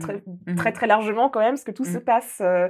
très, 0.00 0.22
Mhm. 0.46 0.56
très 0.56 0.72
très 0.72 0.86
largement 0.86 1.30
quand 1.30 1.40
même, 1.40 1.52
parce 1.52 1.64
que 1.64 1.70
tout 1.70 1.84
se 1.86 1.96
Mhm. 1.98 2.04
passe 2.04 2.42
euh, 2.42 2.68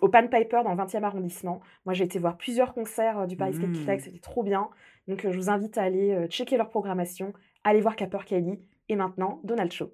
au 0.00 0.08
Pan 0.08 0.26
Piper 0.28 0.60
dans 0.62 0.70
le 0.70 0.76
20e 0.76 1.02
arrondissement. 1.04 1.60
Moi 1.84 1.94
j'ai 1.94 2.04
été 2.04 2.18
voir 2.20 2.36
plusieurs 2.36 2.74
concerts 2.74 3.26
du 3.26 3.36
Paris 3.36 3.54
Celtic. 3.54 3.84
Live, 3.86 4.00
c'était 4.04 4.18
trop 4.20 4.42
bien. 4.44 4.68
Donc 5.08 5.24
euh, 5.24 5.32
je 5.32 5.36
vous 5.36 5.50
invite 5.50 5.76
à 5.78 5.82
aller 5.82 6.12
euh, 6.12 6.26
checker 6.28 6.56
leur 6.56 6.68
programmation, 6.68 7.32
aller 7.64 7.80
voir 7.80 7.96
Capper 7.96 8.18
Cady 8.24 8.58
et 8.88 8.96
maintenant 8.96 9.40
Donald 9.42 9.72
Show. 9.72 9.92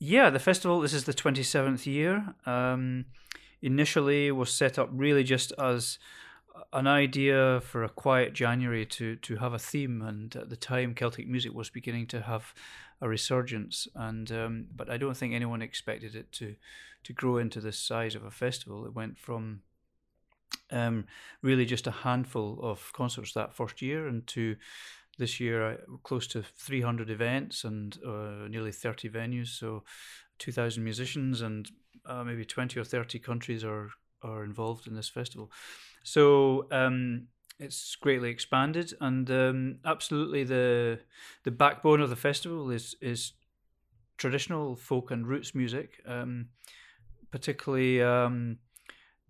Yeah, 0.00 0.30
the 0.30 0.38
festival, 0.38 0.80
this 0.80 0.92
is 0.92 1.04
the 1.04 1.14
27th 1.14 1.86
year. 1.86 2.22
Um, 2.46 3.04
initially 3.62 4.30
was 4.30 4.48
set 4.48 4.78
up 4.78 4.88
really 4.92 5.24
just 5.24 5.52
as 5.58 5.98
an 6.72 6.86
idea 6.86 7.60
for 7.60 7.82
a 7.82 7.88
quiet 7.88 8.32
January 8.32 8.86
to, 8.86 9.16
to 9.16 9.36
have 9.36 9.52
a 9.52 9.58
theme. 9.58 10.02
And 10.02 10.34
at 10.36 10.50
the 10.50 10.56
time, 10.56 10.94
Celtic 10.94 11.26
music 11.28 11.52
was 11.52 11.68
beginning 11.70 12.06
to 12.08 12.22
have 12.22 12.54
a 13.00 13.08
resurgence. 13.08 13.88
And 13.94 14.30
um, 14.30 14.66
But 14.74 14.88
I 14.88 14.98
don't 14.98 15.16
think 15.16 15.34
anyone 15.34 15.62
expected 15.62 16.14
it 16.14 16.30
to, 16.32 16.54
to 17.04 17.12
grow 17.12 17.38
into 17.38 17.60
the 17.60 17.72
size 17.72 18.14
of 18.14 18.24
a 18.24 18.30
festival. 18.30 18.86
It 18.86 18.94
went 18.94 19.18
from 19.18 19.62
um, 20.70 21.06
really 21.42 21.64
just 21.64 21.86
a 21.86 21.90
handful 21.90 22.58
of 22.62 22.92
concerts 22.92 23.32
that 23.34 23.54
first 23.54 23.82
year 23.82 24.06
and 24.08 24.26
to 24.28 24.56
this 25.18 25.40
year 25.40 25.72
uh, 25.72 25.76
close 26.02 26.26
to 26.28 26.42
300 26.42 27.10
events 27.10 27.64
and 27.64 27.98
uh, 28.06 28.46
nearly 28.48 28.72
30 28.72 29.08
venues. 29.08 29.48
So 29.48 29.84
2000 30.38 30.82
musicians 30.82 31.40
and 31.40 31.68
uh, 32.06 32.22
maybe 32.24 32.44
20 32.44 32.78
or 32.78 32.84
30 32.84 33.18
countries 33.18 33.64
are 33.64 33.90
are 34.22 34.42
involved 34.42 34.88
in 34.88 34.96
this 34.96 35.08
festival. 35.08 35.50
So 36.02 36.66
um, 36.72 37.28
it's 37.58 37.96
greatly 37.96 38.30
expanded 38.30 38.92
and 39.00 39.30
um, 39.30 39.78
absolutely 39.84 40.44
the 40.44 41.00
the 41.44 41.50
backbone 41.50 42.00
of 42.00 42.10
the 42.10 42.16
festival 42.16 42.70
is 42.70 42.96
is 43.00 43.32
traditional 44.16 44.76
folk 44.76 45.10
and 45.10 45.26
roots 45.26 45.54
music 45.54 46.00
um, 46.06 46.46
particularly 47.30 48.02
um, 48.02 48.58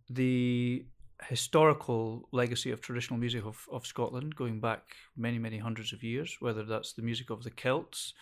the 0.08 0.84
historical 1.24 2.28
legacy 2.32 2.70
of 2.70 2.80
traditional 2.80 3.18
music 3.18 3.44
of, 3.44 3.66
of 3.72 3.86
Scotland 3.86 4.36
going 4.36 4.60
back 4.60 4.82
many, 5.16 5.38
many 5.38 5.58
hundreds 5.58 5.92
of 5.92 6.02
years, 6.02 6.36
whether 6.40 6.64
that's 6.64 6.92
the 6.92 7.02
music 7.02 7.30
of 7.30 7.42
the 7.42 7.50
Celts, 7.50 8.14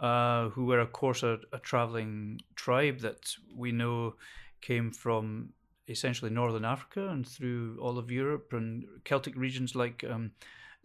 uh, 0.00 0.50
who 0.50 0.66
were, 0.66 0.80
of 0.80 0.92
course, 0.92 1.22
a, 1.22 1.38
a 1.52 1.58
travelling 1.58 2.40
tribe 2.54 3.00
that 3.00 3.34
we 3.54 3.72
know 3.72 4.14
came 4.60 4.90
from 4.90 5.50
essentially 5.88 6.30
northern 6.30 6.64
Africa 6.64 7.08
and 7.08 7.26
through 7.26 7.78
all 7.80 7.98
of 7.98 8.10
Europe 8.10 8.52
and 8.52 8.84
Celtic 9.04 9.36
regions 9.36 9.74
like 9.74 10.04
um, 10.04 10.32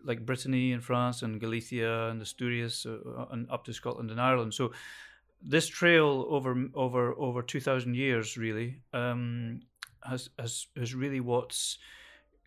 like 0.03 0.25
Brittany 0.25 0.73
and 0.73 0.83
France 0.83 1.21
and 1.21 1.39
Galicia 1.39 2.09
and 2.09 2.21
Asturias 2.21 2.85
uh, 2.85 3.25
and 3.31 3.49
up 3.49 3.65
to 3.65 3.73
Scotland 3.73 4.11
and 4.11 4.21
Ireland. 4.21 4.53
So 4.53 4.71
this 5.41 5.67
trail 5.67 6.25
over 6.29 6.55
over 6.75 7.13
over 7.17 7.41
two 7.41 7.59
thousand 7.59 7.95
years 7.95 8.37
really 8.37 8.81
um, 8.93 9.61
has 10.03 10.29
has 10.37 10.67
has 10.77 10.93
really 10.95 11.19
what's 11.19 11.77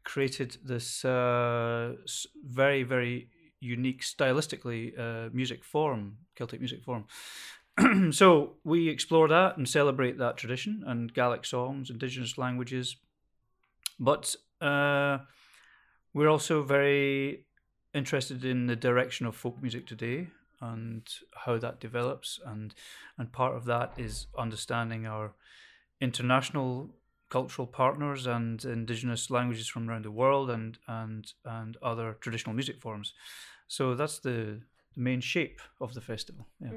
created 0.05 0.57
this 0.65 1.05
uh, 1.05 1.95
very 2.45 2.83
very 2.83 3.29
unique 3.61 4.03
stylistically 4.03 4.99
uh, 4.99 5.31
music 5.33 5.65
form, 5.65 6.19
Celtic 6.37 6.61
music 6.61 6.83
form. 6.85 7.07
so 8.13 8.55
we 8.63 8.89
explore 8.89 9.27
that 9.29 9.57
and 9.57 9.69
celebrate 9.69 10.19
that 10.19 10.37
tradition 10.37 10.85
and 10.87 11.13
Gaelic 11.13 11.45
songs, 11.45 11.91
indigenous 11.91 12.39
languages, 12.39 12.97
but 13.99 14.37
uh, 14.61 15.19
we're 16.13 16.29
also 16.29 16.63
very 16.63 17.47
interested 17.95 18.45
in 18.45 18.67
the 18.67 18.77
direction 18.77 19.27
of 19.27 19.35
folk 19.35 19.61
music 19.63 19.87
today 19.87 20.29
and 20.61 21.09
how 21.45 21.59
that 21.59 21.81
develops 21.81 22.41
and 22.47 22.75
and 23.19 23.33
part 23.33 23.55
of 23.55 23.65
that 23.65 23.93
is 23.97 24.27
understanding 24.39 25.07
our 25.07 25.35
international 26.01 26.91
cultural 27.29 27.67
partners 27.67 28.27
and 28.27 28.65
indigenous 28.65 29.31
languages 29.31 29.69
from 29.69 29.89
around 29.89 30.05
the 30.05 30.11
world 30.11 30.51
and 30.51 30.79
and 30.87 31.33
and 31.45 31.77
other 31.83 32.17
traditional 32.21 32.55
music 32.55 32.81
forms 32.81 33.13
so 33.67 33.95
that's 33.95 34.19
the, 34.21 34.61
the 34.95 35.01
main 35.01 35.21
shape 35.21 35.61
of 35.81 35.95
the 35.95 36.01
festival 36.01 36.47
yeah. 36.61 36.71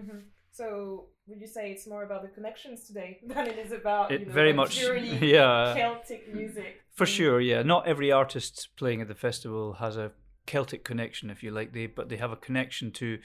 So 0.51 1.05
would 1.27 1.39
you 1.39 1.45
say 1.47 1.71
it's 1.71 1.85
more 1.85 2.03
about 2.03 2.23
the 2.23 2.29
connections 2.29 2.87
today 2.87 3.19
than 3.27 3.45
it 3.47 3.59
is 3.59 3.71
about 3.71 4.11
It 4.11 4.27
very 4.27 4.53
much 4.53 4.73
yeah 5.21 5.75
Celtic 5.75 6.33
music? 6.33 6.81
For 6.93 7.05
sure, 7.05 7.39
yeah. 7.39 7.61
Not 7.61 7.87
every 7.87 8.11
artist 8.11 8.69
playing 8.75 9.01
at 9.01 9.07
the 9.07 9.13
festival 9.15 9.73
has 9.73 9.97
a 9.97 10.11
Celtic 10.47 10.83
connection, 10.83 11.29
if 11.29 11.43
you 11.43 11.51
like. 11.51 11.73
They 11.73 11.85
but 11.85 12.09
they 12.09 12.17
have 12.17 12.31
a 12.31 12.35
connection 12.37 12.91
to 12.93 13.19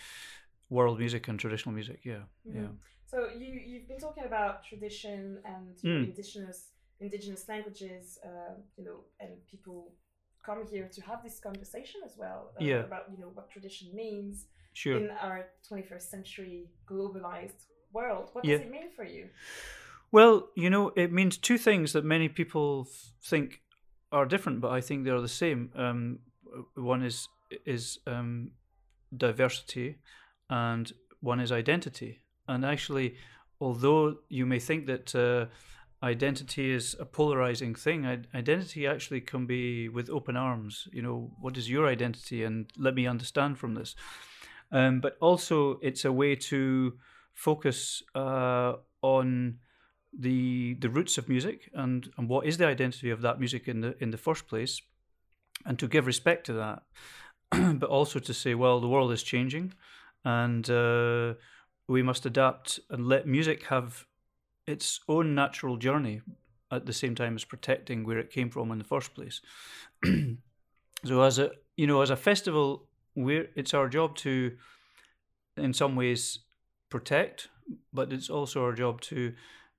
world 0.69 0.99
music 0.99 1.29
and 1.29 1.39
traditional 1.39 1.75
music. 1.75 2.01
Yeah, 2.05 2.25
yeah. 2.53 2.69
So 3.07 3.29
you 3.39 3.49
you've 3.69 3.89
been 3.89 4.01
talking 4.01 4.25
about 4.25 4.65
tradition 4.65 5.39
and 5.45 5.75
you 5.83 5.91
Mm. 5.91 6.05
indigenous 6.09 6.73
indigenous 7.03 7.49
languages, 7.49 8.19
uh, 8.25 8.55
you 8.77 8.85
know, 8.85 8.99
and 9.21 9.31
people 9.51 9.93
come 10.47 10.67
here 10.67 10.89
to 10.97 11.01
have 11.03 11.23
this 11.23 11.39
conversation 11.41 12.01
as 12.05 12.15
well 12.19 12.41
uh, 12.57 12.65
Yeah. 12.65 12.83
about 12.85 13.05
you 13.13 13.19
know 13.19 13.31
what 13.35 13.51
tradition 13.51 13.89
means 13.95 14.47
Sure. 14.75 14.99
in 14.99 15.11
our 15.21 15.39
21st 15.69 16.11
century 16.11 16.71
globalized 16.91 17.67
world. 17.93 18.31
What 18.33 18.45
Yeah. 18.45 18.57
does 18.59 18.67
it 18.67 18.71
mean 18.71 18.91
for 18.97 19.05
you? 19.05 19.29
Well, 20.11 20.51
you 20.55 20.71
know, 20.71 20.93
it 20.97 21.13
means 21.13 21.39
two 21.39 21.59
things 21.59 21.93
that 21.93 22.05
many 22.05 22.29
people 22.29 22.87
think 23.31 23.63
are 24.11 24.27
different, 24.27 24.61
but 24.61 24.71
I 24.71 24.81
think 24.81 25.05
they 25.05 25.11
are 25.11 25.21
the 25.21 25.29
same. 25.45 25.71
Um, 25.75 26.19
one 26.75 27.03
is 27.03 27.29
is 27.67 27.99
um, 28.07 28.51
diversity, 29.17 29.99
and 30.49 30.93
one 31.21 31.41
is 31.41 31.53
identity. 31.53 32.21
And 32.47 32.65
actually, 32.65 33.17
although 33.61 34.19
you 34.29 34.47
may 34.47 34.59
think 34.59 34.87
that 34.87 35.15
uh, 35.15 35.47
identity 36.03 36.73
is 36.73 36.97
a 36.99 37.05
polarizing 37.05 37.75
thing, 37.75 38.07
I- 38.07 38.25
identity 38.35 38.87
actually 38.87 39.21
can 39.21 39.47
be 39.47 39.89
with 39.89 40.11
open 40.11 40.37
arms. 40.37 40.89
You 40.93 41.03
know, 41.03 41.33
what 41.41 41.57
is 41.57 41.71
your 41.71 41.87
identity, 41.87 42.45
and 42.45 42.71
let 42.77 42.95
me 42.95 43.07
understand 43.07 43.59
from 43.59 43.75
this. 43.75 43.95
Um, 44.73 45.01
but 45.01 45.17
also, 45.21 45.79
it's 45.83 46.05
a 46.05 46.13
way 46.13 46.35
to 46.35 46.95
focus 47.35 48.03
uh, 48.15 48.75
on 49.03 49.59
the 50.19 50.75
the 50.75 50.91
roots 50.91 51.17
of 51.17 51.27
music 51.29 51.71
and 51.73 52.11
and 52.19 52.29
what 52.29 52.45
is 52.45 52.59
the 52.59 52.67
identity 52.67 53.09
of 53.09 53.23
that 53.23 53.39
music 53.39 53.67
in 53.67 53.81
the 53.81 53.95
in 54.03 54.11
the 54.11 54.19
first 54.19 54.49
place, 54.49 54.83
and 55.65 55.79
to 55.79 55.87
give 55.87 56.07
respect 56.07 56.47
to 56.47 56.53
that, 56.55 56.83
but 57.79 57.89
also 57.89 58.19
to 58.19 58.35
say, 58.35 58.55
well, 58.55 58.81
the 58.81 58.89
world 58.89 59.13
is 59.13 59.23
changing, 59.23 59.73
and 60.25 60.69
uh, 60.69 61.35
we 61.87 62.03
must 62.03 62.27
adapt 62.27 62.81
and 62.91 63.07
let 63.07 63.27
music 63.27 63.67
have 63.67 64.07
its 64.67 65.01
own 65.09 65.35
natural 65.35 65.77
journey 65.77 66.23
at 66.71 66.87
the 66.87 66.93
same 66.93 67.15
time 67.15 67.35
as 67.37 67.45
protecting 67.45 68.05
where 68.05 68.19
it 68.19 68.31
came 68.31 68.51
from 68.51 68.71
in 68.71 68.79
the 68.79 68.85
first 68.85 69.15
place. 69.15 69.41
so 71.05 71.23
as 71.23 71.39
a 71.39 71.51
you 71.77 71.87
know 71.87 72.03
as 72.03 72.11
a 72.11 72.17
festival, 72.17 72.89
we're 73.15 73.49
it's 73.57 73.75
our 73.75 73.89
job 73.89 74.17
to, 74.17 74.57
in 75.57 75.73
some 75.73 75.97
ways, 75.97 76.41
protect, 76.91 77.49
but 77.93 78.13
it's 78.13 78.31
also 78.31 78.65
our 78.65 78.73
job 78.73 79.01
to 79.03 79.35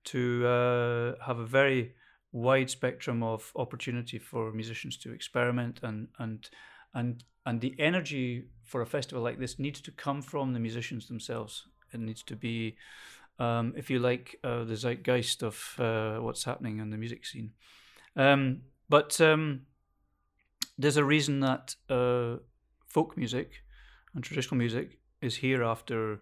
to 0.05 0.45
uh, 0.45 1.25
have 1.25 1.39
a 1.39 1.45
very 1.45 1.93
wide 2.31 2.69
spectrum 2.69 3.23
of 3.23 3.51
opportunity 3.55 4.17
for 4.19 4.51
musicians 4.51 4.97
to 4.97 5.13
experiment 5.13 5.79
and 5.83 6.07
and 6.19 6.49
and 6.93 7.23
and 7.45 7.61
the 7.61 7.75
energy 7.79 8.45
for 8.63 8.81
a 8.81 8.85
festival 8.85 9.23
like 9.23 9.39
this 9.39 9.59
needs 9.59 9.81
to 9.81 9.91
come 9.91 10.21
from 10.21 10.53
the 10.53 10.59
musicians 10.59 11.07
themselves. 11.07 11.65
It 11.93 11.99
needs 11.99 12.23
to 12.23 12.35
be, 12.35 12.77
um, 13.43 13.73
if 13.75 13.89
you 13.89 13.99
like, 13.99 14.39
uh, 14.43 14.63
the 14.63 14.75
zeitgeist 14.75 15.43
of 15.43 15.75
uh, 15.79 16.17
what's 16.17 16.43
happening 16.43 16.79
in 16.79 16.89
the 16.89 16.97
music 16.97 17.25
scene. 17.25 17.51
Um, 18.15 18.61
but 18.89 19.19
um, 19.21 19.61
there's 20.77 20.97
a 20.97 21.05
reason 21.05 21.39
that 21.41 21.75
uh, 21.89 22.37
folk 22.87 23.17
music 23.17 23.49
and 24.13 24.23
traditional 24.23 24.57
music 24.57 24.99
is 25.21 25.35
here 25.35 25.63
after 25.63 26.21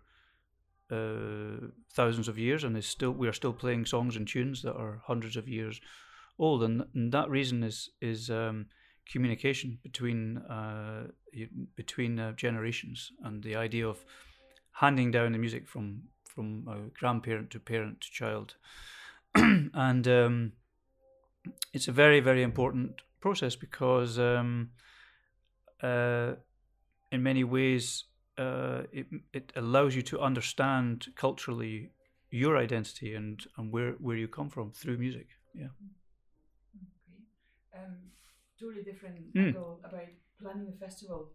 uh, 0.92 1.68
thousands 1.94 2.28
of 2.28 2.38
years 2.38 2.64
and 2.64 2.78
is 2.78 2.86
still 2.86 3.12
we 3.12 3.28
are 3.28 3.34
still 3.34 3.54
playing 3.54 3.86
songs 3.86 4.16
and 4.16 4.28
tunes 4.28 4.62
that 4.62 4.76
are 4.76 5.02
hundreds 5.06 5.38
of 5.38 5.48
years 5.48 5.80
old 6.38 6.64
and, 6.64 6.84
and 6.94 7.12
that 7.12 7.30
reason 7.30 7.64
is 7.64 7.90
is 8.02 8.30
um, 8.30 8.66
communication 9.12 9.78
between 9.84 10.38
uh, 10.38 11.08
between 11.76 12.20
uh, 12.20 12.32
generations 12.34 13.12
and 13.24 13.44
the 13.44 13.56
idea 13.56 13.88
of 13.88 14.04
handing 14.74 15.12
down 15.12 15.32
the 15.32 15.38
music 15.38 15.68
from 15.68 16.02
from 16.34 16.68
uh, 16.68 16.90
grandparent 16.98 17.50
to 17.52 17.60
parent 17.60 18.02
to 18.02 18.12
child 18.12 18.56
and 19.36 20.08
um, 20.08 20.52
it's 21.74 21.88
a 21.88 21.92
very 21.92 22.20
very 22.20 22.44
important 22.44 23.02
process 23.20 23.56
because 23.56 24.18
um, 24.20 24.72
uh, 25.84 26.34
in 27.12 27.24
many 27.24 27.44
ways 27.44 28.06
uh, 28.38 28.84
it, 28.92 29.08
it 29.34 29.52
allows 29.56 29.96
you 29.96 30.02
to 30.02 30.20
understand 30.20 31.08
culturally 31.16 31.92
your 32.30 32.58
identity 32.58 33.14
and, 33.14 33.46
and 33.58 33.72
where, 33.72 33.92
where 34.00 34.16
you 34.16 34.28
come 34.28 34.50
from 34.50 34.72
through 34.72 34.98
music. 34.98 35.28
Yeah. 35.54 35.68
Okay. 36.76 37.24
Um, 37.78 37.98
totally 38.60 38.84
different 38.84 39.34
Mm. 39.34 39.48
angle 39.48 39.82
about 39.84 40.08
planning 40.40 40.70
a 40.74 40.78
festival. 40.80 41.34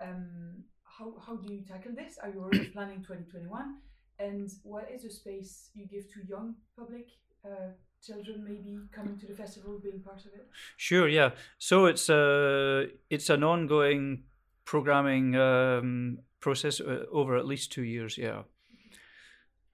Um, 0.00 0.64
how, 0.84 1.18
how 1.26 1.36
do 1.36 1.52
you 1.52 1.62
tackle 1.64 1.92
this? 1.94 2.18
Are 2.22 2.30
you 2.30 2.40
already 2.40 2.68
planning 2.76 3.02
2021? 3.02 3.78
And 4.20 4.50
what 4.62 4.90
is 4.94 5.02
the 5.02 5.10
space 5.10 5.70
you 5.74 5.86
give 5.86 6.12
to 6.12 6.26
young 6.28 6.54
public, 6.76 7.08
uh, 7.44 7.72
children 8.04 8.44
maybe 8.44 8.78
coming 8.92 9.18
to 9.18 9.26
the 9.26 9.34
festival, 9.34 9.80
being 9.82 10.00
part 10.00 10.20
of 10.20 10.32
it? 10.34 10.48
Sure, 10.76 11.08
yeah. 11.08 11.30
So 11.58 11.86
it's 11.86 12.08
a 12.08 12.88
it's 13.08 13.30
an 13.30 13.42
ongoing 13.42 14.24
programming 14.64 15.36
um, 15.36 16.18
process 16.40 16.80
uh, 16.80 17.04
over 17.10 17.36
at 17.36 17.46
least 17.46 17.72
two 17.72 17.82
years, 17.82 18.18
yeah. 18.18 18.42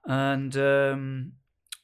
And 0.04 0.56
um, 0.56 1.32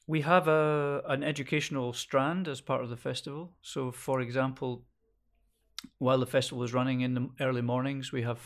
we 0.07 0.21
have 0.21 0.47
a 0.47 1.01
an 1.07 1.23
educational 1.23 1.93
strand 1.93 2.47
as 2.47 2.61
part 2.61 2.83
of 2.83 2.89
the 2.89 2.97
festival. 2.97 3.53
So, 3.61 3.91
for 3.91 4.21
example, 4.21 4.83
while 5.97 6.19
the 6.19 6.25
festival 6.25 6.63
is 6.63 6.73
running 6.73 7.01
in 7.01 7.13
the 7.13 7.29
early 7.39 7.61
mornings, 7.61 8.11
we 8.11 8.21
have 8.23 8.39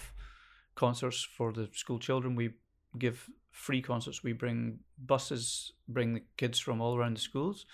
concerts 0.76 1.24
for 1.24 1.54
the 1.54 1.70
school 1.74 2.00
children. 2.00 2.36
We 2.36 2.54
give 2.98 3.30
free 3.58 3.82
concerts. 3.82 4.24
We 4.24 4.34
bring 4.34 4.80
buses, 4.98 5.74
bring 5.88 6.14
the 6.14 6.24
kids 6.38 6.60
from 6.60 6.80
all 6.80 6.96
around 6.96 7.18
the 7.18 7.22
schools, 7.22 7.66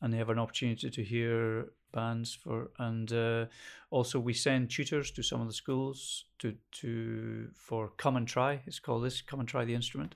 and 0.00 0.12
they 0.12 0.18
have 0.18 0.30
an 0.30 0.38
opportunity 0.38 0.90
to 0.90 1.02
hear 1.02 1.72
bands 1.92 2.34
for. 2.34 2.70
And 2.78 3.10
uh, 3.12 3.46
also, 3.90 4.20
we 4.20 4.34
send 4.34 4.70
tutors 4.70 5.10
to 5.12 5.22
some 5.22 5.40
of 5.40 5.46
the 5.46 5.54
schools 5.54 6.26
to 6.40 6.54
to 6.82 7.48
for 7.54 7.92
come 7.96 8.16
and 8.16 8.28
try. 8.28 8.62
It's 8.66 8.80
called 8.80 9.04
this 9.04 9.22
come 9.22 9.40
and 9.40 9.48
try 9.48 9.64
the 9.64 9.74
instrument, 9.74 10.14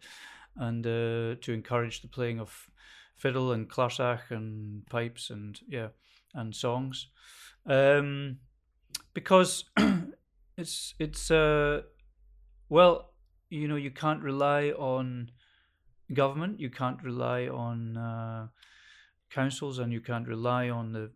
and 0.56 0.86
uh, 0.86 1.40
to 1.40 1.52
encourage 1.52 2.02
the 2.02 2.08
playing 2.08 2.40
of 2.40 2.70
fiddle 3.16 3.52
and 3.52 3.68
clarsach 3.68 4.30
and 4.30 4.86
pipes 4.86 5.30
and 5.30 5.58
yeah 5.68 5.88
and 6.34 6.54
songs. 6.54 7.08
Um, 7.66 8.38
because 9.14 9.64
it's 10.56 10.94
it's 10.98 11.30
uh 11.30 11.82
well 12.68 13.12
you 13.50 13.68
know 13.68 13.76
you 13.76 13.90
can't 13.90 14.22
rely 14.22 14.70
on 14.70 15.30
government 16.12 16.58
you 16.58 16.70
can't 16.70 17.02
rely 17.02 17.46
on 17.48 17.96
uh, 17.96 18.46
councils 19.30 19.78
and 19.78 19.92
you 19.92 20.00
can't 20.00 20.26
rely 20.26 20.68
on 20.68 20.92
the 20.92 21.10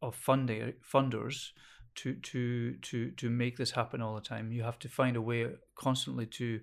of 0.00 0.14
funding 0.14 0.72
funders 0.82 1.52
to 1.94 2.14
to 2.14 2.74
to 2.76 3.10
to 3.10 3.30
make 3.30 3.56
this 3.56 3.70
happen 3.70 4.00
all 4.00 4.14
the 4.14 4.20
time. 4.20 4.52
You 4.52 4.62
have 4.62 4.78
to 4.80 4.88
find 4.88 5.16
a 5.16 5.22
way 5.22 5.46
constantly 5.74 6.26
to 6.26 6.60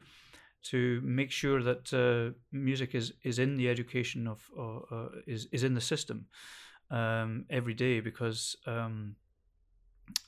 to 0.62 1.02
make 1.04 1.32
sure 1.32 1.64
that 1.64 1.94
uh, 1.94 2.38
music 2.52 2.96
is 2.96 3.14
is 3.24 3.40
in 3.40 3.58
the 3.58 3.70
education 3.70 4.28
of 4.28 4.50
uh, 4.58 5.10
is 5.28 5.48
is 5.52 5.64
in 5.64 5.74
the 5.74 5.82
system 5.82 6.26
um, 6.92 7.46
every 7.50 7.74
day 7.74 8.00
because 8.00 8.56
um, 8.66 9.16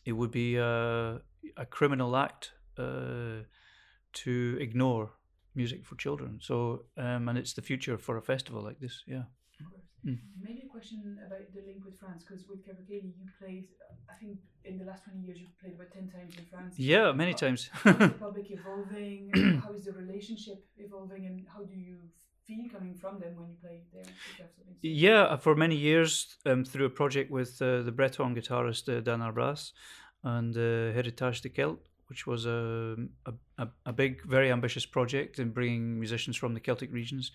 it 0.05 0.13
would 0.13 0.31
be 0.31 0.57
a, 0.57 1.21
a 1.57 1.65
criminal 1.65 2.15
act 2.15 2.51
uh, 2.77 3.43
to 4.13 4.57
ignore 4.59 5.11
music 5.55 5.85
for 5.85 5.95
children. 5.95 6.39
So, 6.41 6.85
um, 6.97 7.27
and 7.29 7.37
it's 7.37 7.53
the 7.53 7.61
future 7.61 7.97
for 7.97 8.17
a 8.17 8.21
festival 8.21 8.61
like 8.63 8.79
this. 8.79 9.03
Yeah. 9.07 9.23
Mm. 10.05 10.17
Maybe 10.41 10.63
a 10.65 10.69
question 10.69 11.19
about 11.25 11.45
the 11.53 11.61
link 11.61 11.85
with 11.85 11.99
France, 11.99 12.23
because 12.23 12.47
with 12.49 12.65
Cavalcade 12.65 13.03
you 13.05 13.13
played, 13.39 13.67
I 14.09 14.15
think 14.19 14.39
in 14.65 14.79
the 14.79 14.85
last 14.85 15.03
20 15.03 15.19
years 15.19 15.39
you've 15.39 15.57
played 15.59 15.75
about 15.75 15.91
10 15.93 16.09
times 16.09 16.33
in 16.37 16.45
France. 16.49 16.73
Yeah, 16.77 17.11
many 17.11 17.31
How- 17.31 17.37
times. 17.37 17.69
how 17.73 17.91
is 17.91 17.97
the 17.97 18.09
public 18.27 18.45
evolving? 18.49 19.29
how 19.65 19.73
is 19.77 19.85
the 19.85 19.93
relationship 19.93 20.65
evolving? 20.77 21.27
And 21.27 21.45
how 21.53 21.63
do 21.63 21.75
you 21.75 21.97
feel 22.47 22.65
coming 22.71 22.95
from 22.95 23.19
them 23.19 23.35
when 23.37 23.49
you 23.49 23.57
play 23.61 23.83
there? 23.93 24.01
If 24.01 24.39
you 24.39 24.43
have 24.43 24.51
something 24.55 24.73
to 24.73 24.81
say. 24.81 24.87
Yeah, 25.05 25.21
uh, 25.33 25.37
for 25.37 25.55
many 25.55 25.75
years, 25.75 26.35
um, 26.47 26.65
through 26.65 26.85
a 26.85 26.89
project 26.89 27.29
with 27.29 27.61
uh, 27.61 27.83
the 27.83 27.91
Breton 27.91 28.33
guitarist 28.35 28.89
uh, 28.89 29.01
Dan 29.01 29.19
Arbras 29.19 29.71
and 30.23 30.55
uh, 30.57 30.91
Heritage 30.97 31.41
de 31.41 31.49
Celt, 31.49 31.79
which 32.11 32.27
was 32.27 32.45
a, 32.45 32.97
a, 33.57 33.67
a, 33.85 33.93
big, 33.93 34.21
very 34.25 34.51
ambitious 34.51 34.85
project 34.85 35.39
in 35.39 35.51
bringing 35.51 35.97
musicians 35.97 36.35
from 36.35 36.53
the 36.53 36.59
Celtic 36.59 36.91
regions 36.91 37.31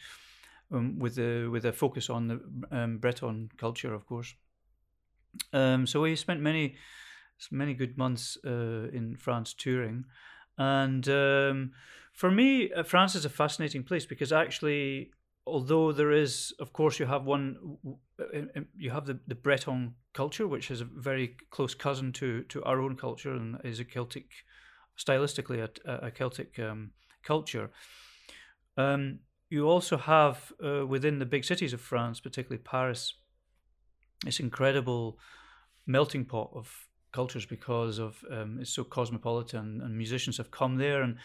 um, 0.70 0.98
with, 0.98 1.18
a, 1.18 1.48
with 1.48 1.64
a 1.64 1.72
focus 1.72 2.10
on 2.10 2.28
the 2.28 2.40
um, 2.70 2.98
Breton 2.98 3.50
culture, 3.56 3.94
of 3.94 4.06
course. 4.06 4.34
Um, 5.54 5.86
so 5.86 6.02
we 6.02 6.14
spent 6.14 6.42
many, 6.42 6.74
many 7.50 7.72
good 7.72 7.96
months 7.96 8.36
uh, 8.44 8.90
in 8.92 9.16
France 9.18 9.54
touring. 9.54 10.04
And 10.58 11.08
um, 11.08 11.72
for 12.12 12.30
me, 12.30 12.70
uh, 12.70 12.82
France 12.82 13.14
is 13.14 13.24
a 13.24 13.30
fascinating 13.30 13.82
place 13.82 14.04
because 14.04 14.30
actually, 14.30 15.10
although 15.46 15.90
there 15.90 16.12
is, 16.12 16.52
of 16.60 16.74
course, 16.74 16.98
you 16.98 17.06
have 17.06 17.24
one, 17.24 17.78
uh, 18.20 18.40
uh, 18.56 18.60
you 18.76 18.90
have 18.90 19.06
the, 19.06 19.18
the 19.26 19.34
Breton 19.34 19.94
culture, 20.12 20.46
which 20.46 20.70
is 20.70 20.82
a 20.82 20.84
very 20.84 21.36
close 21.50 21.74
cousin 21.74 22.12
to 22.12 22.42
to 22.44 22.62
our 22.64 22.80
own 22.80 22.96
culture 22.96 23.32
and 23.32 23.58
is 23.64 23.80
a 23.80 23.84
Celtic, 23.84 24.26
stylistically 24.98 25.68
a, 25.84 26.06
a 26.06 26.10
Celtic 26.10 26.58
um, 26.58 26.90
culture. 27.22 27.70
Um, 28.76 29.20
you 29.48 29.68
also 29.68 29.96
have 29.96 30.52
uh, 30.64 30.86
within 30.86 31.18
the 31.18 31.26
big 31.26 31.44
cities 31.44 31.72
of 31.72 31.80
France, 31.80 32.20
particularly 32.20 32.62
Paris, 32.62 33.14
this 34.24 34.40
incredible 34.40 35.18
melting 35.86 36.24
pot 36.24 36.50
of 36.54 36.88
cultures 37.12 37.46
because 37.46 37.98
of 37.98 38.24
um, 38.30 38.58
it's 38.60 38.70
so 38.70 38.84
cosmopolitan 38.84 39.80
and 39.82 39.96
musicians 39.96 40.36
have 40.36 40.50
come 40.50 40.76
there 40.76 41.02
and 41.02 41.16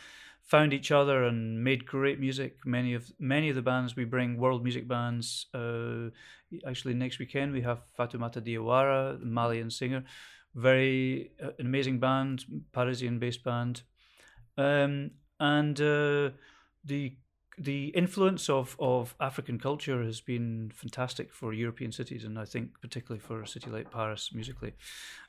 found 0.43 0.73
each 0.73 0.91
other 0.91 1.23
and 1.23 1.63
made 1.63 1.85
great 1.85 2.19
music 2.19 2.57
many 2.65 2.93
of 2.93 3.11
many 3.19 3.49
of 3.49 3.55
the 3.55 3.61
bands 3.61 3.95
we 3.95 4.05
bring 4.05 4.37
world 4.37 4.63
music 4.63 4.87
bands 4.87 5.47
uh, 5.53 6.09
actually 6.67 6.93
next 6.93 7.19
weekend 7.19 7.51
we 7.51 7.61
have 7.61 7.79
Fatoumata 7.97 8.41
Diawara 8.41 9.19
the 9.19 9.25
Malian 9.25 9.69
singer 9.69 10.03
very 10.55 11.31
uh, 11.43 11.49
an 11.59 11.65
amazing 11.65 11.99
band 11.99 12.45
Parisian 12.71 13.19
based 13.19 13.43
band 13.43 13.83
um, 14.57 15.11
and 15.39 15.79
uh, 15.79 16.29
the 16.83 17.15
the 17.57 17.87
influence 17.89 18.49
of, 18.49 18.75
of 18.79 19.13
African 19.19 19.59
culture 19.59 20.03
has 20.03 20.19
been 20.21 20.71
fantastic 20.73 21.31
for 21.33 21.53
European 21.53 21.91
cities, 21.91 22.23
and 22.23 22.39
I 22.39 22.45
think 22.45 22.79
particularly 22.81 23.19
for 23.19 23.41
a 23.41 23.47
city 23.47 23.69
like 23.69 23.91
Paris 23.91 24.31
musically. 24.33 24.73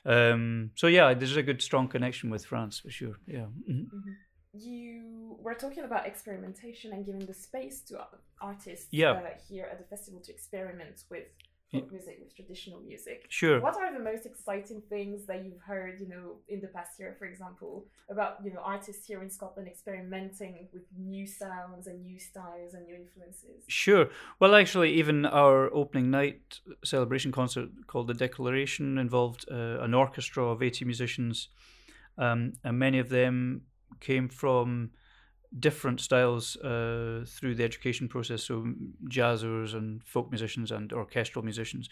Um, 0.06 0.70
so 0.76 0.86
yeah, 0.86 1.12
there's 1.14 1.36
a 1.36 1.42
good 1.42 1.60
strong 1.60 1.88
connection 1.88 2.30
with 2.30 2.46
France 2.46 2.78
for 2.78 2.90
sure. 2.90 3.16
Yeah. 3.26 3.46
Mhm. 3.68 3.88
You 4.54 5.36
were 5.40 5.54
talking 5.54 5.84
about 5.84 6.06
experimentation 6.06 6.92
and 6.92 7.04
giving 7.04 7.26
the 7.26 7.34
space 7.34 7.80
to 7.88 8.06
artists 8.40 8.88
Yeah. 8.90 9.28
here 9.48 9.66
at 9.70 9.78
the 9.78 9.84
festival 9.84 10.20
to 10.20 10.30
experiment 10.32 11.04
with 11.10 11.24
folk 11.72 11.90
music, 11.90 12.18
with 12.20 12.34
traditional 12.34 12.80
music. 12.80 13.26
Sure. 13.28 13.60
What 13.60 13.76
are 13.76 13.92
the 13.92 13.98
most 13.98 14.26
exciting 14.26 14.82
things 14.88 15.26
that 15.26 15.44
you've 15.44 15.60
heard, 15.60 16.00
you 16.00 16.08
know, 16.08 16.36
in 16.48 16.60
the 16.60 16.68
past 16.68 16.98
year, 16.98 17.16
for 17.18 17.26
example, 17.26 17.86
about 18.10 18.38
you 18.44 18.52
know 18.52 18.60
artists 18.62 19.06
here 19.06 19.22
in 19.22 19.30
Scotland 19.30 19.68
experimenting 19.68 20.68
with 20.72 20.82
new 20.96 21.26
sounds 21.26 21.86
and 21.86 22.04
new 22.04 22.18
styles 22.18 22.74
and 22.74 22.86
new 22.86 22.94
influences? 22.94 23.64
Sure. 23.68 24.08
Well, 24.38 24.54
actually, 24.54 24.92
even 24.94 25.26
our 25.26 25.72
opening 25.74 26.10
night 26.10 26.60
celebration 26.84 27.32
concert 27.32 27.68
called 27.86 28.08
The 28.08 28.14
Declaration 28.14 28.98
involved 28.98 29.46
uh, 29.50 29.80
an 29.80 29.94
orchestra 29.94 30.44
of 30.44 30.62
80 30.62 30.84
musicians, 30.84 31.48
um, 32.18 32.52
and 32.64 32.78
many 32.78 32.98
of 32.98 33.08
them 33.08 33.62
came 34.00 34.28
from 34.28 34.90
different 35.58 36.00
styles 36.00 36.56
uh, 36.56 37.24
through 37.26 37.54
the 37.54 37.64
education 37.64 38.08
process. 38.08 38.44
So, 38.44 38.66
jazzers 39.08 39.74
and 39.74 40.02
folk 40.04 40.30
musicians 40.30 40.70
and 40.70 40.92
orchestral 40.92 41.44
musicians 41.44 41.88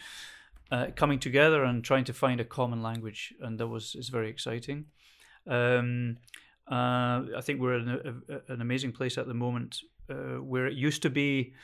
uh, 0.70 0.87
coming 0.96 1.18
together 1.18 1.64
and 1.64 1.85
trying 1.85 2.05
to 2.05 2.12
find 2.12 2.40
a 2.40 2.44
common 2.44 2.83
language, 2.83 3.35
and 3.40 3.59
that 3.59 3.68
was 3.68 3.94
is 3.94 4.09
very 4.09 4.31
exciting. 4.31 4.87
Um, 5.46 6.18
uh, 6.70 7.23
I 7.37 7.40
think 7.42 7.61
we're 7.61 7.79
in 7.79 7.88
a, 7.88 8.35
a, 8.35 8.55
an 8.55 8.61
amazing 8.61 8.92
place 8.92 9.18
at 9.18 9.27
the 9.27 9.35
moment 9.35 9.81
uh, 10.09 10.40
where 10.42 10.66
it 10.66 10.75
used 10.75 11.03
to 11.03 11.11
be 11.11 11.55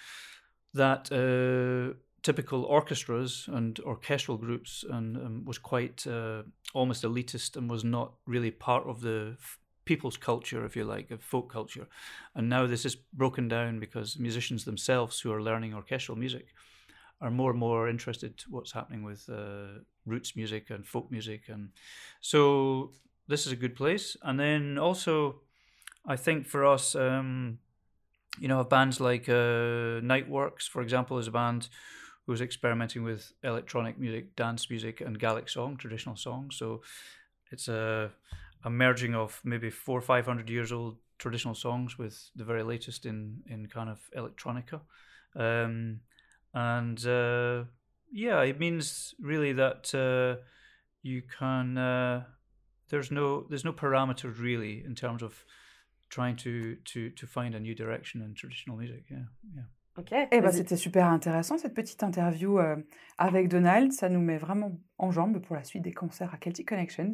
that 0.75 1.11
uh, 1.13 1.95
typical 2.23 2.65
orchestras 2.65 3.49
and 3.53 3.79
orchestral 3.81 4.37
groups 4.37 4.85
and 4.91 5.17
um, 5.17 5.45
was 5.45 5.59
quite 5.59 6.07
uh, 6.07 6.43
almost 6.75 7.05
elitist 7.05 7.57
and 7.57 7.71
was 7.71 7.85
not 7.85 8.15
really 8.27 8.51
part 8.51 8.85
of 8.87 9.01
the 9.01 9.37
f- 9.39 9.59
people's 9.87 10.19
culture, 10.19 10.67
if 10.67 10.77
you 10.77 10.85
like, 10.85 11.11
of 11.11 11.23
folk 11.23 11.51
culture. 11.51 11.87
And 12.35 12.49
now 12.51 12.67
this 12.67 12.85
is 12.85 12.97
broken 12.97 13.49
down 13.49 13.81
because 13.81 14.19
musicians 14.19 14.65
themselves 14.65 15.21
who 15.21 15.33
are 15.33 15.41
learning 15.41 15.73
orchestral 15.75 16.19
music 16.19 16.49
are 17.23 17.31
more 17.31 17.51
and 17.51 17.59
more 17.59 17.89
interested 17.89 18.37
to 18.37 18.51
what's 18.51 18.73
happening 18.73 19.03
with 19.03 19.27
uh, 19.31 19.81
roots 20.05 20.37
music 20.37 20.69
and 20.69 20.87
folk 20.87 21.11
music 21.11 21.45
and 21.49 21.71
so 22.21 22.93
this 23.27 23.47
is 23.47 23.53
a 23.53 23.57
good 23.57 23.75
place 23.75 24.19
and 24.23 24.39
then 24.39 24.77
also 24.77 25.41
i 26.07 26.15
think 26.15 26.47
for 26.47 26.67
us 26.67 26.95
um, 26.95 27.59
you 28.39 28.49
know, 28.49 28.63
bands 28.65 29.01
like 29.01 29.29
uh, 29.29 30.01
Nightworks, 30.03 30.69
for 30.69 30.83
example, 30.83 31.19
is 31.19 31.27
a 31.27 31.31
band 31.31 31.69
who's 32.27 32.41
experimenting 32.41 33.03
with 33.03 33.33
electronic 33.43 33.99
music, 33.99 34.35
dance 34.37 34.69
music, 34.69 35.01
and 35.01 35.19
Gaelic 35.19 35.49
song, 35.49 35.77
traditional 35.77 36.17
songs. 36.17 36.57
So 36.57 36.83
it's 37.51 37.69
a, 37.69 38.11
a 38.65 38.71
merging 38.71 39.15
of 39.15 39.41
maybe 39.45 39.71
four 39.71 39.99
or 39.99 40.03
five 40.03 40.27
hundred 40.27 40.51
years 40.51 40.73
old 40.73 40.97
traditional 41.19 41.55
songs 41.55 41.99
with 41.99 42.31
the 42.37 42.45
very 42.45 42.63
latest 42.63 43.07
in 43.07 43.43
in 43.49 43.67
kind 43.67 43.91
of 43.91 44.01
electronica, 44.17 44.81
um, 45.35 46.01
and 46.55 47.07
uh, 47.07 47.65
yeah, 48.13 48.43
it 48.43 48.59
means 48.59 49.15
really 49.21 49.53
that 49.53 49.95
uh, 49.95 50.43
you 51.03 51.23
can. 51.23 51.79
Uh, 51.79 52.25
there's 52.89 53.11
no 53.11 53.47
there's 53.49 53.65
no 53.65 53.73
parameters 53.73 54.39
really 54.41 54.85
in 54.85 54.95
terms 54.95 55.23
of 55.23 55.45
trying 56.09 56.37
to 56.37 56.77
to 56.85 57.11
to 57.11 57.27
find 57.27 57.55
a 57.55 57.61
new 57.61 57.75
direction 57.75 58.23
in 58.23 58.35
traditional 58.35 58.77
music. 58.77 59.05
Yeah, 59.11 59.25
yeah. 59.55 59.63
Ok. 59.99 60.13
Eh 60.31 60.41
ben, 60.41 60.53
c'était 60.53 60.77
super 60.77 61.07
intéressant 61.07 61.57
cette 61.57 61.73
petite 61.75 62.03
interview 62.03 62.59
euh, 62.59 62.77
avec 63.17 63.49
Donald. 63.49 63.93
Ça 63.93 64.09
nous 64.11 64.21
met 64.21 64.37
vraiment 64.37 64.73
en 64.99 65.11
jambes 65.11 65.41
pour 65.41 65.57
la 65.57 65.65
suite 65.65 65.83
des 65.83 65.93
concerts 65.93 66.35
à 66.35 66.39
Celtic 66.39 66.69
Connections. 66.69 67.13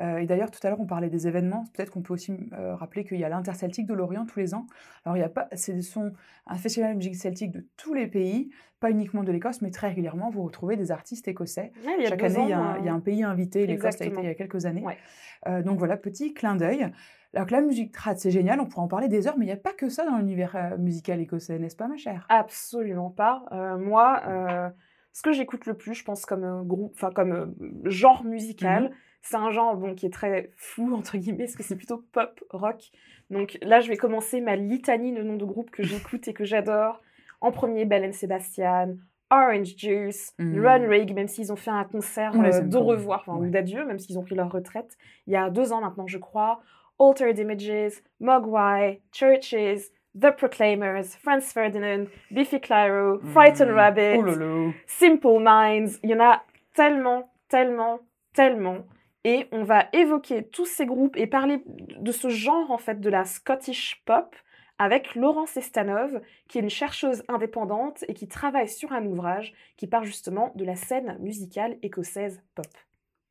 Euh, 0.00 0.18
et 0.18 0.26
d'ailleurs, 0.26 0.50
tout 0.50 0.60
à 0.62 0.68
l'heure, 0.68 0.80
on 0.80 0.86
parlait 0.86 1.08
des 1.08 1.26
événements. 1.26 1.64
Peut-être 1.72 1.90
qu'on 1.90 2.02
peut 2.02 2.12
aussi 2.12 2.34
euh, 2.52 2.74
rappeler 2.74 3.04
qu'il 3.04 3.18
y 3.18 3.24
a 3.24 3.28
l'Interceltique 3.30 3.86
de 3.86 3.94
Lorient 3.94 4.26
tous 4.26 4.38
les 4.38 4.54
ans. 4.54 4.66
Alors, 5.04 5.16
il 5.16 5.20
y 5.20 5.24
a 5.24 5.30
pas, 5.30 5.48
c'est 5.52 5.80
sont 5.80 6.12
un 6.46 6.56
festival 6.56 6.92
de 6.92 6.96
musique 6.98 7.16
celtique 7.16 7.50
de 7.50 7.66
tous 7.78 7.94
les 7.94 8.06
pays, 8.06 8.50
pas 8.78 8.90
uniquement 8.90 9.22
de 9.22 9.32
l'Écosse, 9.32 9.62
mais 9.62 9.70
très 9.70 9.88
régulièrement, 9.88 10.28
vous 10.28 10.42
retrouvez 10.42 10.76
des 10.76 10.90
artistes 10.90 11.28
écossais. 11.28 11.72
Ouais, 11.86 11.94
il 11.98 12.02
y 12.02 12.06
a 12.06 12.10
Chaque 12.10 12.22
année, 12.24 12.42
il 12.42 12.48
y, 12.50 12.52
a 12.52 12.58
un, 12.58 12.78
il 12.78 12.84
y 12.84 12.88
a 12.88 12.92
un 12.92 13.00
pays 13.00 13.22
invité. 13.22 13.66
L'Écosse 13.66 14.00
a 14.02 14.04
été 14.04 14.16
il 14.18 14.26
y 14.26 14.28
a 14.28 14.34
quelques 14.34 14.66
années. 14.66 14.84
Ouais. 14.84 15.62
Donc 15.62 15.78
voilà, 15.78 15.96
petit 15.96 16.34
clin 16.34 16.56
d'œil. 16.56 16.90
Alors 17.38 17.46
que 17.46 17.54
la 17.54 17.60
musique 17.60 17.92
trad, 17.92 18.18
c'est 18.18 18.32
génial, 18.32 18.58
on 18.60 18.66
pourrait 18.66 18.82
en 18.82 18.88
parler 18.88 19.06
des 19.06 19.28
heures, 19.28 19.38
mais 19.38 19.44
il 19.44 19.48
n'y 19.48 19.52
a 19.54 19.56
pas 19.56 19.72
que 19.72 19.88
ça 19.88 20.04
dans 20.04 20.16
l'univers 20.18 20.56
euh, 20.56 20.76
musical 20.76 21.20
écossais, 21.20 21.56
n'est-ce 21.60 21.76
pas, 21.76 21.86
ma 21.86 21.96
chère? 21.96 22.26
Absolument 22.28 23.10
pas. 23.10 23.44
Euh, 23.52 23.78
moi, 23.78 24.20
euh, 24.26 24.68
ce 25.12 25.22
que 25.22 25.30
j'écoute 25.30 25.64
le 25.66 25.74
plus, 25.74 25.94
je 25.94 26.02
pense 26.04 26.26
comme 26.26 26.66
groupe, 26.66 26.92
enfin 26.96 27.12
comme 27.12 27.54
genre 27.84 28.24
musical, 28.24 28.84
Mhm. 28.86 28.90
c'est 29.22 29.36
un 29.36 29.52
genre 29.52 29.76
bon 29.76 29.94
qui 29.94 30.06
est 30.06 30.12
très 30.12 30.50
fou 30.56 30.92
entre 30.96 31.16
guillemets, 31.16 31.44
parce 31.44 31.54
que 31.54 31.62
c'est 31.62 31.76
plutôt 31.76 32.02
pop 32.10 32.42
rock. 32.50 32.90
Donc 33.30 33.56
là, 33.62 33.78
je 33.78 33.88
vais 33.88 33.96
commencer 33.96 34.40
ma 34.40 34.56
litanie 34.56 35.12
de 35.12 35.22
noms 35.22 35.36
de 35.36 35.44
groupes 35.44 35.70
que 35.70 35.84
j'écoute 35.84 36.26
et 36.26 36.32
que 36.34 36.44
j'adore. 36.44 37.00
En 37.40 37.52
premier, 37.52 37.84
Bell 37.84 38.12
Sebastian, 38.12 38.96
Orange 39.30 39.76
Juice, 39.76 40.34
Mhm. 40.40 40.66
Run 40.66 40.88
Rig, 40.88 41.14
même 41.14 41.28
s'ils 41.28 41.52
ont 41.52 41.56
fait 41.56 41.70
un 41.70 41.84
concert 41.84 42.32
euh, 42.34 42.62
de 42.62 42.76
revoir, 42.78 43.20
enfin, 43.20 43.38
Ouais. 43.38 43.46
ou 43.46 43.50
d'adieu, 43.50 43.84
même 43.86 44.00
s'ils 44.00 44.18
ont 44.18 44.22
pris 44.24 44.34
leur 44.34 44.50
retraite 44.50 44.96
il 45.28 45.34
y 45.34 45.36
a 45.36 45.50
deux 45.50 45.72
ans 45.72 45.80
maintenant, 45.80 46.08
je 46.08 46.18
crois. 46.18 46.60
Altered 46.98 47.38
Images, 47.38 48.02
Mogwai, 48.20 49.00
Churches, 49.12 49.90
The 50.18 50.30
Proclaimers, 50.36 51.16
Franz 51.22 51.52
Ferdinand, 51.52 52.06
Biffy 52.30 52.58
Clyro, 52.60 53.20
Frightened 53.32 53.70
Mhm. 53.70 53.76
Rabbit, 53.76 54.16
Oh 54.18 54.72
Simple 54.86 55.38
Minds. 55.40 55.98
Il 56.02 56.10
y 56.10 56.14
en 56.14 56.20
a 56.20 56.42
tellement, 56.74 57.30
tellement, 57.48 58.00
tellement. 58.34 58.84
Et 59.24 59.46
on 59.52 59.62
va 59.64 59.86
évoquer 59.92 60.44
tous 60.44 60.66
ces 60.66 60.86
groupes 60.86 61.16
et 61.16 61.26
parler 61.26 61.62
de 61.66 62.12
ce 62.12 62.28
genre, 62.28 62.70
en 62.70 62.78
fait, 62.78 63.00
de 63.00 63.10
la 63.10 63.24
Scottish 63.24 64.02
pop 64.06 64.34
avec 64.78 65.14
Laurence 65.16 65.56
Estanov, 65.56 66.20
qui 66.48 66.58
est 66.58 66.62
une 66.62 66.70
chercheuse 66.70 67.24
indépendante 67.28 68.04
et 68.08 68.14
qui 68.14 68.28
travaille 68.28 68.68
sur 68.68 68.92
un 68.92 69.04
ouvrage 69.06 69.52
qui 69.76 69.86
parle 69.88 70.04
justement 70.04 70.52
de 70.54 70.64
la 70.64 70.76
scène 70.76 71.16
musicale 71.20 71.76
écossaise 71.82 72.40
pop. 72.54 72.66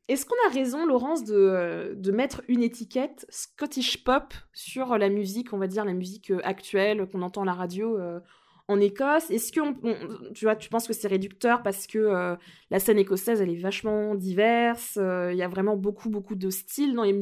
Est-ce 0.08 0.26
qu'on 0.26 0.36
a 0.50 0.54
raison, 0.54 0.86
Laurence, 0.86 1.26
de, 1.26 1.36
euh, 1.36 1.94
de 1.96 2.12
mettre 2.12 2.42
une 2.48 2.64
étiquette 2.64 3.26
Scottish 3.30 4.06
pop 4.06 4.34
sur 4.54 4.98
la 4.98 5.10
musique, 5.10 5.52
on 5.52 5.58
va 5.58 5.68
dire 5.68 5.84
la 5.84 5.94
musique 5.94 6.32
euh, 6.32 6.40
actuelle 6.44 7.08
qu'on 7.08 7.22
entend 7.22 7.42
à 7.42 7.46
la 7.46 7.54
radio 7.54 7.98
euh, 7.98 8.22
en 8.70 8.80
Écosse? 8.80 9.30
Est-ce 9.30 9.52
que 9.52 10.32
tu 10.32 10.46
vois, 10.46 10.56
tu 10.56 10.70
penses 10.70 10.88
que 10.88 10.94
c'est 10.94 11.10
réducteur 11.10 11.62
parce 11.62 11.88
que 11.88 12.38
la 12.70 12.80
scène 12.80 12.98
écossaise 13.00 13.42
elle 13.42 13.50
est 13.50 13.62
vachement 13.62 14.14
diverse, 14.14 14.98
il 14.98 15.38
y 15.38 15.42
a 15.42 15.48
vraiment 15.48 15.78
beaucoup 15.78 16.10
beaucoup 16.10 16.36
de 16.36 16.50
styles 16.50 16.94
dans 16.94 17.04
les 17.04 17.14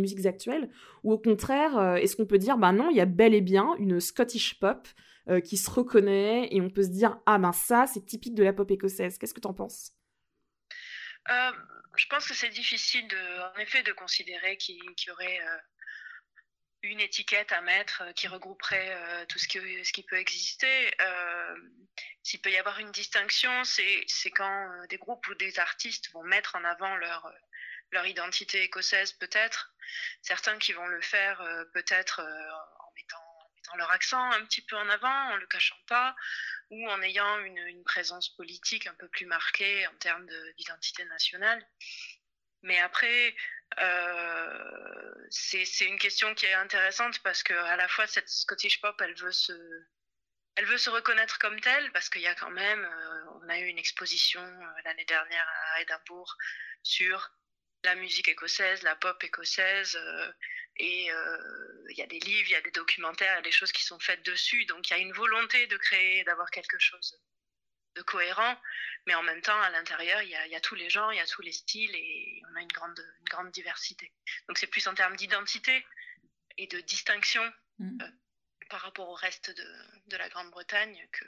musiques 0.00 0.24
actuelles? 0.24 0.70
Ou 1.04 1.12
au 1.12 1.18
contraire, 1.18 1.96
est-ce 1.96 2.16
qu'on 2.16 2.24
peut 2.24 2.38
dire 2.38 2.56
bah 2.56 2.72
non, 2.72 2.88
il 2.88 2.96
y 2.96 3.02
a 3.02 3.04
bel 3.06 3.34
et 3.34 3.42
bien 3.42 3.74
une 3.78 4.00
Scottish 4.00 4.58
pop 4.60 4.88
qui 5.44 5.58
se 5.58 5.70
reconnaît 5.70 6.48
et 6.50 6.62
on 6.62 6.70
peut 6.70 6.84
se 6.84 6.88
dire 6.88 7.18
ah 7.26 7.38
ben 7.38 7.52
ça 7.52 7.84
c'est 7.86 8.06
typique 8.06 8.34
de 8.34 8.42
la 8.42 8.54
pop 8.54 8.70
écossaise. 8.70 9.18
Qu'est-ce 9.18 9.34
que 9.34 9.40
t'en 9.40 9.52
penses? 9.52 9.92
Je 11.98 12.06
pense 12.06 12.26
que 12.28 12.34
c'est 12.34 12.48
difficile, 12.48 13.06
de, 13.08 13.40
en 13.54 13.56
effet, 13.58 13.82
de 13.82 13.92
considérer 13.92 14.56
qu'il 14.56 14.76
y 14.76 15.10
aurait 15.10 15.40
euh, 15.40 15.58
une 16.82 17.00
étiquette 17.00 17.50
à 17.52 17.60
mettre 17.60 18.02
euh, 18.02 18.12
qui 18.12 18.28
regrouperait 18.28 18.90
euh, 18.90 19.26
tout 19.26 19.38
ce 19.38 19.48
qui, 19.48 19.58
ce 19.84 19.92
qui 19.92 20.04
peut 20.04 20.16
exister. 20.16 20.96
S'il 22.22 22.40
peut 22.40 22.50
y 22.50 22.56
avoir 22.56 22.78
une 22.78 22.92
distinction, 22.92 23.64
c'est 23.64 24.30
quand 24.30 24.86
des 24.88 24.98
groupes 24.98 25.26
ou 25.28 25.34
des 25.34 25.58
artistes 25.58 26.10
vont 26.12 26.22
mettre 26.22 26.56
en 26.56 26.64
avant 26.64 26.94
leur, 26.96 28.06
identité 28.06 28.62
écossaise, 28.62 29.12
peut-être. 29.14 29.72
Certains 30.22 30.58
qui 30.58 30.72
vont 30.72 30.86
le 30.86 31.00
faire, 31.00 31.38
peut-être, 31.72 32.20
en 32.20 32.92
mettant, 32.94 33.16
en 33.16 33.50
mettant 33.56 33.76
leur 33.76 33.90
accent 33.90 34.30
un 34.32 34.44
petit 34.44 34.60
peu 34.60 34.76
en 34.76 34.88
avant, 34.90 35.32
en 35.32 35.36
le 35.36 35.46
cachant 35.46 35.78
pas 35.86 36.14
ou 36.70 36.88
en 36.88 37.00
ayant 37.02 37.38
une, 37.40 37.82
présence 37.84 38.28
politique 38.36 38.86
un 38.86 38.94
peu 38.94 39.08
plus 39.08 39.24
marquée 39.26 39.86
en 39.86 39.94
termes 39.96 40.26
de- 40.26 40.54
d'identité 40.58 41.04
nationale. 41.06 41.66
Mais 42.62 42.78
après, 42.80 43.34
euh, 43.80 45.14
c'est 45.30 45.64
c'est 45.64 45.86
une 45.86 45.98
question 45.98 46.34
qui 46.34 46.46
est 46.46 46.54
intéressante 46.54 47.20
parce 47.20 47.42
que 47.42 47.54
à 47.54 47.76
la 47.76 47.88
fois 47.88 48.06
cette 48.06 48.28
Scottish 48.28 48.80
pop, 48.80 49.00
elle 49.00 49.14
veut 49.14 49.32
se, 49.32 49.52
elle 50.56 50.66
veut 50.66 50.78
se 50.78 50.90
reconnaître 50.90 51.38
comme 51.38 51.60
telle 51.60 51.90
parce 51.92 52.08
qu'il 52.10 52.22
y 52.22 52.26
a 52.26 52.34
quand 52.34 52.50
même, 52.50 52.84
euh, 52.84 53.24
on 53.42 53.48
a 53.48 53.58
eu 53.58 53.66
une 53.66 53.78
exposition 53.78 54.42
euh, 54.42 54.82
l'année 54.84 55.04
dernière 55.04 55.48
à 55.74 55.82
Édimbourg 55.82 56.36
sur 56.82 57.30
la 57.84 57.94
musique 57.94 58.28
écossaise, 58.28 58.82
la 58.82 58.96
pop 58.96 59.22
écossaise, 59.22 59.96
euh, 59.96 60.32
et 60.76 61.10
euh, 61.10 61.84
il 61.90 61.98
y 61.98 62.02
a 62.02 62.06
des 62.06 62.20
livres, 62.20 62.48
il 62.48 62.52
y 62.52 62.56
a 62.56 62.60
des 62.60 62.70
documentaires, 62.70 63.32
il 63.34 63.36
y 63.36 63.38
a 63.38 63.42
des 63.42 63.50
choses 63.52 63.72
qui 63.72 63.84
sont 63.84 63.98
faites 63.98 64.24
dessus. 64.24 64.64
Donc 64.66 64.88
il 64.88 64.92
y 64.92 64.96
a 64.96 64.98
une 64.98 65.12
volonté 65.12 65.66
de 65.66 65.76
créer, 65.76 66.24
d'avoir 66.24 66.50
quelque 66.50 66.78
chose 66.78 67.20
de 67.94 68.02
cohérent, 68.02 68.56
mais 69.06 69.14
en 69.14 69.22
même 69.22 69.40
temps, 69.40 69.60
à 69.60 69.70
l'intérieur, 69.70 70.22
il 70.22 70.28
y 70.28 70.36
a, 70.36 70.46
il 70.46 70.52
y 70.52 70.56
a 70.56 70.60
tous 70.60 70.76
les 70.76 70.88
genres, 70.88 71.12
il 71.12 71.16
y 71.16 71.20
a 71.20 71.26
tous 71.26 71.42
les 71.42 71.52
styles, 71.52 71.94
et 71.94 72.42
on 72.52 72.56
a 72.56 72.62
une 72.62 72.68
grande, 72.68 72.98
une 73.20 73.28
grande 73.28 73.50
diversité. 73.50 74.12
Donc 74.46 74.58
c'est 74.58 74.68
plus 74.68 74.86
en 74.86 74.94
termes 74.94 75.16
d'identité 75.16 75.84
et 76.56 76.66
de 76.66 76.80
distinction 76.80 77.42
Mhm. 77.78 77.98
euh, 78.02 78.06
par 78.70 78.80
rapport 78.80 79.08
au 79.08 79.14
reste 79.14 79.56
de, 79.56 79.64
de 80.08 80.16
la 80.16 80.28
Grande-Bretagne 80.28 81.06
que, 81.12 81.24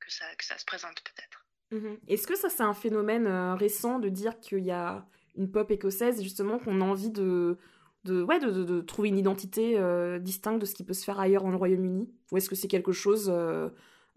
que, 0.00 0.10
ça, 0.10 0.34
que 0.34 0.44
ça 0.44 0.58
se 0.58 0.64
présente 0.64 1.00
peut-être. 1.02 1.46
Mhm. 1.70 1.98
Est-ce 2.08 2.26
que 2.26 2.34
ça, 2.34 2.50
c'est 2.50 2.62
un 2.62 2.74
phénomène 2.74 3.26
euh, 3.26 3.54
récent 3.54 3.98
de 3.98 4.08
dire 4.08 4.38
qu'il 4.40 4.64
y 4.64 4.72
a 4.72 5.06
une 5.36 5.50
pop 5.50 5.70
écossaise 5.70 6.22
justement 6.22 6.58
qu'on 6.58 6.80
a 6.80 6.84
envie 6.84 7.10
de, 7.10 7.58
ouais, 8.06 8.38
de, 8.38 8.80
trouver 8.80 9.08
une 9.08 9.18
identité 9.18 9.78
euh, 9.78 10.18
distincte 10.18 10.60
de 10.60 10.66
ce 10.66 10.74
qui 10.74 10.84
peut 10.84 10.92
se 10.92 11.04
faire 11.04 11.20
ailleurs 11.20 11.42
dans 11.42 11.50
le 11.50 11.56
Royaume-Uni? 11.56 12.08
Ou 12.30 12.36
est-ce 12.36 12.48
que 12.48 12.54
c'est 12.54 12.68
quelque 12.68 12.92
chose 12.92 13.30
euh, 13.30 13.68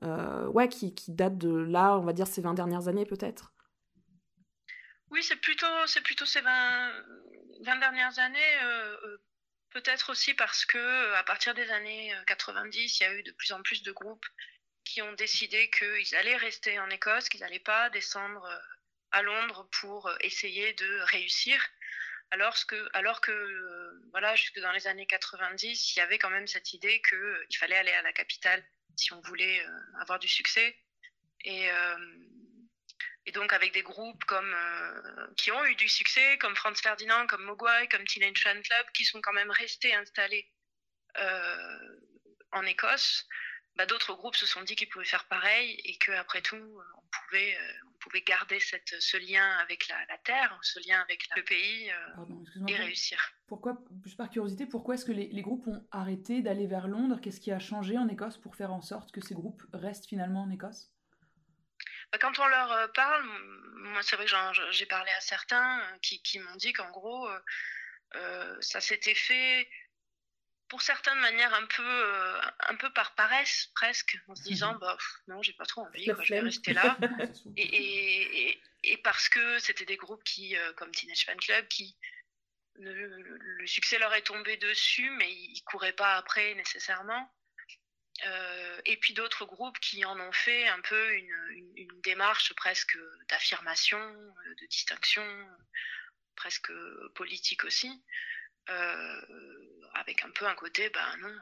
euh, 0.04 0.48
ouais, 0.48 0.68
qui, 0.68 0.94
date 1.10 1.38
de 1.38 1.56
là, 1.56 1.98
on 1.98 2.04
va 2.04 2.14
dire, 2.14 2.28
ces 2.28 2.42
20 2.42 2.54
dernières 2.54 2.88
années 2.88 3.06
peut-être? 3.06 3.54
Oui, 5.12 5.24
c'est 5.24 5.38
plutôt, 5.38 5.66
c'est 5.86 6.02
plutôt 6.02 6.26
ces 6.26 6.42
20, 6.42 6.92
20 7.62 7.80
dernières 7.80 8.20
années, 8.20 8.40
peut-être 9.76 10.10
aussi 10.10 10.34
parce 10.34 10.66
que 10.66 11.14
à 11.16 11.24
partir 11.24 11.54
des 11.54 11.70
années 11.70 12.14
euh, 12.14 12.24
90, 12.28 13.00
il 13.00 13.04
y 13.04 13.06
a 13.06 13.14
eu 13.14 13.24
de 13.24 13.32
plus 13.34 13.52
en 13.52 13.62
plus 13.62 13.84
de 13.84 13.92
groupes 13.92 14.26
qui 14.86 15.02
ont 15.02 15.14
décidé 15.14 15.70
qu'ils 15.70 16.16
allaient 16.16 16.38
rester 16.38 16.80
en 16.80 16.90
Écosse, 16.90 17.28
qu'ils 17.28 17.42
n'allaient 17.42 17.60
pas 17.60 17.90
descendre 17.90 18.48
à 19.12 19.22
Londres 19.22 19.68
pour 19.80 20.08
euh, 20.08 20.16
essayer 20.22 20.74
de 20.74 21.00
réussir. 21.12 21.62
Alors 22.32 22.56
que, 22.66 22.90
alors 22.94 23.22
que 23.22 23.32
euh, 23.32 24.02
voilà, 24.12 24.36
jusque 24.36 24.60
dans 24.60 24.72
les 24.72 24.88
années 24.88 25.06
90, 25.06 25.94
il 25.94 26.00
y 26.00 26.02
avait 26.02 26.18
quand 26.18 26.30
même 26.30 26.48
cette 26.48 26.74
idée 26.74 27.02
qu'il 27.08 27.58
fallait 27.58 27.78
aller 27.78 27.92
à 27.92 28.02
la 28.02 28.14
capitale 28.14 28.64
si 28.98 29.14
on 29.14 29.22
voulait 29.22 29.66
euh, 29.66 30.02
avoir 30.02 30.20
du 30.20 30.28
succès. 30.28 30.76
Et, 31.44 31.72
euh, 31.72 31.98
donc 33.36 33.54
avec 33.54 33.74
des 33.74 33.84
groupes 33.84 34.24
comme 34.26 34.54
euh, 34.54 35.28
qui 35.36 35.52
ont 35.52 35.66
eu 35.66 35.76
du 35.76 35.90
succès, 35.90 36.38
comme 36.40 36.56
Franz 36.56 36.82
Ferdinand, 36.82 37.28
comme 37.28 37.44
Mogwai, 37.44 37.88
comme 37.90 38.06
Teenage 38.06 38.42
Fan 38.42 38.62
Club, 38.64 38.86
qui 38.94 39.04
sont 39.06 39.22
quand 39.22 39.34
même 39.34 39.52
restés 39.52 39.94
installés 39.94 40.50
euh, 41.18 42.00
en 42.52 42.66
Écosse, 42.66 43.28
bah, 43.76 43.86
d'autres 43.86 44.14
groupes 44.14 44.36
se 44.36 44.46
sont 44.46 44.62
dit 44.64 44.76
qu'ils 44.76 44.90
pouvaient 44.90 45.06
faire 45.06 45.26
pareil 45.26 45.80
et 45.84 45.98
qu'après 45.98 46.42
tout, 46.42 46.56
on 46.56 47.02
pouvait, 47.12 47.56
euh, 47.58 47.74
on 47.88 47.98
pouvait 48.00 48.22
garder 48.22 48.60
cette, 48.60 48.96
ce 49.00 49.18
lien 49.18 49.58
avec 49.58 49.88
la, 49.88 49.98
la 50.06 50.18
terre, 50.20 50.58
ce 50.62 50.80
lien 50.88 51.02
avec 51.02 51.28
la- 51.30 51.36
le 51.38 51.44
pays 51.44 51.92
euh, 51.92 52.16
Pardon, 52.16 52.44
et 52.68 52.76
réussir. 52.76 53.20
Pourquoi, 53.48 53.78
juste 54.04 54.18
par 54.18 54.30
curiosité, 54.30 54.66
pourquoi 54.66 54.96
est-ce 54.96 55.06
que 55.06 55.12
les, 55.12 55.28
les 55.28 55.42
groupes 55.42 55.68
ont 55.68 55.86
arrêté 55.92 56.42
d'aller 56.42 56.68
vers 56.68 56.88
Londres? 56.88 57.20
Qu'est-ce 57.22 57.40
qui 57.42 57.52
a 57.52 57.60
changé 57.60 57.98
en 57.98 58.08
Écosse 58.08 58.38
pour 58.38 58.56
faire 58.56 58.72
en 58.74 58.82
sorte 58.82 59.12
que 59.12 59.22
ces 59.22 59.36
groupes 59.36 59.64
restent 59.74 60.08
finalement 60.08 60.44
en 60.44 60.50
Écosse? 60.50 60.92
Bah, 62.12 62.18
Quand 62.20 62.40
on 62.40 62.48
leur 62.48 62.72
euh, 62.72 62.88
parle, 62.88 63.24
moi 63.76 64.02
c'est 64.04 64.16
vrai 64.16 64.26
que 64.26 64.32
j'ai 64.72 64.86
parlé 64.86 65.12
à 65.18 65.22
certains 65.22 65.80
euh, 65.82 65.98
qui, 66.02 66.22
qui 66.24 66.40
m'ont 66.40 66.56
dit 66.56 66.74
qu'en 66.74 66.90
gros, 66.92 67.28
euh, 67.28 67.40
euh, 68.16 68.58
ça 68.62 68.80
s'était 68.82 69.16
fait 69.16 69.68
pour 70.68 70.82
certains 70.82 71.16
de 71.16 71.22
manière 71.22 71.54
un 71.54 71.66
peu, 71.68 71.84
euh, 71.86 72.42
un 72.70 72.76
peu 72.76 72.92
par 72.94 73.14
paresse 73.16 73.70
presque, 73.76 74.18
en 74.28 74.36
se 74.36 74.44
disant 74.44 74.74
bah, 74.76 74.96
pff, 74.98 75.08
non, 75.28 75.42
j'ai 75.42 75.54
pas 75.54 75.66
trop 75.66 75.82
envie, 75.82 76.06
quoi, 76.16 76.24
je 76.24 76.34
vais 76.34 76.40
rester 76.42 76.74
là. 76.74 76.98
et, 77.58 77.62
et, 77.64 78.50
et- 78.50 78.62
et 78.88 78.98
parce 78.98 79.30
que 79.30 79.58
c'était 79.60 79.86
des 79.86 79.98
groupes 79.98 80.24
qui, 80.24 80.56
euh, 80.56 80.74
comme 80.74 80.92
Teenage 80.92 81.26
Fan 81.26 81.38
Club, 81.40 81.68
qui 81.68 81.98
le, 82.76 82.94
le- 82.94 83.38
le 83.38 83.68
succès 83.68 83.98
leur 83.98 84.14
est 84.14 84.22
tombé 84.24 84.58
dessus, 84.58 85.10
mais 85.12 85.32
ils 85.32 85.62
couraient 85.64 85.94
pas 85.94 86.16
après 86.18 86.54
nécessairement. 86.56 87.32
et 88.86 88.98
puis 88.98 89.14
d'autres 89.14 89.46
groupes 89.46 89.80
qui 89.80 90.06
en 90.06 90.20
ont 90.20 90.32
fait 90.32 90.68
un 90.68 90.80
peu 90.82 91.14
une, 91.16 91.74
une 91.76 92.02
démarche 92.02 92.54
presque 92.54 92.98
d'affirmation, 93.30 94.00
de 94.00 94.66
distinction, 94.68 95.26
presque 96.36 96.72
politique 97.16 97.64
aussi, 97.64 98.04
avec 99.94 100.24
un 100.24 100.30
peu 100.32 100.46
un 100.46 100.56
côté, 100.56 100.90
ben 100.90 101.18
non, 101.22 101.36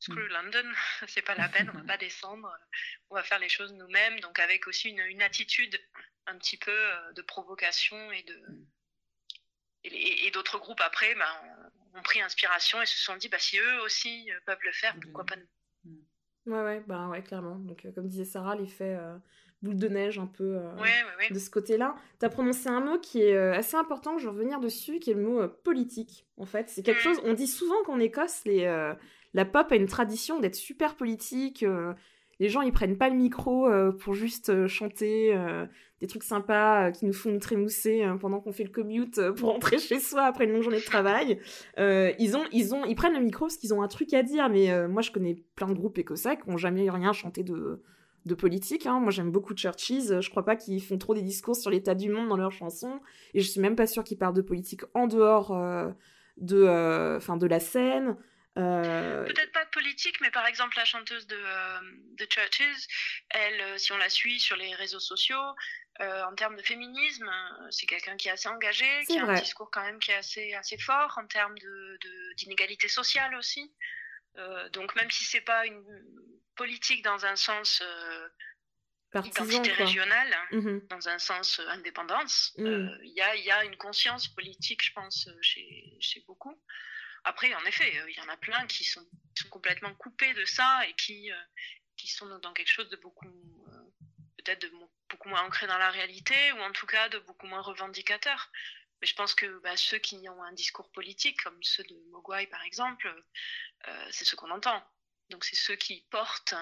Screw 0.00 0.28
mm. 0.28 0.32
London, 0.32 0.72
c'est 1.08 1.22
pas 1.22 1.34
la 1.34 1.48
peine, 1.48 1.70
on 1.74 1.78
va 1.78 1.84
pas 1.86 1.96
descendre, 1.96 2.50
on 3.10 3.14
va 3.14 3.22
faire 3.22 3.38
les 3.38 3.48
choses 3.48 3.72
nous-mêmes, 3.72 4.20
donc 4.20 4.38
avec 4.38 4.66
aussi 4.66 4.90
une, 4.90 5.00
une, 5.00 5.22
attitude 5.22 5.78
un 6.26 6.36
petit 6.38 6.56
peu 6.56 6.70
euh, 6.70 7.12
de 7.12 7.22
provocation 7.22 8.10
et 8.12 8.22
de 8.22 8.34
mm. 8.34 8.66
et, 9.84 10.30
d'autres 10.32 10.58
groupes 10.58 10.80
après 10.80 11.14
ben, 11.14 11.30
ont, 11.94 12.02
pris 12.02 12.20
inspiration 12.22 12.80
et 12.80 12.86
se 12.86 12.96
sont 12.98 13.16
dit 13.16 13.28
bah 13.28 13.38
si 13.38 13.58
eux 13.58 13.82
aussi 13.82 14.30
euh, 14.30 14.38
peuvent 14.46 14.62
le 14.62 14.72
faire, 14.72 14.94
pourquoi 15.02 15.24
pas 15.24 15.36
nous. 15.36 15.48
Mm. 15.84 16.52
Ouais 16.52 16.62
ouais 16.62 16.80
bah 16.86 17.08
ouais 17.08 17.22
clairement. 17.22 17.56
Donc 17.56 17.84
euh, 17.84 17.92
comme 17.92 18.08
disait 18.08 18.24
Sarah, 18.24 18.54
l'effet 18.54 18.96
boule 19.62 19.76
de 19.76 19.88
neige 19.88 20.18
un 20.18 20.26
peu 20.26 20.58
de 21.30 21.38
ce 21.38 21.50
côté-là. 21.50 21.96
Tu 22.20 22.26
as 22.26 22.28
prononcé 22.28 22.68
un 22.68 22.80
mot 22.80 22.98
qui 22.98 23.22
est 23.22 23.36
assez 23.36 23.76
important, 23.76 24.18
je 24.18 24.24
vais 24.24 24.30
revenir 24.30 24.60
dessus, 24.60 24.98
qui 24.98 25.10
est 25.10 25.14
le 25.14 25.22
mot 25.22 25.48
politique. 25.64 26.26
En 26.36 26.46
fait, 26.46 26.68
c'est 26.68 26.82
quelque 26.82 27.00
chose, 27.00 27.20
on 27.24 27.34
dit 27.34 27.48
souvent 27.48 27.82
qu'en 27.84 27.98
Écosse, 27.98 28.42
les, 28.44 28.66
la 29.34 29.44
pop 29.44 29.70
a 29.70 29.76
une 29.76 29.86
tradition 29.86 30.40
d'être 30.40 30.54
super 30.54 30.96
politique. 30.96 31.62
Euh, 31.62 31.92
les 32.40 32.48
gens, 32.48 32.60
ils 32.60 32.72
prennent 32.72 32.96
pas 32.96 33.08
le 33.08 33.16
micro 33.16 33.68
euh, 33.68 33.90
pour 33.90 34.14
juste 34.14 34.48
euh, 34.50 34.68
chanter 34.68 35.36
des 36.00 36.06
trucs 36.06 36.22
sympas 36.22 36.92
qui 36.92 37.04
nous 37.04 37.12
font 37.12 37.30
nous 37.30 37.40
trémousser 37.40 38.06
pendant 38.20 38.40
qu'on 38.40 38.52
fait 38.52 38.62
le 38.62 38.70
commute 38.70 39.20
pour 39.32 39.50
rentrer 39.50 39.78
chez 39.78 39.98
soi 39.98 40.22
après 40.22 40.44
une 40.44 40.52
longue 40.52 40.62
journée 40.62 40.78
de 40.78 40.84
travail. 40.84 41.40
ils 41.78 42.36
ont, 42.36 42.44
ils 42.52 42.74
ont, 42.74 42.84
ils 42.84 42.94
prennent 42.94 43.14
le 43.14 43.20
micro 43.20 43.46
parce 43.46 43.56
qu'ils 43.56 43.74
ont 43.74 43.82
un 43.82 43.88
truc 43.88 44.14
à 44.14 44.22
dire. 44.22 44.48
Mais 44.48 44.88
moi, 44.88 45.02
je 45.02 45.10
connais 45.10 45.42
plein 45.56 45.66
de 45.66 45.74
groupes 45.74 45.98
écossais 45.98 46.36
qui 46.36 46.48
n'ont 46.48 46.56
jamais 46.56 46.88
rien 46.88 47.12
chanté 47.12 47.42
de 47.42 47.82
de 48.24 48.34
politique. 48.34 48.86
Hein. 48.86 49.00
Moi, 49.00 49.10
j'aime 49.10 49.30
beaucoup 49.30 49.54
Churches. 49.54 50.20
Je 50.20 50.30
crois 50.30 50.44
pas 50.44 50.56
qu'ils 50.56 50.82
font 50.82 50.98
trop 50.98 51.14
des 51.14 51.22
discours 51.22 51.56
sur 51.56 51.70
l'état 51.70 51.94
du 51.94 52.08
monde 52.08 52.28
dans 52.28 52.36
leurs 52.36 52.52
chansons. 52.52 53.00
Et 53.34 53.40
je 53.40 53.48
suis 53.48 53.60
même 53.60 53.76
pas 53.76 53.86
sûre 53.86 54.04
qu'ils 54.04 54.18
parlent 54.18 54.34
de 54.34 54.42
politique 54.42 54.82
en 54.94 55.06
dehors 55.06 55.56
de, 56.36 57.16
enfin, 57.16 57.36
de 57.36 57.46
la 57.46 57.60
scène. 57.60 58.16
Euh, 58.58 59.24
Peut-être 59.24 59.52
pas 59.52 59.64
de 59.64 59.70
politique, 59.70 60.20
mais 60.20 60.30
par 60.30 60.46
exemple 60.46 60.76
la 60.76 60.84
chanteuse 60.84 61.26
de, 61.28 61.36
euh, 61.36 61.80
de 62.18 62.26
Churches, 62.28 62.88
elle, 63.30 63.60
euh, 63.60 63.78
si 63.78 63.92
on 63.92 63.96
la 63.98 64.08
suit 64.08 64.40
sur 64.40 64.56
les 64.56 64.74
réseaux 64.74 65.00
sociaux, 65.00 65.54
en 66.00 66.32
termes 66.36 66.54
de 66.54 66.62
féminisme, 66.62 67.28
c'est 67.70 67.86
quelqu'un 67.86 68.16
qui 68.16 68.28
est 68.28 68.30
assez 68.30 68.48
engagé, 68.48 68.86
qui 69.08 69.18
a 69.18 69.24
un 69.24 69.34
discours 69.34 69.68
quand 69.68 69.82
même 69.82 69.98
qui 69.98 70.12
est 70.12 70.16
assez, 70.16 70.54
assez 70.54 70.78
fort 70.78 71.18
en 71.20 71.26
termes 71.26 71.56
d'inégalité 72.36 72.86
de, 72.86 72.92
sociale 72.92 73.34
aussi. 73.34 73.72
Donc 74.72 74.94
même 74.96 75.10
si 75.10 75.24
c'est 75.24 75.40
pas 75.40 75.66
une 75.66 75.84
politique 76.56 77.02
dans 77.02 77.24
un 77.26 77.36
sens 77.36 77.82
identité 79.14 79.72
régionale, 79.72 80.36
mmh 80.52 80.78
dans 80.90 81.08
un 81.08 81.18
sens 81.18 81.60
indépendance, 81.68 82.54
mmh. 82.58 82.88
il 83.02 83.12
y, 83.16 83.20
a, 83.20 83.36
y, 83.36 83.50
a, 83.50 83.64
une 83.64 83.76
conscience 83.76 84.28
politique, 84.28 84.84
je 84.84 84.92
pense, 84.92 85.28
chez, 85.40 85.96
chez 86.00 86.22
beaucoup. 86.26 86.54
Après, 87.24 87.54
en 87.54 87.64
effet, 87.64 87.98
euh, 87.98 88.10
il 88.10 88.16
y 88.16 88.20
en 88.20 88.28
a 88.28 88.36
plein 88.36 88.66
qui 88.66 88.84
sont, 88.84 89.06
complètement 89.50 89.94
coupés 89.94 90.34
de 90.34 90.44
ça 90.44 90.80
et 90.88 90.94
qui, 90.94 91.30
euh, 91.30 91.36
qui 91.96 92.08
sont 92.08 92.26
dans 92.38 92.52
quelque 92.52 92.70
chose 92.70 92.88
de 92.88 92.96
beaucoup, 92.96 93.26
euh, 93.26 93.82
peut-être 94.38 94.62
de 94.62 94.72
beaucoup 95.08 95.28
moins 95.28 95.42
ancré 95.42 95.66
dans 95.66 95.78
la 95.78 95.90
réalité 95.90 96.34
ou 96.52 96.58
en 96.58 96.72
tout 96.72 96.86
cas 96.86 97.08
de 97.08 97.18
beaucoup 97.18 97.46
moins 97.46 97.60
revendicateur. 97.60 98.50
Mais 99.00 99.06
je 99.06 99.14
pense 99.14 99.34
que 99.34 99.46
bah, 99.60 99.76
ceux 99.76 99.98
qui 99.98 100.28
ont 100.28 100.42
un 100.42 100.52
discours 100.52 100.90
politique, 100.90 101.42
comme 101.42 101.62
ceux 101.62 101.84
de 101.84 101.96
Mogwai 102.10 102.46
par 102.46 102.62
exemple, 102.62 103.12
c'est 104.10 104.24
ce 104.24 104.34
qu'on 104.36 104.50
entend. 104.50 104.82
Donc 105.30 105.44
c'est 105.44 105.56
ceux 105.56 105.76
qui 105.76 106.04
portent 106.10 106.54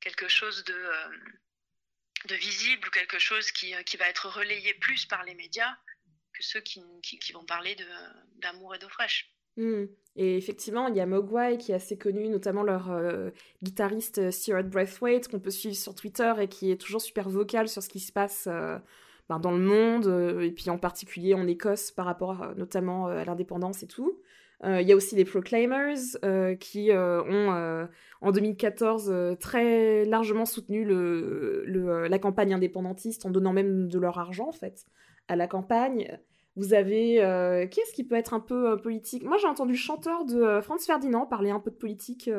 quelque 0.00 0.28
chose 0.28 0.64
de, 0.64 0.86
de 2.28 2.34
visible 2.34 2.88
ou 2.88 2.90
quelque 2.90 3.18
chose 3.18 3.50
qui, 3.50 3.74
qui, 3.84 3.96
va 3.96 4.08
être 4.08 4.28
relayé 4.28 4.74
plus 4.74 5.06
par 5.06 5.24
les 5.24 5.34
médias 5.34 5.76
que 6.32 6.42
ceux 6.42 6.60
qui, 6.60 6.82
vont 7.32 7.44
parler 7.44 7.76
d'amour 8.36 8.74
et 8.74 8.78
d'eau 8.78 8.88
fraîche. 8.88 9.30
Mmh. 9.56 9.84
Et 10.16 10.36
effectivement, 10.36 10.88
il 10.88 10.96
y 10.96 11.00
a 11.00 11.06
Mogwai 11.06 11.58
qui 11.58 11.72
est 11.72 11.76
assez 11.76 11.96
connu, 11.96 12.28
notamment 12.28 12.62
leur 12.62 12.90
euh, 12.90 13.30
guitariste 13.62 14.18
euh, 14.18 14.30
Stuart 14.30 14.64
Braithwaite, 14.64 15.28
qu'on 15.28 15.40
peut 15.40 15.50
suivre 15.50 15.76
sur 15.76 15.94
Twitter 15.94 16.32
et 16.40 16.48
qui 16.48 16.70
est 16.70 16.80
toujours 16.80 17.00
super 17.00 17.28
vocal 17.28 17.68
sur 17.68 17.82
ce 17.82 17.88
qui 17.88 18.00
se 18.00 18.12
passe 18.12 18.46
euh, 18.48 18.78
ben, 19.28 19.38
dans 19.38 19.52
le 19.52 19.58
monde, 19.58 20.42
et 20.42 20.50
puis 20.50 20.70
en 20.70 20.78
particulier 20.78 21.34
en 21.34 21.46
Écosse 21.46 21.90
par 21.90 22.06
rapport 22.06 22.52
notamment 22.56 23.06
à 23.06 23.24
l'indépendance 23.24 23.82
et 23.82 23.86
tout. 23.86 24.20
Il 24.62 24.88
y 24.88 24.92
a 24.92 24.96
aussi 24.96 25.14
les 25.14 25.24
Proclaimers 25.24 25.98
qui 26.58 26.90
ont 26.92 27.88
en 28.20 28.32
2014 28.32 29.36
très 29.40 30.04
largement 30.04 30.46
soutenu 30.46 30.84
la 30.86 32.18
campagne 32.18 32.54
indépendantiste 32.54 33.26
en 33.26 33.30
donnant 33.30 33.52
même 33.52 33.88
de 33.88 33.98
leur 33.98 34.18
argent 34.18 34.48
en 34.48 34.52
fait 34.52 34.86
à 35.28 35.36
la 35.36 35.46
campagne. 35.46 36.18
Vous 36.56 36.72
avez 36.72 37.22
euh, 37.22 37.66
qui 37.66 37.80
est-ce 37.80 37.92
qui 37.92 38.04
peut 38.04 38.14
être 38.14 38.32
un 38.32 38.40
peu 38.40 38.70
euh, 38.70 38.76
politique? 38.76 39.24
Moi, 39.24 39.38
j'ai 39.38 39.48
entendu 39.48 39.72
le 39.72 39.78
chanteur 39.78 40.24
de 40.24 40.40
euh, 40.40 40.62
Franz 40.62 40.86
Ferdinand 40.86 41.26
parler 41.26 41.50
un 41.50 41.58
peu 41.58 41.70
de 41.70 41.76
politique, 41.76 42.30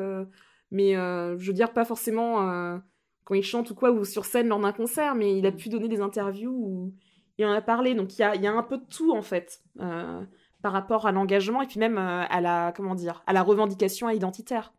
mais 0.70 0.94
je 0.94 1.46
veux 1.46 1.52
dire 1.52 1.72
pas 1.72 1.84
forcément 1.84 2.80
quand 3.26 3.34
il 3.34 3.42
chante 3.42 3.70
ou 3.70 3.74
quoi 3.74 3.90
ou 3.90 4.06
sur 4.06 4.24
scène 4.24 4.48
lors 4.48 4.60
d'un 4.60 4.72
concert, 4.72 5.14
mais 5.14 5.36
il 5.36 5.46
a 5.46 5.52
pu 5.52 5.68
donner 5.68 5.88
des 5.88 6.00
interviews 6.00 6.50
où 6.50 6.94
il 7.36 7.44
en 7.44 7.52
a 7.52 7.60
parlé. 7.60 7.94
Donc 7.94 8.14
il 8.14 8.20
y 8.20 8.24
a, 8.24 8.34
y 8.34 8.46
a, 8.46 8.52
un 8.52 8.62
peu 8.62 8.78
de 8.78 8.86
tout 8.86 9.14
en 9.14 9.22
fait 9.22 9.60
par 10.62 10.72
rapport 10.72 11.06
à 11.06 11.12
l'engagement 11.12 11.60
et 11.60 11.66
puis 11.66 11.78
même 11.78 11.98
à 11.98 12.40
la 12.40 12.72
comment 12.74 12.94
dire 12.94 13.22
à 13.26 13.34
la 13.34 13.42
revendication 13.42 14.08
identitaire. 14.08 14.72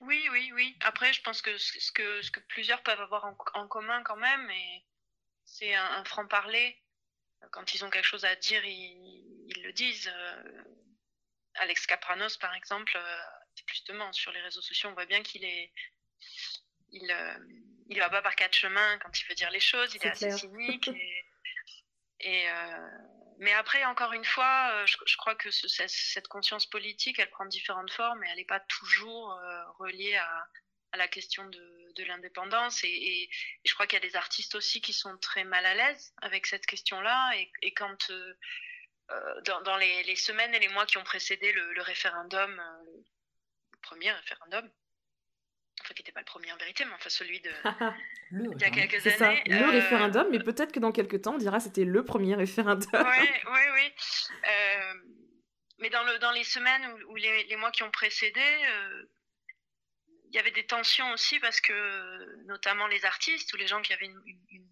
Oui, 0.00 0.26
oui, 0.32 0.50
oui. 0.54 0.76
Après, 0.80 1.12
je 1.12 1.20
pense 1.22 1.42
que 1.42 1.58
ce 1.58 1.92
que, 1.92 2.22
ce 2.22 2.30
que 2.30 2.40
plusieurs 2.48 2.82
peuvent 2.82 3.00
avoir 3.00 3.24
en, 3.54 3.66
commun 3.66 4.02
quand 4.04 4.16
même, 4.16 4.48
c'est 5.44 5.74
un 5.74 6.04
franc-parler 6.04 6.76
quand 7.50 7.74
ils 7.74 7.84
ont 7.84 7.90
quelque 7.90 8.04
chose 8.04 8.24
à 8.24 8.34
dire, 8.36 8.64
ils, 8.64 9.62
le 9.62 9.72
disent. 9.72 10.10
Euh, 10.12 10.62
Alex 11.54 11.86
Capranos, 11.86 12.36
par 12.38 12.54
exemple, 12.54 12.96
euh, 12.96 13.18
justement, 13.66 14.12
sur 14.12 14.30
les 14.30 14.40
réseaux 14.40 14.62
sociaux, 14.62 14.90
on 14.90 14.94
voit 14.94 15.06
bien 15.06 15.22
qu'il 15.22 15.44
est. 15.44 15.72
Il, 16.92 17.10
euh, 17.10 17.38
il 17.88 17.98
va 17.98 18.10
pas 18.10 18.22
par 18.22 18.36
quatre 18.36 18.54
chemins 18.54 18.98
quand 18.98 19.20
il 19.20 19.26
veut 19.28 19.34
dire 19.34 19.50
les 19.50 19.60
choses, 19.60 19.94
il 19.94 20.02
est, 20.02 20.10
assez 20.10 20.30
cynique. 20.30 20.90
Et, 22.20 22.46
mais 23.38 23.52
après, 23.52 23.84
encore 23.84 24.12
une 24.12 24.24
fois, 24.24 24.84
je, 24.86 25.16
crois 25.16 25.36
que 25.36 25.52
cette 25.52 26.26
conscience 26.26 26.66
politique, 26.66 27.20
elle 27.20 27.30
prend 27.30 27.46
différentes 27.46 27.92
formes 27.92 28.24
et 28.24 28.28
elle 28.28 28.38
n'est 28.38 28.44
pas 28.44 28.58
toujours 28.58 29.40
reliée 29.78 30.16
à, 30.16 30.48
à 30.92 30.96
la 30.96 31.08
question 31.08 31.46
de, 31.46 31.92
de 31.96 32.04
l'indépendance. 32.04 32.82
Et, 32.84 33.28
je 33.64 33.74
crois 33.74 33.86
qu'il 33.86 34.00
y 34.02 34.04
a 34.04 34.08
des 34.08 34.16
artistes 34.16 34.54
aussi 34.54 34.80
qui 34.80 34.92
sont 34.92 35.16
très 35.18 35.44
mal 35.44 35.64
à 35.66 35.74
l'aise 35.74 36.12
avec 36.22 36.46
cette 36.46 36.66
question-là. 36.66 37.32
Et, 37.62 37.74
quand, 37.74 38.10
euh, 38.10 38.34
euh, 39.10 39.40
dans, 39.42 39.60
dans 39.62 39.76
les, 39.76 40.16
semaines 40.16 40.54
et 40.54 40.58
les 40.58 40.68
mois 40.68 40.86
qui 40.86 40.98
ont 40.98 41.04
précédé 41.04 41.52
le, 41.52 41.82
référendum, 41.82 42.58
euh, 42.58 43.02
le 43.72 43.78
premier 43.82 44.12
référendum, 44.12 44.70
enfin 45.82 45.94
qui 45.94 46.02
n'était 46.02 46.12
pas 46.12 46.20
le 46.20 46.26
premier 46.26 46.52
en 46.52 46.56
vérité, 46.56 46.84
mais 46.84 46.92
enfin 46.94 47.08
celui 47.08 47.40
de 47.40 47.50
il 48.32 48.60
y 48.60 48.64
a 48.64 48.70
quelques 48.70 49.06
années. 49.06 49.16
Ça, 49.16 49.32
le 49.46 49.70
référendum, 49.70 50.28
mais 50.30 50.38
peut-être 50.38 50.72
que 50.72 50.80
dans 50.80 50.92
quelques 50.92 51.22
temps, 51.22 51.34
on 51.34 51.38
dira 51.38 51.60
c'était 51.60 51.84
le 51.84 52.04
premier 52.04 52.34
référendum. 52.34 52.88
Oui, 52.92 53.28
oui, 53.46 53.60
oui. 53.74 53.92
mais 55.78 55.90
dans, 55.90 56.04
le, 56.04 56.18
dans 56.18 56.32
les 56.32 56.44
semaines 56.44 56.86
ou, 57.08 57.16
les, 57.16 57.44
les, 57.44 57.56
mois 57.56 57.70
qui 57.70 57.82
ont 57.82 57.90
précédé, 57.90 58.42
il 60.30 60.36
y 60.36 60.38
avait 60.38 60.50
des 60.50 60.66
tensions 60.66 61.10
aussi 61.12 61.38
parce 61.40 61.60
que 61.60 62.44
notamment 62.46 62.86
les 62.86 63.04
artistes 63.04 63.52
ou 63.52 63.56
les 63.56 63.66
gens 63.66 63.80
qui 63.80 63.92
avaient 63.92 64.06
une, 64.06 64.68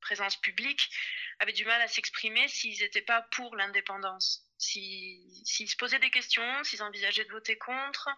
présence 0.00 0.36
publique 0.40 0.90
avaient 1.38 1.52
du 1.52 1.64
mal 1.64 1.80
à 1.80 1.86
s'exprimer 1.86 2.48
s'ils 2.48 2.80
n'étaient 2.80 3.02
pas 3.02 3.22
pour 3.30 3.54
l'indépendance. 3.54 4.44
S'ils 4.58 5.70
se 5.70 5.76
posaient 5.76 6.00
des 6.00 6.10
questions, 6.10 6.64
s'ils 6.64 6.82
envisageaient 6.82 7.24
de 7.24 7.30
voter 7.30 7.56
contre, 7.56 8.08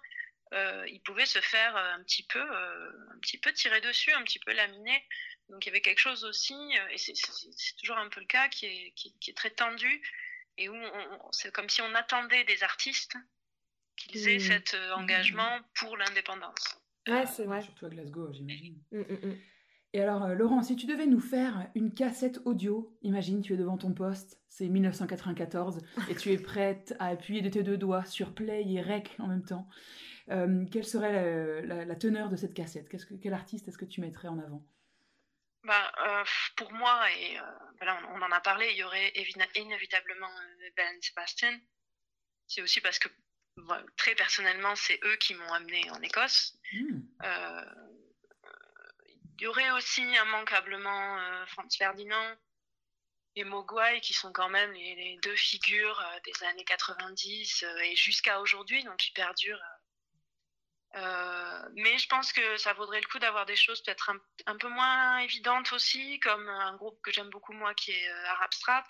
euh, 0.54 0.86
ils 0.88 1.02
pouvaient 1.02 1.26
se 1.26 1.40
faire 1.40 1.76
un 1.76 2.02
petit 2.04 2.24
peu, 2.24 2.40
euh, 2.40 2.90
un 3.14 3.18
petit 3.18 3.38
peu 3.38 3.52
tirer 3.52 3.80
dessus, 3.80 4.12
un 4.12 4.22
petit 4.22 4.38
peu 4.38 4.52
laminer. 4.52 5.04
Donc 5.48 5.64
il 5.64 5.68
y 5.68 5.70
avait 5.70 5.80
quelque 5.80 5.98
chose 5.98 6.24
aussi, 6.24 6.54
euh, 6.54 6.88
et 6.90 6.98
c'est 6.98 7.76
toujours 7.78 7.98
un 7.98 8.08
peu 8.08 8.20
le 8.20 8.26
cas, 8.26 8.48
qui 8.48 8.66
est, 8.66 8.92
qui, 8.94 9.30
est 9.30 9.36
très 9.36 9.50
tendu, 9.50 10.02
et 10.56 10.68
où 10.68 10.74
c'est 11.32 11.52
comme 11.52 11.68
si 11.68 11.82
on 11.82 11.94
attendait 11.94 12.44
des 12.44 12.62
artistes 12.62 13.16
qu'ils 13.96 14.28
aient 14.28 14.36
mmh. 14.36 14.40
cet 14.40 14.74
euh, 14.74 14.92
engagement 14.94 15.60
pour 15.74 15.96
l'indépendance. 15.96 16.78
Ouais, 17.08 17.26
c'est 17.26 17.44
vrai. 17.44 17.62
Surtout 17.62 17.86
à 17.86 17.88
Glasgow, 17.90 18.32
j'imagine. 18.32 18.78
Mmh, 18.90 19.00
mmh, 19.00 19.36
Et 19.92 20.00
alors, 20.00 20.24
euh, 20.24 20.34
Laurent, 20.34 20.62
si 20.62 20.76
tu 20.76 20.86
devais 20.86 21.06
nous 21.06 21.20
faire 21.20 21.68
une 21.74 21.92
cassette 21.92 22.40
audio, 22.44 22.96
imagine, 23.02 23.42
tu 23.42 23.54
es 23.54 23.56
devant 23.56 23.76
ton 23.76 23.92
poste, 23.92 24.40
c'est 24.48 24.68
1994, 24.68 25.80
et 26.08 26.14
tu 26.16 26.32
es 26.32 26.38
prête 26.38 26.94
à 26.98 27.08
appuyer 27.08 27.42
de 27.42 27.50
tes 27.50 27.62
deux 27.62 27.76
doigts 27.76 28.04
sur 28.04 28.34
play 28.34 28.64
et 28.66 28.80
rec 28.80 29.14
en 29.18 29.26
même 29.26 29.44
temps. 29.44 29.68
Euh, 30.30 30.64
quelle 30.72 30.84
serait 30.84 31.62
la, 31.62 31.96
teneur 31.96 32.28
de 32.28 32.36
cette 32.36 32.54
cassette? 32.54 32.88
Que, 32.88 32.96
Quel 33.22 33.34
artiste 33.34 33.68
est-ce 33.68 33.78
que 33.78 33.84
tu 33.84 34.00
mettrais 34.00 34.28
en 34.28 34.38
avant? 34.38 34.66
Bah, 35.64 35.92
Pour 36.56 36.72
moi, 36.72 37.10
et 37.12 37.38
voilà, 37.78 38.00
on, 38.14 38.22
en 38.22 38.30
a 38.30 38.40
parlé, 38.40 38.70
il 38.70 38.76
y 38.76 38.84
aurait 38.84 39.12
inévitablement 39.56 40.30
Ben 40.76 41.00
Sebastian. 41.02 41.58
C'est 42.46 42.62
aussi 42.62 42.80
parce 42.80 42.98
que 42.98 43.08
très 43.96 44.14
personnellement, 44.14 44.74
c'est 44.76 44.98
eux 45.04 45.16
qui 45.16 45.34
m'ont 45.34 45.52
amené 45.52 45.90
en 45.90 46.00
Écosse. 46.02 46.58
Hmm. 46.72 47.00
Euh, 47.22 47.74
il 49.38 49.44
y 49.44 49.46
aurait 49.46 49.70
aussi 49.72 50.02
immanquablement 50.02 51.18
euh, 51.18 51.46
Franz 51.46 51.76
Ferdinand 51.76 52.36
et 53.36 53.44
Mogwai 53.44 54.00
qui 54.00 54.14
sont 54.14 54.32
quand 54.32 54.48
même 54.48 54.72
les, 54.72 54.94
les 54.94 55.18
deux 55.22 55.34
figures 55.34 56.00
euh, 56.00 56.20
des 56.24 56.46
années 56.46 56.64
90 56.64 57.64
euh, 57.64 57.78
et 57.80 57.96
jusqu'à 57.96 58.40
aujourd'hui, 58.40 58.84
donc 58.84 58.96
qui 58.96 59.12
perdurent. 59.12 59.62
Euh, 60.96 61.68
mais 61.74 61.98
je 61.98 62.06
pense 62.08 62.32
que 62.32 62.56
ça 62.56 62.72
vaudrait 62.72 63.00
le 63.00 63.06
coup 63.08 63.18
d'avoir 63.18 63.46
des 63.46 63.56
choses 63.56 63.82
peut-être 63.82 64.10
un, 64.10 64.18
un 64.46 64.56
peu 64.56 64.68
moins 64.68 65.18
évidentes 65.18 65.72
aussi, 65.72 66.20
comme 66.20 66.48
un 66.48 66.76
groupe 66.76 67.00
que 67.02 67.10
j'aime 67.10 67.30
beaucoup 67.30 67.52
moi 67.52 67.74
qui 67.74 67.90
est 67.90 68.08
euh, 68.08 68.26
Arab 68.28 68.52
Strap. 68.52 68.86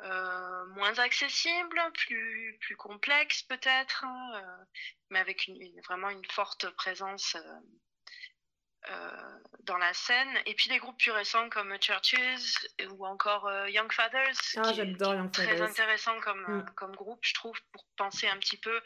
Euh, 0.00 0.64
moins 0.66 0.96
accessible, 1.00 1.80
plus, 1.94 2.56
plus 2.60 2.76
complexe 2.76 3.42
peut-être, 3.42 4.04
hein, 4.04 4.64
mais 5.10 5.18
avec 5.18 5.48
une, 5.48 5.60
une- 5.60 5.80
vraiment 5.80 6.08
une 6.08 6.24
forte 6.30 6.70
présence 6.76 7.36
euh, 8.88 9.38
dans 9.64 9.76
la 9.76 9.92
scène. 9.94 10.38
Et 10.46 10.54
puis 10.54 10.68
des 10.70 10.78
groupes 10.78 10.98
plus 10.98 11.10
récents 11.10 11.48
comme 11.50 11.76
Churches 11.80 12.54
ou 12.90 13.04
encore 13.06 13.50
Young 13.66 13.90
Fathers, 13.92 14.36
Ah, 14.58 14.70
qui 14.72 14.76
Young 14.78 15.32
très 15.32 15.48
Fathers. 15.48 15.62
intéressant 15.68 16.20
comme, 16.20 16.46
Mm. 16.58 16.74
comme 16.76 16.94
groupe, 16.94 17.24
je 17.24 17.34
trouve, 17.34 17.60
pour 17.72 17.84
penser 17.96 18.28
un 18.28 18.36
petit 18.38 18.56
peu 18.60 18.80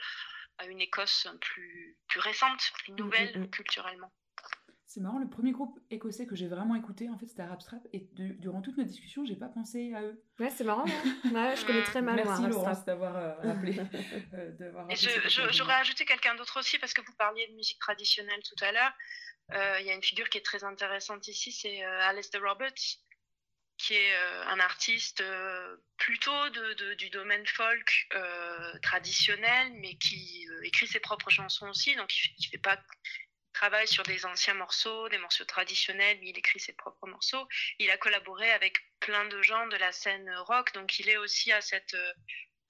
à 0.58 0.66
une 0.66 0.80
Écosse 0.80 1.26
plus, 1.40 1.96
plus 2.08 2.20
récente, 2.20 2.72
plus 2.78 2.92
nouvelle 2.92 3.50
culturellement. 3.50 4.12
C'est 4.86 5.00
marrant, 5.00 5.18
le 5.18 5.28
premier 5.28 5.52
groupe 5.52 5.80
écossais 5.90 6.26
que 6.26 6.36
j'ai 6.36 6.48
vraiment 6.48 6.74
écouté, 6.74 7.08
en 7.08 7.16
fait, 7.16 7.24
c'était 7.26 7.40
Arab 7.40 7.62
Strap. 7.62 7.80
Et 7.94 8.00
de- 8.12 8.34
durant 8.34 8.60
toute 8.60 8.76
notre 8.76 8.90
discussion, 8.90 9.24
j'ai 9.24 9.36
pas 9.36 9.48
pensé 9.48 9.94
à 9.94 10.02
eux. 10.02 10.22
Ouais, 10.38 10.50
c'est 10.50 10.64
marrant. 10.64 10.84
hein. 10.86 10.92
Ouais, 11.34 11.56
je 11.56 11.64
connais 11.64 11.82
très 11.82 12.02
mal 12.02 12.16
Merci 12.16 12.42
Laurence 12.46 12.84
d'avoir 12.84 13.16
euh, 13.16 13.32
rappelé. 13.36 13.78
euh, 14.34 14.72
rappelé 14.74 14.96
j'aurais 15.52 15.74
ajouté 15.76 16.04
quelqu'un 16.04 16.34
d'autre 16.34 16.60
aussi 16.60 16.78
parce 16.78 16.92
que 16.92 17.00
vous 17.00 17.14
parliez 17.14 17.46
de 17.48 17.54
musique 17.54 17.78
traditionnelle 17.78 18.40
tout 18.42 18.62
à 18.62 18.70
l'heure. 18.72 18.92
Euh, 19.54 19.80
Il 19.80 19.86
y 19.86 19.90
a 19.90 19.94
une 19.94 20.02
figure 20.02 20.28
qui 20.28 20.36
est 20.36 20.44
très 20.44 20.62
intéressante 20.62 21.26
ici, 21.26 21.52
c'est 21.52 21.82
euh, 21.82 22.00
Alistair 22.02 22.42
Roberts, 22.42 22.74
qui 23.82 23.94
est 23.94 24.14
euh, 24.14 24.46
un 24.46 24.60
artiste 24.60 25.22
euh, 25.22 25.76
plutôt 25.96 26.50
du 26.96 27.10
domaine 27.10 27.44
folk 27.48 28.06
euh, 28.14 28.78
traditionnel, 28.78 29.72
mais 29.74 29.96
qui 29.96 30.46
écrit 30.62 30.86
ses 30.86 31.00
propres 31.00 31.30
chansons 31.30 31.68
aussi. 31.68 31.96
Donc 31.96 32.16
il, 32.16 32.32
il 32.38 32.46
fait 32.46 32.58
pas 32.58 32.80
sur 33.86 34.02
des 34.04 34.24
anciens 34.24 34.54
morceaux, 34.54 35.08
des 35.08 35.18
morceaux 35.18 35.44
traditionnels, 35.44 36.18
mais 36.20 36.30
il 36.30 36.38
écrit 36.38 36.58
ses 36.58 36.72
propres 36.72 37.06
morceaux. 37.06 37.46
Il 37.78 37.90
a 37.90 37.96
collaboré 37.96 38.50
avec 38.50 38.78
plein 38.98 39.24
de 39.26 39.42
gens 39.42 39.66
de 39.66 39.76
la 39.76 39.92
scène 39.92 40.32
rock, 40.46 40.72
donc 40.74 40.98
il 40.98 41.08
est 41.08 41.16
aussi 41.16 41.52
à 41.52 41.60
cette 41.60 41.96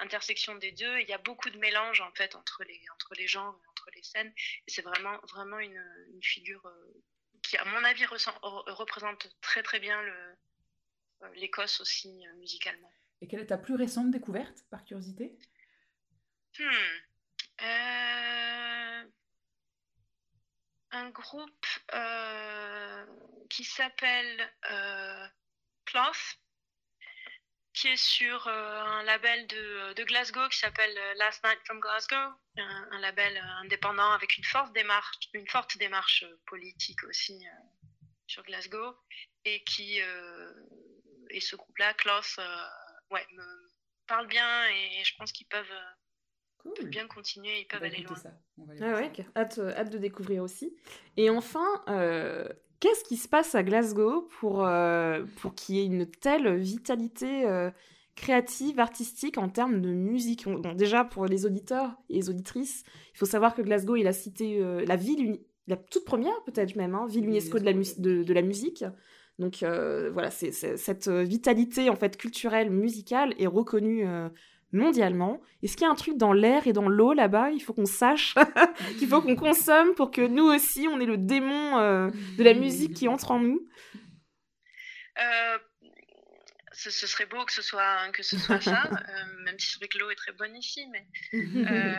intersection 0.00 0.54
des 0.56 0.72
deux. 0.72 0.98
Il 1.00 1.08
y 1.08 1.14
a 1.14 1.18
beaucoup 1.18 1.48
de 1.48 1.58
mélange 1.58 2.02
en 2.02 2.12
fait 2.12 2.34
entre 2.34 2.62
les 2.64 2.80
entre 2.94 3.14
les 3.16 3.26
genres 3.26 3.58
entre 3.70 3.88
les 3.94 4.02
scènes. 4.02 4.34
C'est 4.66 4.82
vraiment 4.82 5.18
vraiment 5.30 5.58
une, 5.58 5.82
figure 6.22 6.66
qui, 7.42 7.56
à 7.56 7.64
mon 7.64 7.84
avis, 7.84 8.04
représente 8.04 9.28
très 9.40 9.62
très 9.62 9.80
bien 9.80 10.02
le 10.02 10.36
l'Écosse 11.34 11.80
aussi 11.80 12.26
euh, 12.26 12.34
musicalement. 12.34 12.92
Et 13.20 13.28
quelle 13.28 13.40
est 13.40 13.46
ta 13.46 13.58
plus 13.58 13.74
récente 13.74 14.10
découverte, 14.10 14.64
par 14.70 14.84
curiosité? 14.84 15.38
Hmm. 16.58 16.64
Euh, 17.62 19.04
Un 20.94 21.08
groupe 21.08 21.66
euh, 21.94 23.06
qui 23.48 23.64
s'appelle 23.64 24.52
euh, 24.70 25.26
Cloth, 25.86 26.38
qui 27.72 27.88
est 27.88 27.96
sur 27.96 28.46
euh, 28.46 28.80
un 28.82 29.02
label 29.04 29.46
de, 29.46 29.94
de 29.94 30.04
Glasgow 30.04 30.46
qui 30.50 30.58
s'appelle 30.58 30.94
euh, 30.98 31.14
Last 31.14 31.42
Night 31.44 31.58
from 31.64 31.80
Glasgow, 31.80 32.14
un, 32.58 32.88
un 32.90 32.98
label 32.98 33.38
euh, 33.38 33.62
indépendant 33.62 34.12
avec 34.12 34.36
une 34.36 34.44
forte 34.44 34.74
démarche, 34.74 35.16
une 35.32 35.48
forte 35.48 35.78
démarche 35.78 36.24
euh, 36.24 36.40
politique 36.44 37.02
aussi 37.04 37.42
euh, 37.46 37.50
sur 38.26 38.42
Glasgow, 38.42 38.94
et 39.46 39.64
qui 39.64 40.02
euh, 40.02 40.52
et 41.32 41.40
ce 41.40 41.56
groupe-là, 41.56 41.92
Cloth, 41.94 42.36
euh, 42.38 43.14
ouais, 43.14 43.26
me 43.36 43.42
parle 44.06 44.26
bien 44.26 44.64
et 44.68 45.04
je 45.04 45.12
pense 45.18 45.32
qu'ils 45.32 45.46
peuvent 45.46 45.64
euh, 45.70 46.84
bien 46.86 47.06
continuer, 47.08 47.60
ils 47.60 47.66
peuvent 47.66 47.82
aller 47.82 47.98
écouter 48.00 48.08
loin. 48.14 48.22
ça. 48.22 48.38
On 48.58 48.64
va 48.64 48.72
aller 48.72 48.82
Ah 48.82 48.94
ouais, 48.94 49.12
hâte, 49.36 49.58
euh, 49.58 49.72
hâte 49.76 49.90
de 49.90 49.98
découvrir 49.98 50.42
aussi. 50.42 50.76
Et 51.16 51.28
enfin, 51.30 51.66
euh, 51.88 52.46
qu'est-ce 52.80 53.04
qui 53.04 53.16
se 53.16 53.28
passe 53.28 53.54
à 53.54 53.62
Glasgow 53.62 54.28
pour, 54.40 54.64
euh, 54.66 55.24
pour 55.40 55.54
qu'il 55.54 55.76
y 55.76 55.80
ait 55.80 55.86
une 55.86 56.08
telle 56.10 56.56
vitalité 56.56 57.46
euh, 57.46 57.70
créative, 58.14 58.78
artistique 58.78 59.38
en 59.38 59.48
termes 59.48 59.80
de 59.80 59.90
musique? 59.92 60.44
On- 60.46 60.54
bon, 60.54 60.74
Déjà, 60.74 61.04
pour 61.04 61.26
les 61.26 61.46
auditeurs 61.46 61.96
et 62.08 62.14
les 62.14 62.28
auditrices, 62.30 62.84
il 63.14 63.18
faut 63.18 63.26
savoir 63.26 63.54
que 63.54 63.62
Glasgow 63.62 63.96
est 63.96 64.02
la 64.02 64.12
cité, 64.12 64.58
euh, 64.60 64.84
la 64.86 64.96
ville, 64.96 65.24
uni- 65.24 65.46
la 65.66 65.76
toute 65.76 66.04
première 66.04 66.42
peut-être 66.44 66.76
même, 66.76 66.94
hein, 66.94 67.06
ville 67.06 67.24
UNESCO 67.26 67.58
de 67.58 67.64
la, 67.64 67.72
mus- 67.72 67.98
de, 68.00 68.22
de 68.22 68.32
la 68.34 68.42
musique. 68.42 68.84
Donc 69.38 69.62
euh, 69.62 70.10
voilà, 70.12 70.30
c'est, 70.30 70.52
c'est- 70.52 70.76
cette 70.76 71.08
euh, 71.08 71.22
vitalité 71.22 71.90
en 71.90 71.96
fait 71.96 72.16
culturelle, 72.16 72.70
musicale 72.70 73.34
est 73.38 73.46
reconnue 73.46 74.06
euh, 74.06 74.28
mondialement. 74.72 75.40
Est-ce 75.62 75.76
qu'il 75.76 75.84
y 75.84 75.88
a 75.88 75.90
un 75.90 75.94
truc 75.96 76.16
dans 76.16 76.32
l'air 76.32 76.66
et 76.66 76.72
dans 76.72 76.88
l'eau 76.88 77.12
là-bas 77.12 77.50
Il 77.50 77.60
faut 77.60 77.72
qu'on 77.72 77.86
sache 77.86 78.34
qu'il 78.98 79.08
faut 79.08 79.20
qu'on 79.22 79.36
consomme 79.36 79.94
pour 79.94 80.10
que 80.10 80.20
nous 80.26 80.44
aussi, 80.44 80.86
on 80.88 81.00
ait 81.00 81.06
le 81.06 81.18
démon 81.18 81.78
euh, 81.78 82.10
de 82.38 82.42
la 82.44 82.54
musique 82.54 82.94
qui 82.94 83.08
entre 83.08 83.30
en 83.32 83.40
nous. 83.40 83.66
Euh, 85.18 85.58
ce, 86.72 86.90
ce 86.90 87.06
serait 87.06 87.26
beau 87.26 87.44
que 87.44 87.52
ce 87.52 87.60
soit, 87.62 88.08
que 88.12 88.22
ce 88.22 88.38
soit 88.38 88.60
ça, 88.60 88.84
euh, 88.92 89.42
même 89.44 89.58
si 89.58 89.70
c'est 89.72 89.78
vrai 89.78 89.88
que 89.88 89.98
l'eau 89.98 90.10
est 90.10 90.14
très 90.14 90.32
bonne 90.32 90.56
ici, 90.56 90.86
mais 90.90 91.06
euh, 91.34 91.94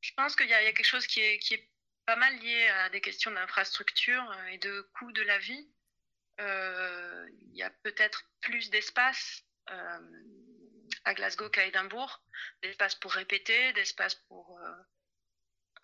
je 0.00 0.10
pense 0.16 0.34
qu'il 0.34 0.48
y, 0.48 0.52
a 0.54 0.62
il 0.62 0.64
y 0.64 0.68
a 0.68 0.72
quelque 0.72 0.86
chose 0.86 1.06
qui 1.06 1.20
est, 1.20 1.38
qui 1.38 1.54
est 1.54 1.68
pas 2.06 2.16
mal 2.16 2.36
lié 2.38 2.66
à 2.68 2.88
des 2.90 3.00
questions 3.00 3.30
d'infrastructure 3.30 4.30
euh, 4.30 4.46
et 4.46 4.58
de 4.58 4.82
coût 4.94 5.12
de 5.12 5.22
la 5.22 5.38
vie. 5.38 5.68
Euh, 6.40 7.28
il 7.40 7.56
y 7.56 7.62
a 7.62 7.70
peut-être 7.82 8.24
plus 8.40 8.70
d'espace 8.70 9.44
euh, 9.70 10.22
à 11.04 11.14
Glasgow 11.14 11.48
qu'à 11.50 11.66
Édimbourg, 11.66 12.22
d'espace 12.62 12.94
pour 12.96 13.12
répéter, 13.12 13.72
d'espace 13.74 14.14
pour 14.14 14.60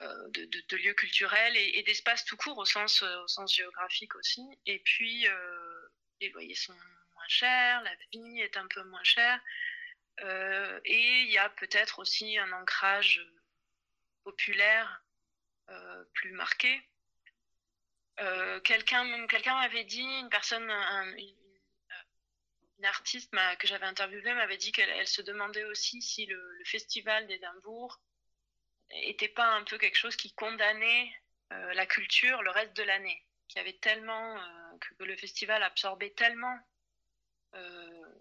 de, 0.00 0.76
lieux 0.76 0.94
culturels 0.94 1.56
et, 1.56 1.82
d'espace 1.82 2.24
tout 2.24 2.36
court 2.36 2.56
au 2.58 2.64
sens, 2.64 3.02
au 3.02 3.28
sens 3.28 3.54
géographique 3.54 4.14
aussi. 4.14 4.42
Et 4.66 4.78
puis 4.80 5.26
les 6.20 6.30
loyers 6.30 6.54
sont 6.54 6.72
moins 7.14 7.28
chers, 7.28 7.82
la 7.82 7.94
vie 8.12 8.40
est 8.40 8.56
un 8.56 8.66
peu 8.68 8.82
moins 8.84 9.04
chère. 9.04 9.40
Et 10.84 11.22
il 11.22 11.30
y 11.30 11.38
a 11.38 11.50
peut-être 11.50 11.98
aussi 11.98 12.38
un 12.38 12.52
ancrage 12.52 13.20
populaire 14.24 15.02
plus 16.14 16.32
marqué. 16.32 16.82
Euh, 18.20 18.60
quelqu'un 18.60 19.26
quelqu'un 19.28 19.54
m'avait 19.54 19.84
dit, 19.84 20.02
une 20.02 20.28
personne, 20.28 20.68
un- 20.70 21.16
une, 21.16 21.34
artiste 22.84 23.34
que 23.58 23.66
j'avais 23.66 23.86
interviewée 23.86 24.34
m'avait 24.34 24.56
dit 24.56 24.70
qu'elle 24.70 24.88
elle 24.90 25.08
se 25.08 25.20
demandait 25.20 25.64
aussi 25.64 26.00
si 26.00 26.26
le, 26.26 26.62
festival 26.64 27.26
d'Édimbourg 27.26 28.00
était 28.90 29.28
pas 29.28 29.46
un 29.46 29.64
peu 29.64 29.78
quelque 29.78 29.96
chose 29.96 30.14
qui 30.14 30.32
condamnait 30.32 31.12
euh, 31.52 31.74
la 31.74 31.86
culture 31.86 32.40
le 32.42 32.50
reste 32.50 32.76
de 32.76 32.84
l'année, 32.84 33.24
qu'il 33.48 33.60
avait 33.60 33.78
tellement 33.78 34.36
euh, 34.36 34.78
que, 34.80 35.04
le 35.04 35.16
festival 35.16 35.62
absorbait 35.64 36.10
tellement 36.10 36.56
euh, 37.54 38.14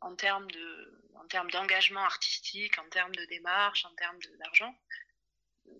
en 0.00 0.16
termes 0.16 0.50
de 0.50 1.02
en 1.16 1.26
termes 1.26 1.50
d'engagement 1.50 2.04
artistique, 2.04 2.78
en 2.78 2.88
termes 2.88 3.14
de 3.14 3.24
démarche, 3.26 3.84
en 3.84 3.94
termes 3.94 4.18
d'argent, 4.38 4.74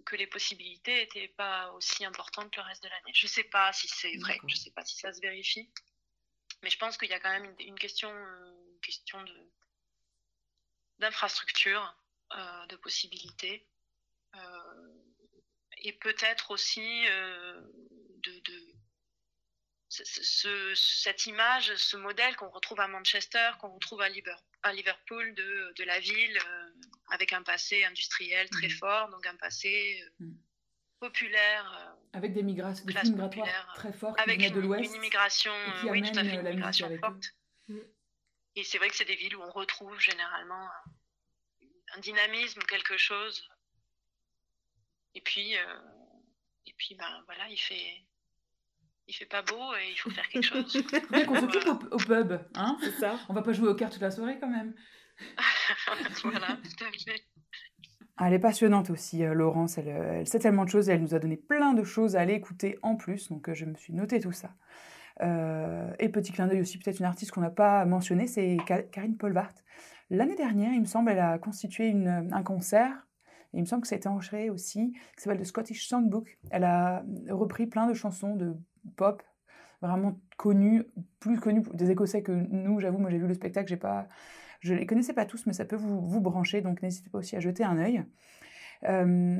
que 0.04 0.16
les 0.16 0.26
possibilités 0.26 0.94
n'étaient 0.96 1.28
pas 1.28 1.70
aussi 1.72 2.04
importantes 2.04 2.50
que 2.52 2.60
le 2.60 2.66
reste 2.66 2.82
de 2.82 2.88
l'année. 2.88 3.12
Je 3.14 3.26
ne 3.26 3.30
sais 3.30 3.44
pas 3.44 3.72
si 3.72 3.88
c'est 3.88 4.16
vrai, 4.18 4.38
je 4.46 4.54
ne 4.54 4.58
sais 4.60 4.70
pas 4.72 4.84
si 4.84 4.96
ça 4.96 5.12
se 5.12 5.20
vérifie, 5.20 5.70
mais 6.62 6.70
je 6.70 6.78
pense 6.78 6.96
qu'il 6.96 7.08
y 7.08 7.14
a 7.14 7.20
quand 7.20 7.30
même 7.30 7.44
une, 7.58 7.68
une 7.68 7.78
question, 7.78 8.10
une 8.10 8.80
question 8.80 9.22
de 9.22 9.50
d'infrastructure, 10.98 11.96
euh, 12.36 12.66
de 12.66 12.76
possibilités, 12.76 13.66
euh, 14.36 14.94
et 15.78 15.92
peut-être 15.92 16.52
aussi 16.52 17.06
euh, 17.08 17.60
de, 18.22 18.38
de 18.40 18.74
ce- 19.88 20.04
ce- 20.04 20.74
cette 20.74 21.26
image, 21.26 21.74
ce 21.74 21.96
modèle 21.96 22.36
qu'on 22.36 22.50
retrouve 22.50 22.80
à 22.80 22.86
Manchester, 22.88 23.50
qu'on 23.60 23.74
retrouve 23.74 24.00
à, 24.00 24.08
Liber- 24.08 24.36
à 24.62 24.72
Liverpool 24.72 25.34
de, 25.34 25.72
de 25.76 25.84
la 25.84 25.98
ville 25.98 26.38
avec 27.10 27.32
un 27.32 27.42
passé 27.42 27.84
industriel 27.84 28.48
très 28.50 28.68
Mhm. 28.68 28.74
fort, 28.74 29.08
donc 29.10 29.26
un 29.26 29.36
passé 29.36 30.00
euh, 30.02 30.24
Mhm. 30.24 30.38
populaire, 31.00 31.72
euh, 31.80 32.18
Avec 32.18 32.32
des, 32.34 32.42
migra- 32.42 32.72
des 32.84 32.92
Classe 32.92 33.08
flux 33.08 33.12
migratoires 33.16 33.46
populaire, 33.46 33.72
très 33.74 33.92
forts 33.92 34.16
qui 34.16 34.22
avec 34.22 34.36
venaient 34.38 34.50
de 34.50 34.60
une, 34.60 34.66
l'Ouest. 34.66 34.84
une 34.90 34.94
immigration, 34.96 35.52
et 35.52 35.80
qui 35.80 35.88
euh, 35.88 35.92
oui, 35.92 36.02
tout 36.02 36.18
à 36.18 36.24
fait, 36.24 36.36
euh, 36.36 36.40
une 36.40 36.46
immigration 36.48 36.98
forte. 36.98 37.24
Mm. 37.68 37.78
Et 38.56 38.64
c'est 38.64 38.78
vrai 38.78 38.88
que 38.88 38.96
c'est 38.96 39.04
des 39.06 39.16
villes 39.16 39.34
où 39.36 39.42
on 39.42 39.50
retrouve 39.50 39.98
généralement 39.98 40.66
un, 40.68 41.96
un 41.96 42.00
dynamisme, 42.00 42.60
quelque 42.62 42.96
chose. 42.96 43.48
Et 45.14 45.20
puis, 45.20 45.56
euh, 45.56 45.78
et 46.66 46.72
puis, 46.74 46.94
ben 46.94 47.22
voilà, 47.26 47.48
il 47.48 47.58
fait, 47.58 48.04
il 49.08 49.14
fait 49.14 49.26
pas 49.26 49.42
beau 49.42 49.74
et 49.74 49.90
il 49.90 49.96
faut 49.96 50.10
faire 50.10 50.28
quelque 50.28 50.44
chose. 50.46 50.76
Bien 51.10 51.24
qu'on 51.26 51.40
s'occupe 51.40 51.66
au, 51.66 51.94
au 51.94 51.98
pub, 51.98 52.32
hein 52.54 52.78
C'est 52.82 52.92
ça. 52.98 53.18
On 53.28 53.34
va 53.34 53.42
pas 53.42 53.52
jouer 53.52 53.68
aux 53.68 53.74
cartes 53.74 53.92
toute 53.94 54.02
la 54.02 54.10
soirée 54.10 54.38
quand 54.38 54.48
même. 54.48 54.74
voilà, 56.24 56.46
tout 56.62 56.84
à 56.84 56.90
fait. 56.92 57.22
Elle 58.24 58.34
est 58.34 58.38
passionnante 58.38 58.90
aussi, 58.90 59.24
euh, 59.24 59.32
Laurence. 59.34 59.78
Elle, 59.78 59.88
euh, 59.88 60.20
elle 60.20 60.26
sait 60.28 60.38
tellement 60.38 60.64
de 60.64 60.70
choses 60.70 60.88
et 60.88 60.92
elle 60.92 61.02
nous 61.02 61.14
a 61.14 61.18
donné 61.18 61.36
plein 61.36 61.72
de 61.72 61.82
choses 61.82 62.14
à 62.16 62.20
aller 62.20 62.34
écouter 62.34 62.78
en 62.82 62.94
plus. 62.96 63.28
Donc 63.30 63.48
euh, 63.48 63.54
je 63.54 63.64
me 63.64 63.74
suis 63.74 63.92
noté 63.94 64.20
tout 64.20 64.32
ça. 64.32 64.54
Euh, 65.22 65.90
et 65.98 66.08
petit 66.08 66.32
clin 66.32 66.46
d'œil 66.46 66.60
aussi, 66.60 66.78
peut-être 66.78 66.98
une 66.98 67.06
artiste 67.06 67.32
qu'on 67.32 67.40
n'a 67.40 67.50
pas 67.50 67.84
mentionnée, 67.84 68.26
c'est 68.26 68.56
Ka- 68.66 68.82
Karine 68.82 69.16
Polvart. 69.16 69.54
L'année 70.10 70.36
dernière, 70.36 70.72
il 70.72 70.80
me 70.80 70.86
semble, 70.86 71.10
elle 71.10 71.18
a 71.20 71.38
constitué 71.38 71.88
une- 71.88 72.28
un 72.32 72.42
concert. 72.42 73.06
Et 73.54 73.58
il 73.58 73.60
me 73.60 73.66
semble 73.66 73.82
que 73.82 73.88
ça 73.88 73.94
a 73.94 73.98
été 73.98 74.08
enregistré 74.08 74.48
aussi, 74.50 74.92
qui 75.16 75.22
s'appelle 75.22 75.40
The 75.40 75.44
Scottish 75.44 75.86
Songbook. 75.86 76.38
Elle 76.50 76.64
a 76.64 77.04
repris 77.28 77.66
plein 77.66 77.86
de 77.86 77.92
chansons 77.94 78.34
de 78.34 78.54
pop 78.96 79.22
vraiment 79.82 80.18
connues, 80.36 80.84
plus 81.18 81.38
connues 81.38 81.62
des 81.74 81.90
Écossais 81.90 82.22
que 82.22 82.32
nous. 82.32 82.78
J'avoue, 82.80 82.98
moi 82.98 83.10
j'ai 83.10 83.18
vu 83.18 83.26
le 83.26 83.34
spectacle, 83.34 83.68
j'ai 83.68 83.76
pas, 83.76 84.06
je 84.62 84.74
les 84.74 84.86
connaissais 84.86 85.12
pas 85.12 85.26
tous, 85.26 85.44
mais 85.46 85.52
ça 85.52 85.64
peut 85.64 85.76
vous, 85.76 86.00
vous 86.00 86.20
brancher, 86.20 86.60
donc 86.60 86.82
n'hésitez 86.82 87.10
pas 87.10 87.18
aussi 87.18 87.36
à 87.36 87.40
jeter 87.40 87.64
un 87.64 87.78
œil. 87.78 88.04
Euh, 88.84 89.38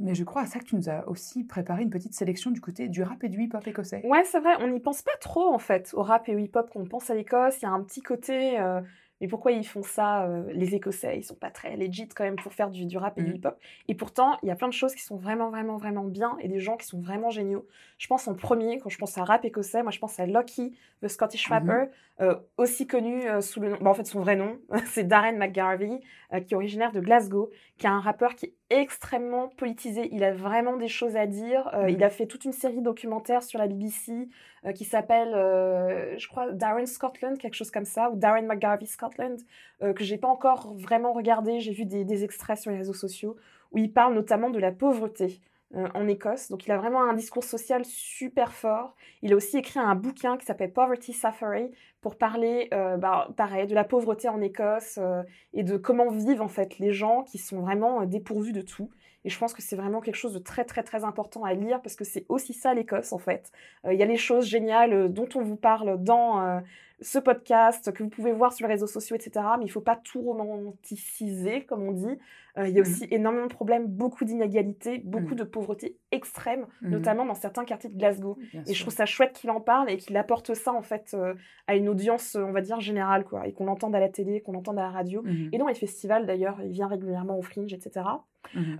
mais 0.00 0.14
je 0.14 0.22
crois 0.24 0.42
à 0.42 0.46
ça 0.46 0.58
que 0.58 0.64
tu 0.64 0.76
nous 0.76 0.90
as 0.90 1.08
aussi 1.08 1.44
préparé 1.44 1.82
une 1.82 1.90
petite 1.90 2.14
sélection 2.14 2.50
du 2.50 2.60
côté 2.60 2.88
du 2.88 3.02
rap 3.02 3.22
et 3.24 3.28
du 3.28 3.40
hip-hop 3.42 3.66
écossais. 3.66 4.02
Ouais, 4.04 4.22
c'est 4.24 4.40
vrai, 4.40 4.54
on 4.60 4.68
n'y 4.68 4.80
pense 4.80 5.02
pas 5.02 5.16
trop 5.20 5.52
en 5.52 5.58
fait 5.58 5.90
au 5.94 6.02
rap 6.02 6.28
et 6.28 6.34
au 6.34 6.38
hip-hop 6.38 6.70
qu'on 6.70 6.84
pense 6.84 7.08
à 7.08 7.14
l'Écosse. 7.14 7.56
Il 7.60 7.64
y 7.64 7.68
a 7.68 7.70
un 7.70 7.82
petit 7.82 8.02
côté. 8.02 8.58
euh, 8.60 8.80
mais 9.22 9.28
pourquoi 9.28 9.52
ils 9.52 9.66
font 9.66 9.82
ça, 9.82 10.24
euh, 10.26 10.52
les 10.52 10.74
Écossais? 10.74 11.16
Ils 11.18 11.22
sont 11.24 11.34
pas 11.36 11.50
très 11.50 11.76
legit 11.76 12.08
quand 12.08 12.24
même 12.24 12.36
pour 12.36 12.52
faire 12.52 12.70
du, 12.70 12.84
du 12.84 12.98
rap 12.98 13.18
et 13.18 13.22
du 13.22 13.30
Mhm. 13.30 13.36
hip-hop. 13.36 13.58
Et 13.88 13.94
pourtant, 13.94 14.36
il 14.42 14.48
y 14.48 14.50
a 14.50 14.56
plein 14.56 14.68
de 14.68 14.72
choses 14.74 14.94
qui 14.94 15.02
sont 15.02 15.16
vraiment, 15.16 15.48
vraiment, 15.50 15.76
vraiment 15.78 16.04
bien 16.04 16.36
et 16.40 16.48
des 16.48 16.60
gens 16.60 16.76
qui 16.76 16.86
sont 16.86 17.00
vraiment 17.00 17.30
géniaux. 17.30 17.66
Je 17.98 18.06
pense 18.08 18.28
en 18.28 18.34
premier, 18.34 18.78
quand 18.78 18.90
je 18.90 18.98
pense 18.98 19.16
à 19.18 19.24
rap 19.24 19.44
écossais, 19.46 19.82
moi 19.82 19.92
je 19.92 19.98
pense 20.00 20.20
à 20.20 20.26
Lucky, 20.26 20.76
the 21.02 21.08
Scottish 21.08 21.48
Mhm. 21.48 21.50
rapper, 21.50 21.84
euh, 22.20 22.36
aussi 22.58 22.86
connu 22.86 23.28
euh, 23.28 23.40
sous 23.40 23.60
le 23.60 23.70
nom. 23.70 23.78
bah, 23.80 23.90
en 23.90 23.94
fait, 23.94 24.04
son 24.06 24.20
vrai 24.20 24.36
nom, 24.36 24.58
c'est 24.86 25.04
Darren 25.04 25.36
McGarvey, 25.38 26.00
qui 26.46 26.54
est 26.54 26.56
originaire 26.56 26.92
de 26.92 27.00
Glasgow, 27.00 27.50
qui 27.78 27.86
est 27.86 27.90
un 27.90 28.00
rappeur 28.00 28.34
qui 28.34 28.46
est 28.46 28.54
extrêmement 28.80 29.48
politisé. 29.48 30.08
Il 30.12 30.24
a 30.24 30.32
vraiment 30.32 30.76
des 30.76 30.88
choses 30.88 31.16
à 31.16 31.26
dire. 31.26 31.68
Euh, 31.74 31.84
Mhm. 31.84 31.88
Il 31.90 32.04
a 32.04 32.10
fait 32.10 32.26
toute 32.26 32.44
une 32.44 32.52
série 32.52 32.80
documentaire 32.80 33.42
sur 33.42 33.58
la 33.58 33.66
BBC 33.66 34.28
euh, 34.64 34.72
qui 34.72 34.84
s'appelle, 34.84 35.32
euh, 35.34 36.16
je 36.18 36.28
crois, 36.28 36.52
Darren 36.52 36.86
Scotland, 36.86 37.36
quelque 37.38 37.54
chose 37.54 37.70
comme 37.70 37.84
ça, 37.84 38.10
ou 38.10 38.16
Darren 38.16 38.42
McGarvey 38.42 38.86
Scotland, 38.86 39.38
que 39.80 40.04
j'ai 40.04 40.16
pas 40.16 40.28
encore 40.28 40.74
vraiment 40.74 41.12
regardé. 41.12 41.58
J'ai 41.60 41.72
vu 41.72 41.84
des, 41.84 42.04
des 42.04 42.22
extraits 42.24 42.58
sur 42.58 42.70
les 42.70 42.76
réseaux 42.78 42.92
sociaux 42.92 43.36
où 43.72 43.78
il 43.78 43.92
parle 43.92 44.14
notamment 44.14 44.50
de 44.50 44.58
la 44.60 44.70
pauvreté 44.70 45.40
euh, 45.74 45.88
en 45.94 46.06
Écosse. 46.06 46.50
Donc 46.50 46.66
il 46.66 46.72
a 46.72 46.76
vraiment 46.76 47.02
un 47.02 47.14
discours 47.14 47.44
social 47.44 47.84
super 47.86 48.52
fort. 48.52 48.94
Il 49.22 49.32
a 49.32 49.36
aussi 49.36 49.56
écrit 49.56 49.80
un 49.80 49.94
bouquin 49.94 50.36
qui 50.36 50.44
s'appelle 50.44 50.70
Poverty 50.70 51.14
Suffering 51.14 51.70
pour 52.02 52.16
parler, 52.16 52.68
euh, 52.74 52.98
bah, 52.98 53.28
pareil, 53.38 53.66
de 53.66 53.74
la 53.74 53.84
pauvreté 53.84 54.28
en 54.28 54.42
Écosse 54.42 54.98
euh, 55.00 55.22
et 55.54 55.62
de 55.62 55.78
comment 55.78 56.10
vivent 56.10 56.42
en 56.42 56.48
fait 56.48 56.78
les 56.78 56.92
gens 56.92 57.22
qui 57.22 57.38
sont 57.38 57.60
vraiment 57.60 58.04
dépourvus 58.04 58.52
de 58.52 58.60
tout. 58.60 58.90
Et 59.24 59.30
je 59.30 59.38
pense 59.38 59.54
que 59.54 59.62
c'est 59.62 59.76
vraiment 59.76 60.00
quelque 60.00 60.16
chose 60.16 60.34
de 60.34 60.40
très 60.40 60.64
très 60.64 60.82
très 60.82 61.04
important 61.04 61.44
à 61.44 61.54
lire 61.54 61.80
parce 61.80 61.96
que 61.96 62.04
c'est 62.04 62.26
aussi 62.28 62.52
ça 62.52 62.74
l'Écosse 62.74 63.12
en 63.12 63.18
fait. 63.18 63.50
Il 63.88 63.94
y 63.94 64.02
a 64.02 64.06
les 64.06 64.16
choses 64.16 64.46
géniales 64.46 65.12
dont 65.12 65.28
on 65.36 65.42
vous 65.42 65.56
parle 65.56 66.02
dans 66.02 66.60
ce 67.02 67.18
podcast 67.18 67.92
que 67.92 68.02
vous 68.02 68.08
pouvez 68.08 68.32
voir 68.32 68.52
sur 68.52 68.66
les 68.66 68.74
réseaux 68.74 68.86
sociaux, 68.86 69.16
etc. 69.16 69.46
Mais 69.58 69.64
il 69.64 69.70
faut 69.70 69.80
pas 69.80 69.96
tout 69.96 70.22
romanticiser, 70.22 71.64
comme 71.64 71.82
on 71.82 71.92
dit. 71.92 72.18
Euh, 72.58 72.68
il 72.68 72.74
y 72.74 72.78
a 72.78 72.82
Mhm. 72.82 72.86
aussi 72.86 73.06
énormément 73.10 73.46
de 73.46 73.52
problèmes, 73.54 73.86
beaucoup 73.86 74.24
d'inégalités, 74.26 74.98
beaucoup 74.98 75.30
Mhm. 75.32 75.36
de 75.36 75.44
pauvreté 75.44 75.96
extrême, 76.10 76.66
Mhm. 76.82 76.90
notamment 76.90 77.24
dans 77.24 77.34
certains 77.34 77.64
quartiers 77.64 77.88
de 77.88 77.96
Glasgow. 77.96 78.36
Bien 78.52 78.62
Et 78.66 78.74
je 78.74 78.80
trouve 78.82 78.92
ça 78.92 79.06
chouette 79.06 79.32
qu'il 79.32 79.50
en 79.50 79.60
parle 79.60 79.90
et 79.90 79.96
qu'il 79.96 80.16
apporte 80.18 80.52
ça 80.54 80.72
en 80.72 80.82
fait 80.82 81.12
euh, 81.14 81.34
à 81.66 81.76
une 81.76 81.88
audience, 81.88 82.36
euh, 82.36 82.42
on 82.44 82.52
va 82.52 82.60
dire 82.60 82.78
générale, 82.80 83.24
quoi, 83.24 83.46
et 83.46 83.52
qu'on 83.54 83.64
l'entende 83.64 83.94
à 83.94 84.00
la 84.00 84.10
télé, 84.10 84.42
qu'on 84.42 84.52
l'entende 84.52 84.78
à 84.78 84.82
la 84.82 84.90
radio. 84.90 85.22
Et 85.52 85.56
dans 85.58 85.66
les 85.66 85.74
festivals 85.74 86.26
d'ailleurs, 86.26 86.60
il 86.62 86.72
vient 86.72 86.88
régulièrement 86.88 87.38
au 87.38 87.42
Fringe, 87.42 87.72
etc. 87.72 88.06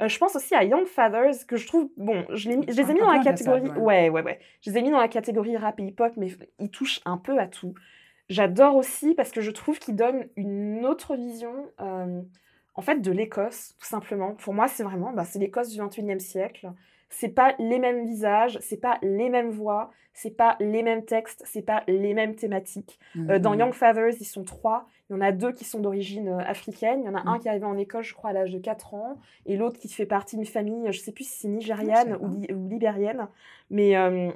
Euh, 0.00 0.08
je 0.08 0.18
pense 0.18 0.36
aussi 0.36 0.54
à 0.54 0.64
Young 0.64 0.84
Fathers, 0.86 1.46
que 1.48 1.56
je 1.56 1.66
trouve, 1.66 1.88
bon, 1.96 2.26
je, 2.34 2.50
l'ai 2.50 2.56
mis- 2.58 2.66
je 2.68 2.76
les 2.76 2.90
ai 2.90 2.92
mis 2.94 3.00
dans 3.00 3.10
la 3.12 3.20
catégorie, 3.20 3.70
ouais. 3.70 3.78
ouais, 3.78 4.08
ouais, 4.10 4.22
ouais, 4.22 4.38
je 4.60 4.70
les 4.70 4.78
ai 4.78 4.82
mis 4.82 4.90
dans 4.90 4.98
la 5.00 5.08
catégorie 5.08 5.56
rap 5.56 5.80
et 5.80 5.84
hip-hop, 5.84 6.12
mais 6.18 6.28
ils 6.58 6.70
touchent 6.70 7.00
un 7.06 7.16
peu 7.16 7.38
à 7.38 7.46
tout. 7.46 7.72
J'adore 8.28 8.76
aussi 8.76 9.14
parce 9.14 9.30
que 9.30 9.40
je 9.40 9.50
trouve 9.50 9.78
qu'ils 9.78 9.96
donnent 9.96 10.26
une 10.36 10.84
autre 10.84 11.16
vision, 11.16 11.70
euh, 11.80 12.20
en 12.74 12.82
fait, 12.82 13.00
de 13.00 13.10
l'Écosse, 13.10 13.74
tout 13.78 13.86
simplement. 13.86 14.34
Pour 14.34 14.54
moi, 14.54 14.68
c'est 14.68 14.82
vraiment, 14.82 15.12
bah, 15.12 15.24
c'est 15.24 15.38
l'Écosse 15.38 15.68
du 15.70 15.78
21e 15.78 16.20
siècle. 16.20 16.72
C'est 17.10 17.28
pas 17.28 17.54
les 17.58 17.78
mêmes 17.78 18.06
visages, 18.06 18.58
c'est 18.62 18.80
pas 18.80 18.98
les 19.02 19.28
mêmes 19.28 19.50
voix, 19.50 19.90
c'est 20.14 20.30
pas 20.36 20.56
les 20.60 20.82
mêmes 20.82 21.04
textes, 21.04 21.42
c'est 21.46 21.60
pas 21.62 21.82
les 21.86 22.14
mêmes 22.14 22.34
thématiques. 22.34 22.98
Euh, 23.28 23.38
dans 23.38 23.52
Mhm. 23.52 23.60
Young 23.60 23.72
Fathers, 23.74 24.14
ils 24.18 24.24
sont 24.24 24.44
trois. 24.44 24.86
Il 25.10 25.14
y 25.14 25.16
en 25.16 25.20
a 25.20 25.30
deux 25.32 25.52
qui 25.52 25.64
sont 25.64 25.80
d'origine 25.80 26.28
euh, 26.28 26.38
africaine. 26.38 27.00
Il 27.02 27.06
y 27.06 27.08
en 27.10 27.14
a 27.14 27.20
un 27.28 27.34
Mhm. 27.34 27.40
qui 27.40 27.48
est 27.48 27.50
arrivé 27.50 27.66
en 27.66 27.76
Écosse, 27.76 28.06
je 28.06 28.14
crois, 28.14 28.30
à 28.30 28.32
l'âge 28.32 28.50
de 28.50 28.58
4 28.58 28.94
ans. 28.94 29.18
Et 29.44 29.56
l'autre 29.58 29.78
qui 29.78 29.88
fait 29.88 30.06
partie 30.06 30.36
d'une 30.36 30.46
famille, 30.46 30.90
je 30.90 30.98
sais 31.00 31.12
plus 31.12 31.24
si 31.28 31.40
c'est 31.40 31.48
nigériane 31.48 32.16
ou, 32.20 32.28
li- 32.28 32.52
ou 32.54 32.68
libérienne. 32.68 33.28
Mais 33.68 33.94
euh, 33.96 34.30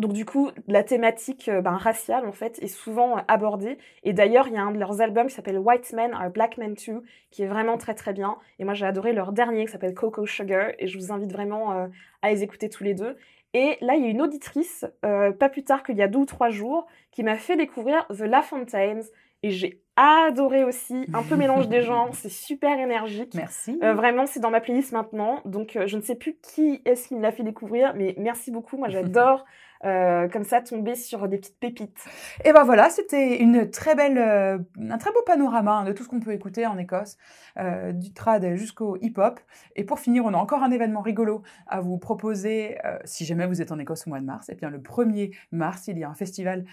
donc, 0.00 0.12
du 0.12 0.24
coup, 0.24 0.50
la 0.66 0.82
thématique 0.82 1.48
euh, 1.48 1.60
ben, 1.60 1.76
raciale, 1.76 2.26
en 2.26 2.32
fait, 2.32 2.58
est 2.62 2.68
souvent 2.68 3.18
euh, 3.18 3.20
abordée. 3.28 3.78
Et 4.02 4.12
d'ailleurs, 4.12 4.48
il 4.48 4.54
y 4.54 4.56
a 4.56 4.62
un 4.62 4.72
de 4.72 4.78
leurs 4.78 5.00
albums 5.00 5.28
qui 5.28 5.34
s'appelle 5.34 5.58
White 5.58 5.92
Men 5.92 6.12
Are 6.14 6.30
Black 6.30 6.58
Men 6.58 6.74
Too, 6.74 7.02
qui 7.30 7.42
est 7.42 7.46
vraiment 7.46 7.76
très 7.76 7.94
très 7.94 8.12
bien. 8.12 8.38
Et 8.58 8.64
moi, 8.64 8.74
j'ai 8.74 8.86
adoré 8.86 9.12
leur 9.12 9.32
dernier 9.32 9.66
qui 9.66 9.72
s'appelle 9.72 9.94
Cocoa 9.94 10.26
Sugar. 10.26 10.70
Et 10.78 10.86
je 10.86 10.98
vous 10.98 11.12
invite 11.12 11.32
vraiment 11.32 11.72
euh, 11.72 11.86
à 12.22 12.30
les 12.30 12.42
écouter 12.42 12.68
tous 12.68 12.82
les 12.82 12.94
deux. 12.94 13.16
Et 13.52 13.76
là, 13.80 13.96
il 13.96 14.02
y 14.02 14.06
a 14.06 14.10
une 14.10 14.22
auditrice, 14.22 14.84
euh, 15.04 15.32
pas 15.32 15.48
plus 15.48 15.64
tard 15.64 15.82
qu'il 15.82 15.96
y 15.96 16.02
a 16.02 16.08
deux 16.08 16.20
ou 16.20 16.26
trois 16.26 16.50
jours, 16.50 16.86
qui 17.10 17.22
m'a 17.22 17.36
fait 17.36 17.56
découvrir 17.56 18.06
The 18.08 18.20
La 18.20 18.42
Fontaines. 18.42 19.02
Et 19.42 19.50
j'ai 19.50 19.82
adoré 19.96 20.64
aussi, 20.64 21.06
un 21.14 21.22
peu 21.22 21.34
mélange 21.34 21.68
des 21.68 21.82
genres, 21.82 22.10
c'est 22.12 22.30
super 22.30 22.78
énergique. 22.78 23.34
Merci. 23.34 23.78
Euh, 23.82 23.94
vraiment, 23.94 24.26
c'est 24.26 24.40
dans 24.40 24.50
ma 24.50 24.60
playlist 24.60 24.92
maintenant. 24.92 25.40
Donc, 25.44 25.76
euh, 25.76 25.86
je 25.86 25.96
ne 25.96 26.02
sais 26.02 26.14
plus 26.14 26.36
qui 26.40 26.80
est-ce 26.84 27.08
qui 27.08 27.16
me 27.16 27.22
l'a 27.22 27.32
fait 27.32 27.42
découvrir, 27.42 27.94
mais 27.96 28.14
merci 28.18 28.50
beaucoup. 28.50 28.76
Moi, 28.76 28.88
j'adore 28.88 29.44
euh, 29.86 30.28
comme 30.28 30.44
ça 30.44 30.60
tomber 30.60 30.94
sur 30.94 31.26
des 31.26 31.38
petites 31.38 31.58
pépites. 31.58 32.04
Et 32.44 32.52
ben 32.52 32.64
voilà, 32.64 32.90
c'était 32.90 33.40
une 33.40 33.70
très 33.70 33.94
belle, 33.94 34.18
euh, 34.18 34.58
un 34.78 34.98
très 34.98 35.10
beau 35.10 35.22
panorama 35.24 35.72
hein, 35.72 35.84
de 35.84 35.92
tout 35.92 36.04
ce 36.04 36.08
qu'on 36.08 36.20
peut 36.20 36.32
écouter 36.32 36.66
en 36.66 36.76
Écosse, 36.76 37.16
euh, 37.58 37.92
du 37.92 38.12
trad 38.12 38.56
jusqu'au 38.56 38.98
hip-hop. 39.00 39.40
Et 39.76 39.84
pour 39.84 39.98
finir, 39.98 40.24
on 40.26 40.34
a 40.34 40.36
encore 40.36 40.62
un 40.62 40.70
événement 40.70 41.00
rigolo 41.00 41.42
à 41.66 41.80
vous 41.80 41.96
proposer 41.96 42.76
si 43.04 43.24
jamais 43.24 43.46
vous 43.46 43.62
êtes 43.62 43.72
en 43.72 43.78
Écosse 43.78 44.06
au 44.06 44.10
mois 44.10 44.20
de 44.20 44.26
mars. 44.26 44.50
Et 44.50 44.54
bien 44.54 44.68
le 44.68 44.78
1er 44.78 45.34
mars, 45.52 45.88
il 45.88 45.98
y 45.98 46.04
a 46.04 46.10
un 46.10 46.14
festival 46.14 46.64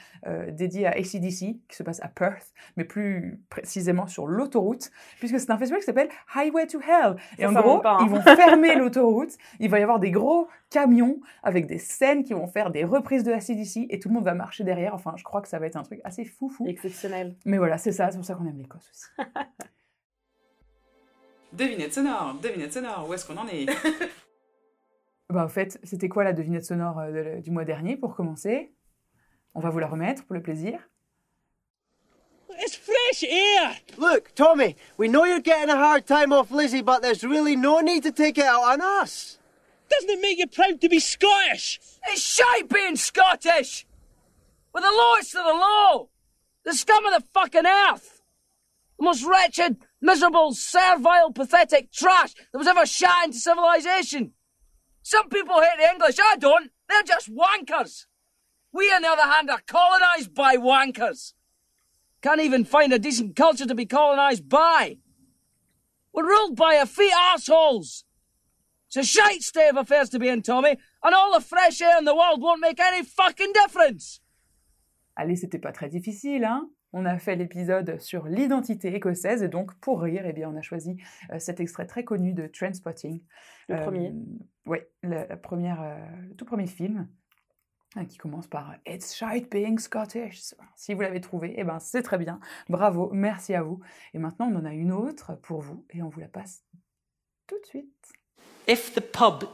dédié 0.50 0.88
à 0.88 0.92
ACDC 0.92 1.60
qui 1.68 1.76
se 1.76 1.84
passe 1.84 2.02
à 2.04 2.08
Perth, 2.08 2.54
mais 2.76 2.84
plus 2.84 3.40
précisément 3.50 4.08
sur 4.08 4.28
l'autoroute, 4.28 4.92
puisque 5.20 5.40
c'est 5.40 5.52
un 5.52 5.58
festival 5.58 5.80
qui 5.80 5.86
s'appelle 5.86 6.10
Highway 6.36 6.68
to 6.68 6.80
Hell. 6.80 7.16
Et 7.38 7.44
Ça, 7.44 7.50
en 7.50 7.54
gros, 7.54 7.80
pas, 7.80 7.96
hein. 7.96 7.98
ils 8.02 8.10
vont 8.10 8.22
fermer 8.22 8.76
l'autoroute, 8.76 9.38
il 9.60 9.70
va 9.70 9.80
y 9.80 9.84
avoir 9.84 10.00
des 10.00 10.12
gros 10.12 10.48
camions 10.70 11.20
avec 11.44 11.66
des 11.68 11.78
scènes 11.78 12.24
qui 12.24 12.34
vont 12.34 12.48
faire 12.48 12.72
des 12.72 12.84
reprises 12.98 13.24
de 13.24 13.32
ACDC 13.32 13.88
et 13.90 14.00
tout 14.00 14.10
le 14.10 14.16
monde 14.16 14.26
va 14.26 14.34
marcher 14.34 14.64
derrière. 14.64 14.94
Enfin, 14.94 15.14
je 15.16 15.24
crois 15.24 15.42
que 15.42 15.48
ça 15.48 15.60
va 15.60 15.68
être 15.68 15.76
un 15.78 15.84
truc 15.84 16.02
assez 16.04 16.26
fou 16.26 16.50
fou. 16.50 16.66
Exceptionnel. 16.68 17.36
Mais 17.46 17.58
voilà, 17.58 17.78
c'est 17.78 17.92
ça, 17.92 18.12
c'est 18.12 18.18
pour 18.18 18.26
ça 18.26 18.36
qu'on 18.36 18.46
aime 18.46 18.58
l'Écosse 18.58 18.90
aussi. 18.92 19.30
Devinette 21.54 21.94
sonore, 21.94 22.36
devinette 22.42 22.74
sonore, 22.74 23.08
où 23.08 23.14
est-ce 23.14 23.26
qu'on 23.26 23.38
en 23.38 23.48
est 23.48 23.66
bah, 25.30 25.46
en 25.46 25.48
fait, 25.50 25.80
c'était 25.84 26.10
quoi 26.10 26.24
la 26.26 26.34
devinette 26.34 26.66
sonore 26.66 27.00
euh, 27.00 27.38
de- 27.38 27.42
du 27.42 27.52
mois 27.52 27.64
dernier 27.66 27.96
pour 27.96 28.16
commencer? 28.16 28.74
On 29.56 29.62
va 29.62 29.70
vous 29.70 29.80
la 29.80 29.88
remettre 29.88 30.26
pour 30.26 30.36
le 30.36 30.42
plaisir. 30.42 30.80
It's 32.60 32.76
fresh 32.76 33.24
air! 33.24 33.76
Look, 33.98 34.34
Tommy, 34.36 34.76
we 34.98 35.08
know 35.10 35.26
you're 35.26 35.42
getting 35.42 35.70
a 35.70 35.78
hard 35.78 36.06
time 36.06 36.32
off 36.32 36.52
Lizzie, 36.52 36.82
but 36.82 37.02
there's 37.02 37.24
really 37.24 37.56
no 37.56 37.80
need 37.82 38.04
to 38.04 38.12
take 38.12 38.38
it 38.38 38.46
out 38.46 38.64
on 38.64 38.82
us. 39.04 39.40
Doesn't 39.90 40.10
it 40.10 40.22
make 40.22 40.38
you 40.38 40.48
proud 40.48 40.82
to 40.82 40.90
be 40.90 41.00
Scottish? 41.00 41.80
It's 42.08 42.22
shite 42.22 42.70
being 42.70 42.96
Scottish! 42.96 43.86
We're 44.74 44.82
the 44.82 44.92
lowest 44.92 45.36
of 45.36 45.46
the 45.46 45.54
low! 45.54 46.10
The 46.64 46.74
scum 46.74 47.06
of 47.06 47.14
the 47.14 47.28
fucking 47.34 47.66
earth! 47.66 48.22
The 49.00 49.06
most 49.06 49.26
wretched, 49.26 49.78
miserable, 50.02 50.54
servile, 50.54 51.32
pathetic 51.32 51.92
trash 51.92 52.34
that 52.34 52.58
was 52.58 52.68
ever 52.68 52.86
shot 52.86 53.26
into 53.26 53.40
civilization! 53.40 54.34
Some 55.04 55.30
people 55.30 55.62
hate 55.62 55.78
the 55.78 55.90
English, 55.90 56.18
I 56.22 56.36
don't! 56.38 56.72
They're 56.90 57.04
just 57.04 57.34
wankers! 57.34 58.06
We, 58.74 58.92
on 58.92 59.02
the 59.02 59.10
other 59.10 59.24
hand, 59.24 59.50
are 59.50 59.62
colonised 59.66 60.34
by 60.34 60.58
wankers! 60.58 61.34
Can't 62.22 62.42
even 62.42 62.66
find 62.66 62.92
a 62.92 63.00
decent 63.00 63.36
culture 63.36 63.66
to 63.66 63.76
be 63.76 63.86
colonised 63.86 64.50
by! 64.50 64.98
We're 66.12 66.28
ruled 66.28 66.56
by 66.56 66.76
effete 66.76 67.14
assholes! 67.14 68.04
It's 68.88 68.98
a 68.98 69.04
shite 69.04 69.42
state 69.42 69.70
of 69.70 69.78
affairs 69.78 70.10
to 70.10 70.20
be 70.20 70.30
in, 70.30 70.42
Tommy, 70.42 70.78
and 71.04 71.14
all 71.14 71.34
the 71.38 71.44
fresh 71.44 71.82
air 71.82 71.98
in 72.00 72.06
the 72.06 72.16
world 72.16 72.42
won't 72.42 72.62
make 72.62 72.80
any 72.80 73.04
fucking 73.04 73.54
difference! 73.54 74.22
Allez, 75.16 75.36
c'était 75.36 75.60
pas 75.60 75.72
très 75.72 75.90
difficile, 75.90 76.46
hein 76.46 76.70
on 76.94 77.06
a 77.06 77.18
fait 77.20 77.36
l'épisode 77.36 78.00
sur 78.00 78.28
l'identité 78.28 78.96
écossaise 78.96 79.44
et 79.44 79.50
donc 79.50 79.74
pour 79.80 80.02
rire, 80.02 80.24
eh 80.26 80.34
bien, 80.34 80.50
on 80.50 80.56
a 80.56 80.62
choisi 80.62 80.98
euh, 81.32 81.40
cet 81.40 81.60
extrait 81.60 81.86
très 81.86 82.04
connu 82.04 82.34
de 82.34 82.48
Trainspotting. 82.48 83.22
Le 83.68 83.82
premier. 83.82 84.14
Oui, 84.66 84.80
la, 85.04 85.28
la 85.28 85.38
première, 85.38 85.82
euh, 85.82 85.98
le 86.30 86.36
tout 86.36 86.46
premier 86.46 86.68
film 86.68 87.08
hein, 87.96 88.06
qui 88.06 88.18
commence 88.18 88.48
par 88.48 88.76
It's 88.86 89.14
shite 89.14 89.52
being 89.52 89.78
Scottish. 89.78 90.56
Si 90.76 90.94
vous 90.94 91.02
l'avez 91.02 91.22
trouvé, 91.22 91.54
eh 91.58 91.64
ben, 91.64 91.80
c'est 91.80 92.04
très 92.04 92.18
bien. 92.18 92.40
Bravo, 92.70 93.12
merci 93.14 93.54
à 93.54 93.64
vous. 93.64 93.80
Et 94.14 94.18
maintenant, 94.18 94.50
on 94.52 94.56
en 94.56 94.66
a 94.66 94.74
une 94.74 94.92
autre 94.92 95.36
pour 95.36 95.62
vous 95.62 95.86
et 95.92 96.02
on 96.02 96.10
vous 96.10 96.20
la 96.20 96.30
passe 96.30 96.64
tout 97.48 97.60
de 97.60 97.66
suite. 97.66 98.17
If 98.68 98.94
the 98.94 99.02
pub 99.02 99.50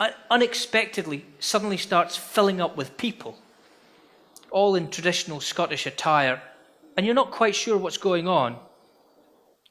uh, 0.00 0.08
unexpectedly 0.30 1.26
suddenly 1.38 1.76
starts 1.76 2.16
filling 2.16 2.62
up 2.62 2.78
with 2.78 2.96
people, 2.96 3.38
all 4.50 4.74
in 4.74 4.88
traditional 4.88 5.40
Scottish 5.40 5.86
attire, 5.86 6.40
and 6.96 7.04
you're 7.04 7.14
not 7.14 7.30
quite 7.30 7.54
sure 7.54 7.76
what's 7.76 7.98
going 7.98 8.26
on, 8.26 8.56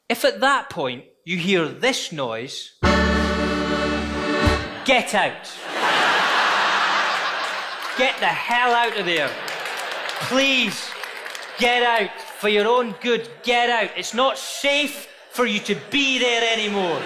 if 0.08 0.24
at 0.24 0.38
that 0.40 0.70
point 0.70 1.04
you 1.24 1.38
hear 1.38 1.66
this 1.66 2.12
noise, 2.12 2.74
get 4.84 5.12
out. 5.12 5.52
Get 7.98 8.16
the 8.20 8.26
hell 8.26 8.72
out 8.72 8.96
of 8.96 9.06
there. 9.06 9.28
Please, 10.28 10.88
get 11.58 11.82
out. 11.82 12.20
For 12.38 12.48
your 12.48 12.68
own 12.68 12.94
good, 13.00 13.28
get 13.42 13.68
out. 13.70 13.90
It's 13.96 14.14
not 14.14 14.38
safe 14.38 15.08
for 15.32 15.46
you 15.46 15.58
to 15.60 15.74
be 15.90 16.20
there 16.20 16.52
anymore. 16.52 17.02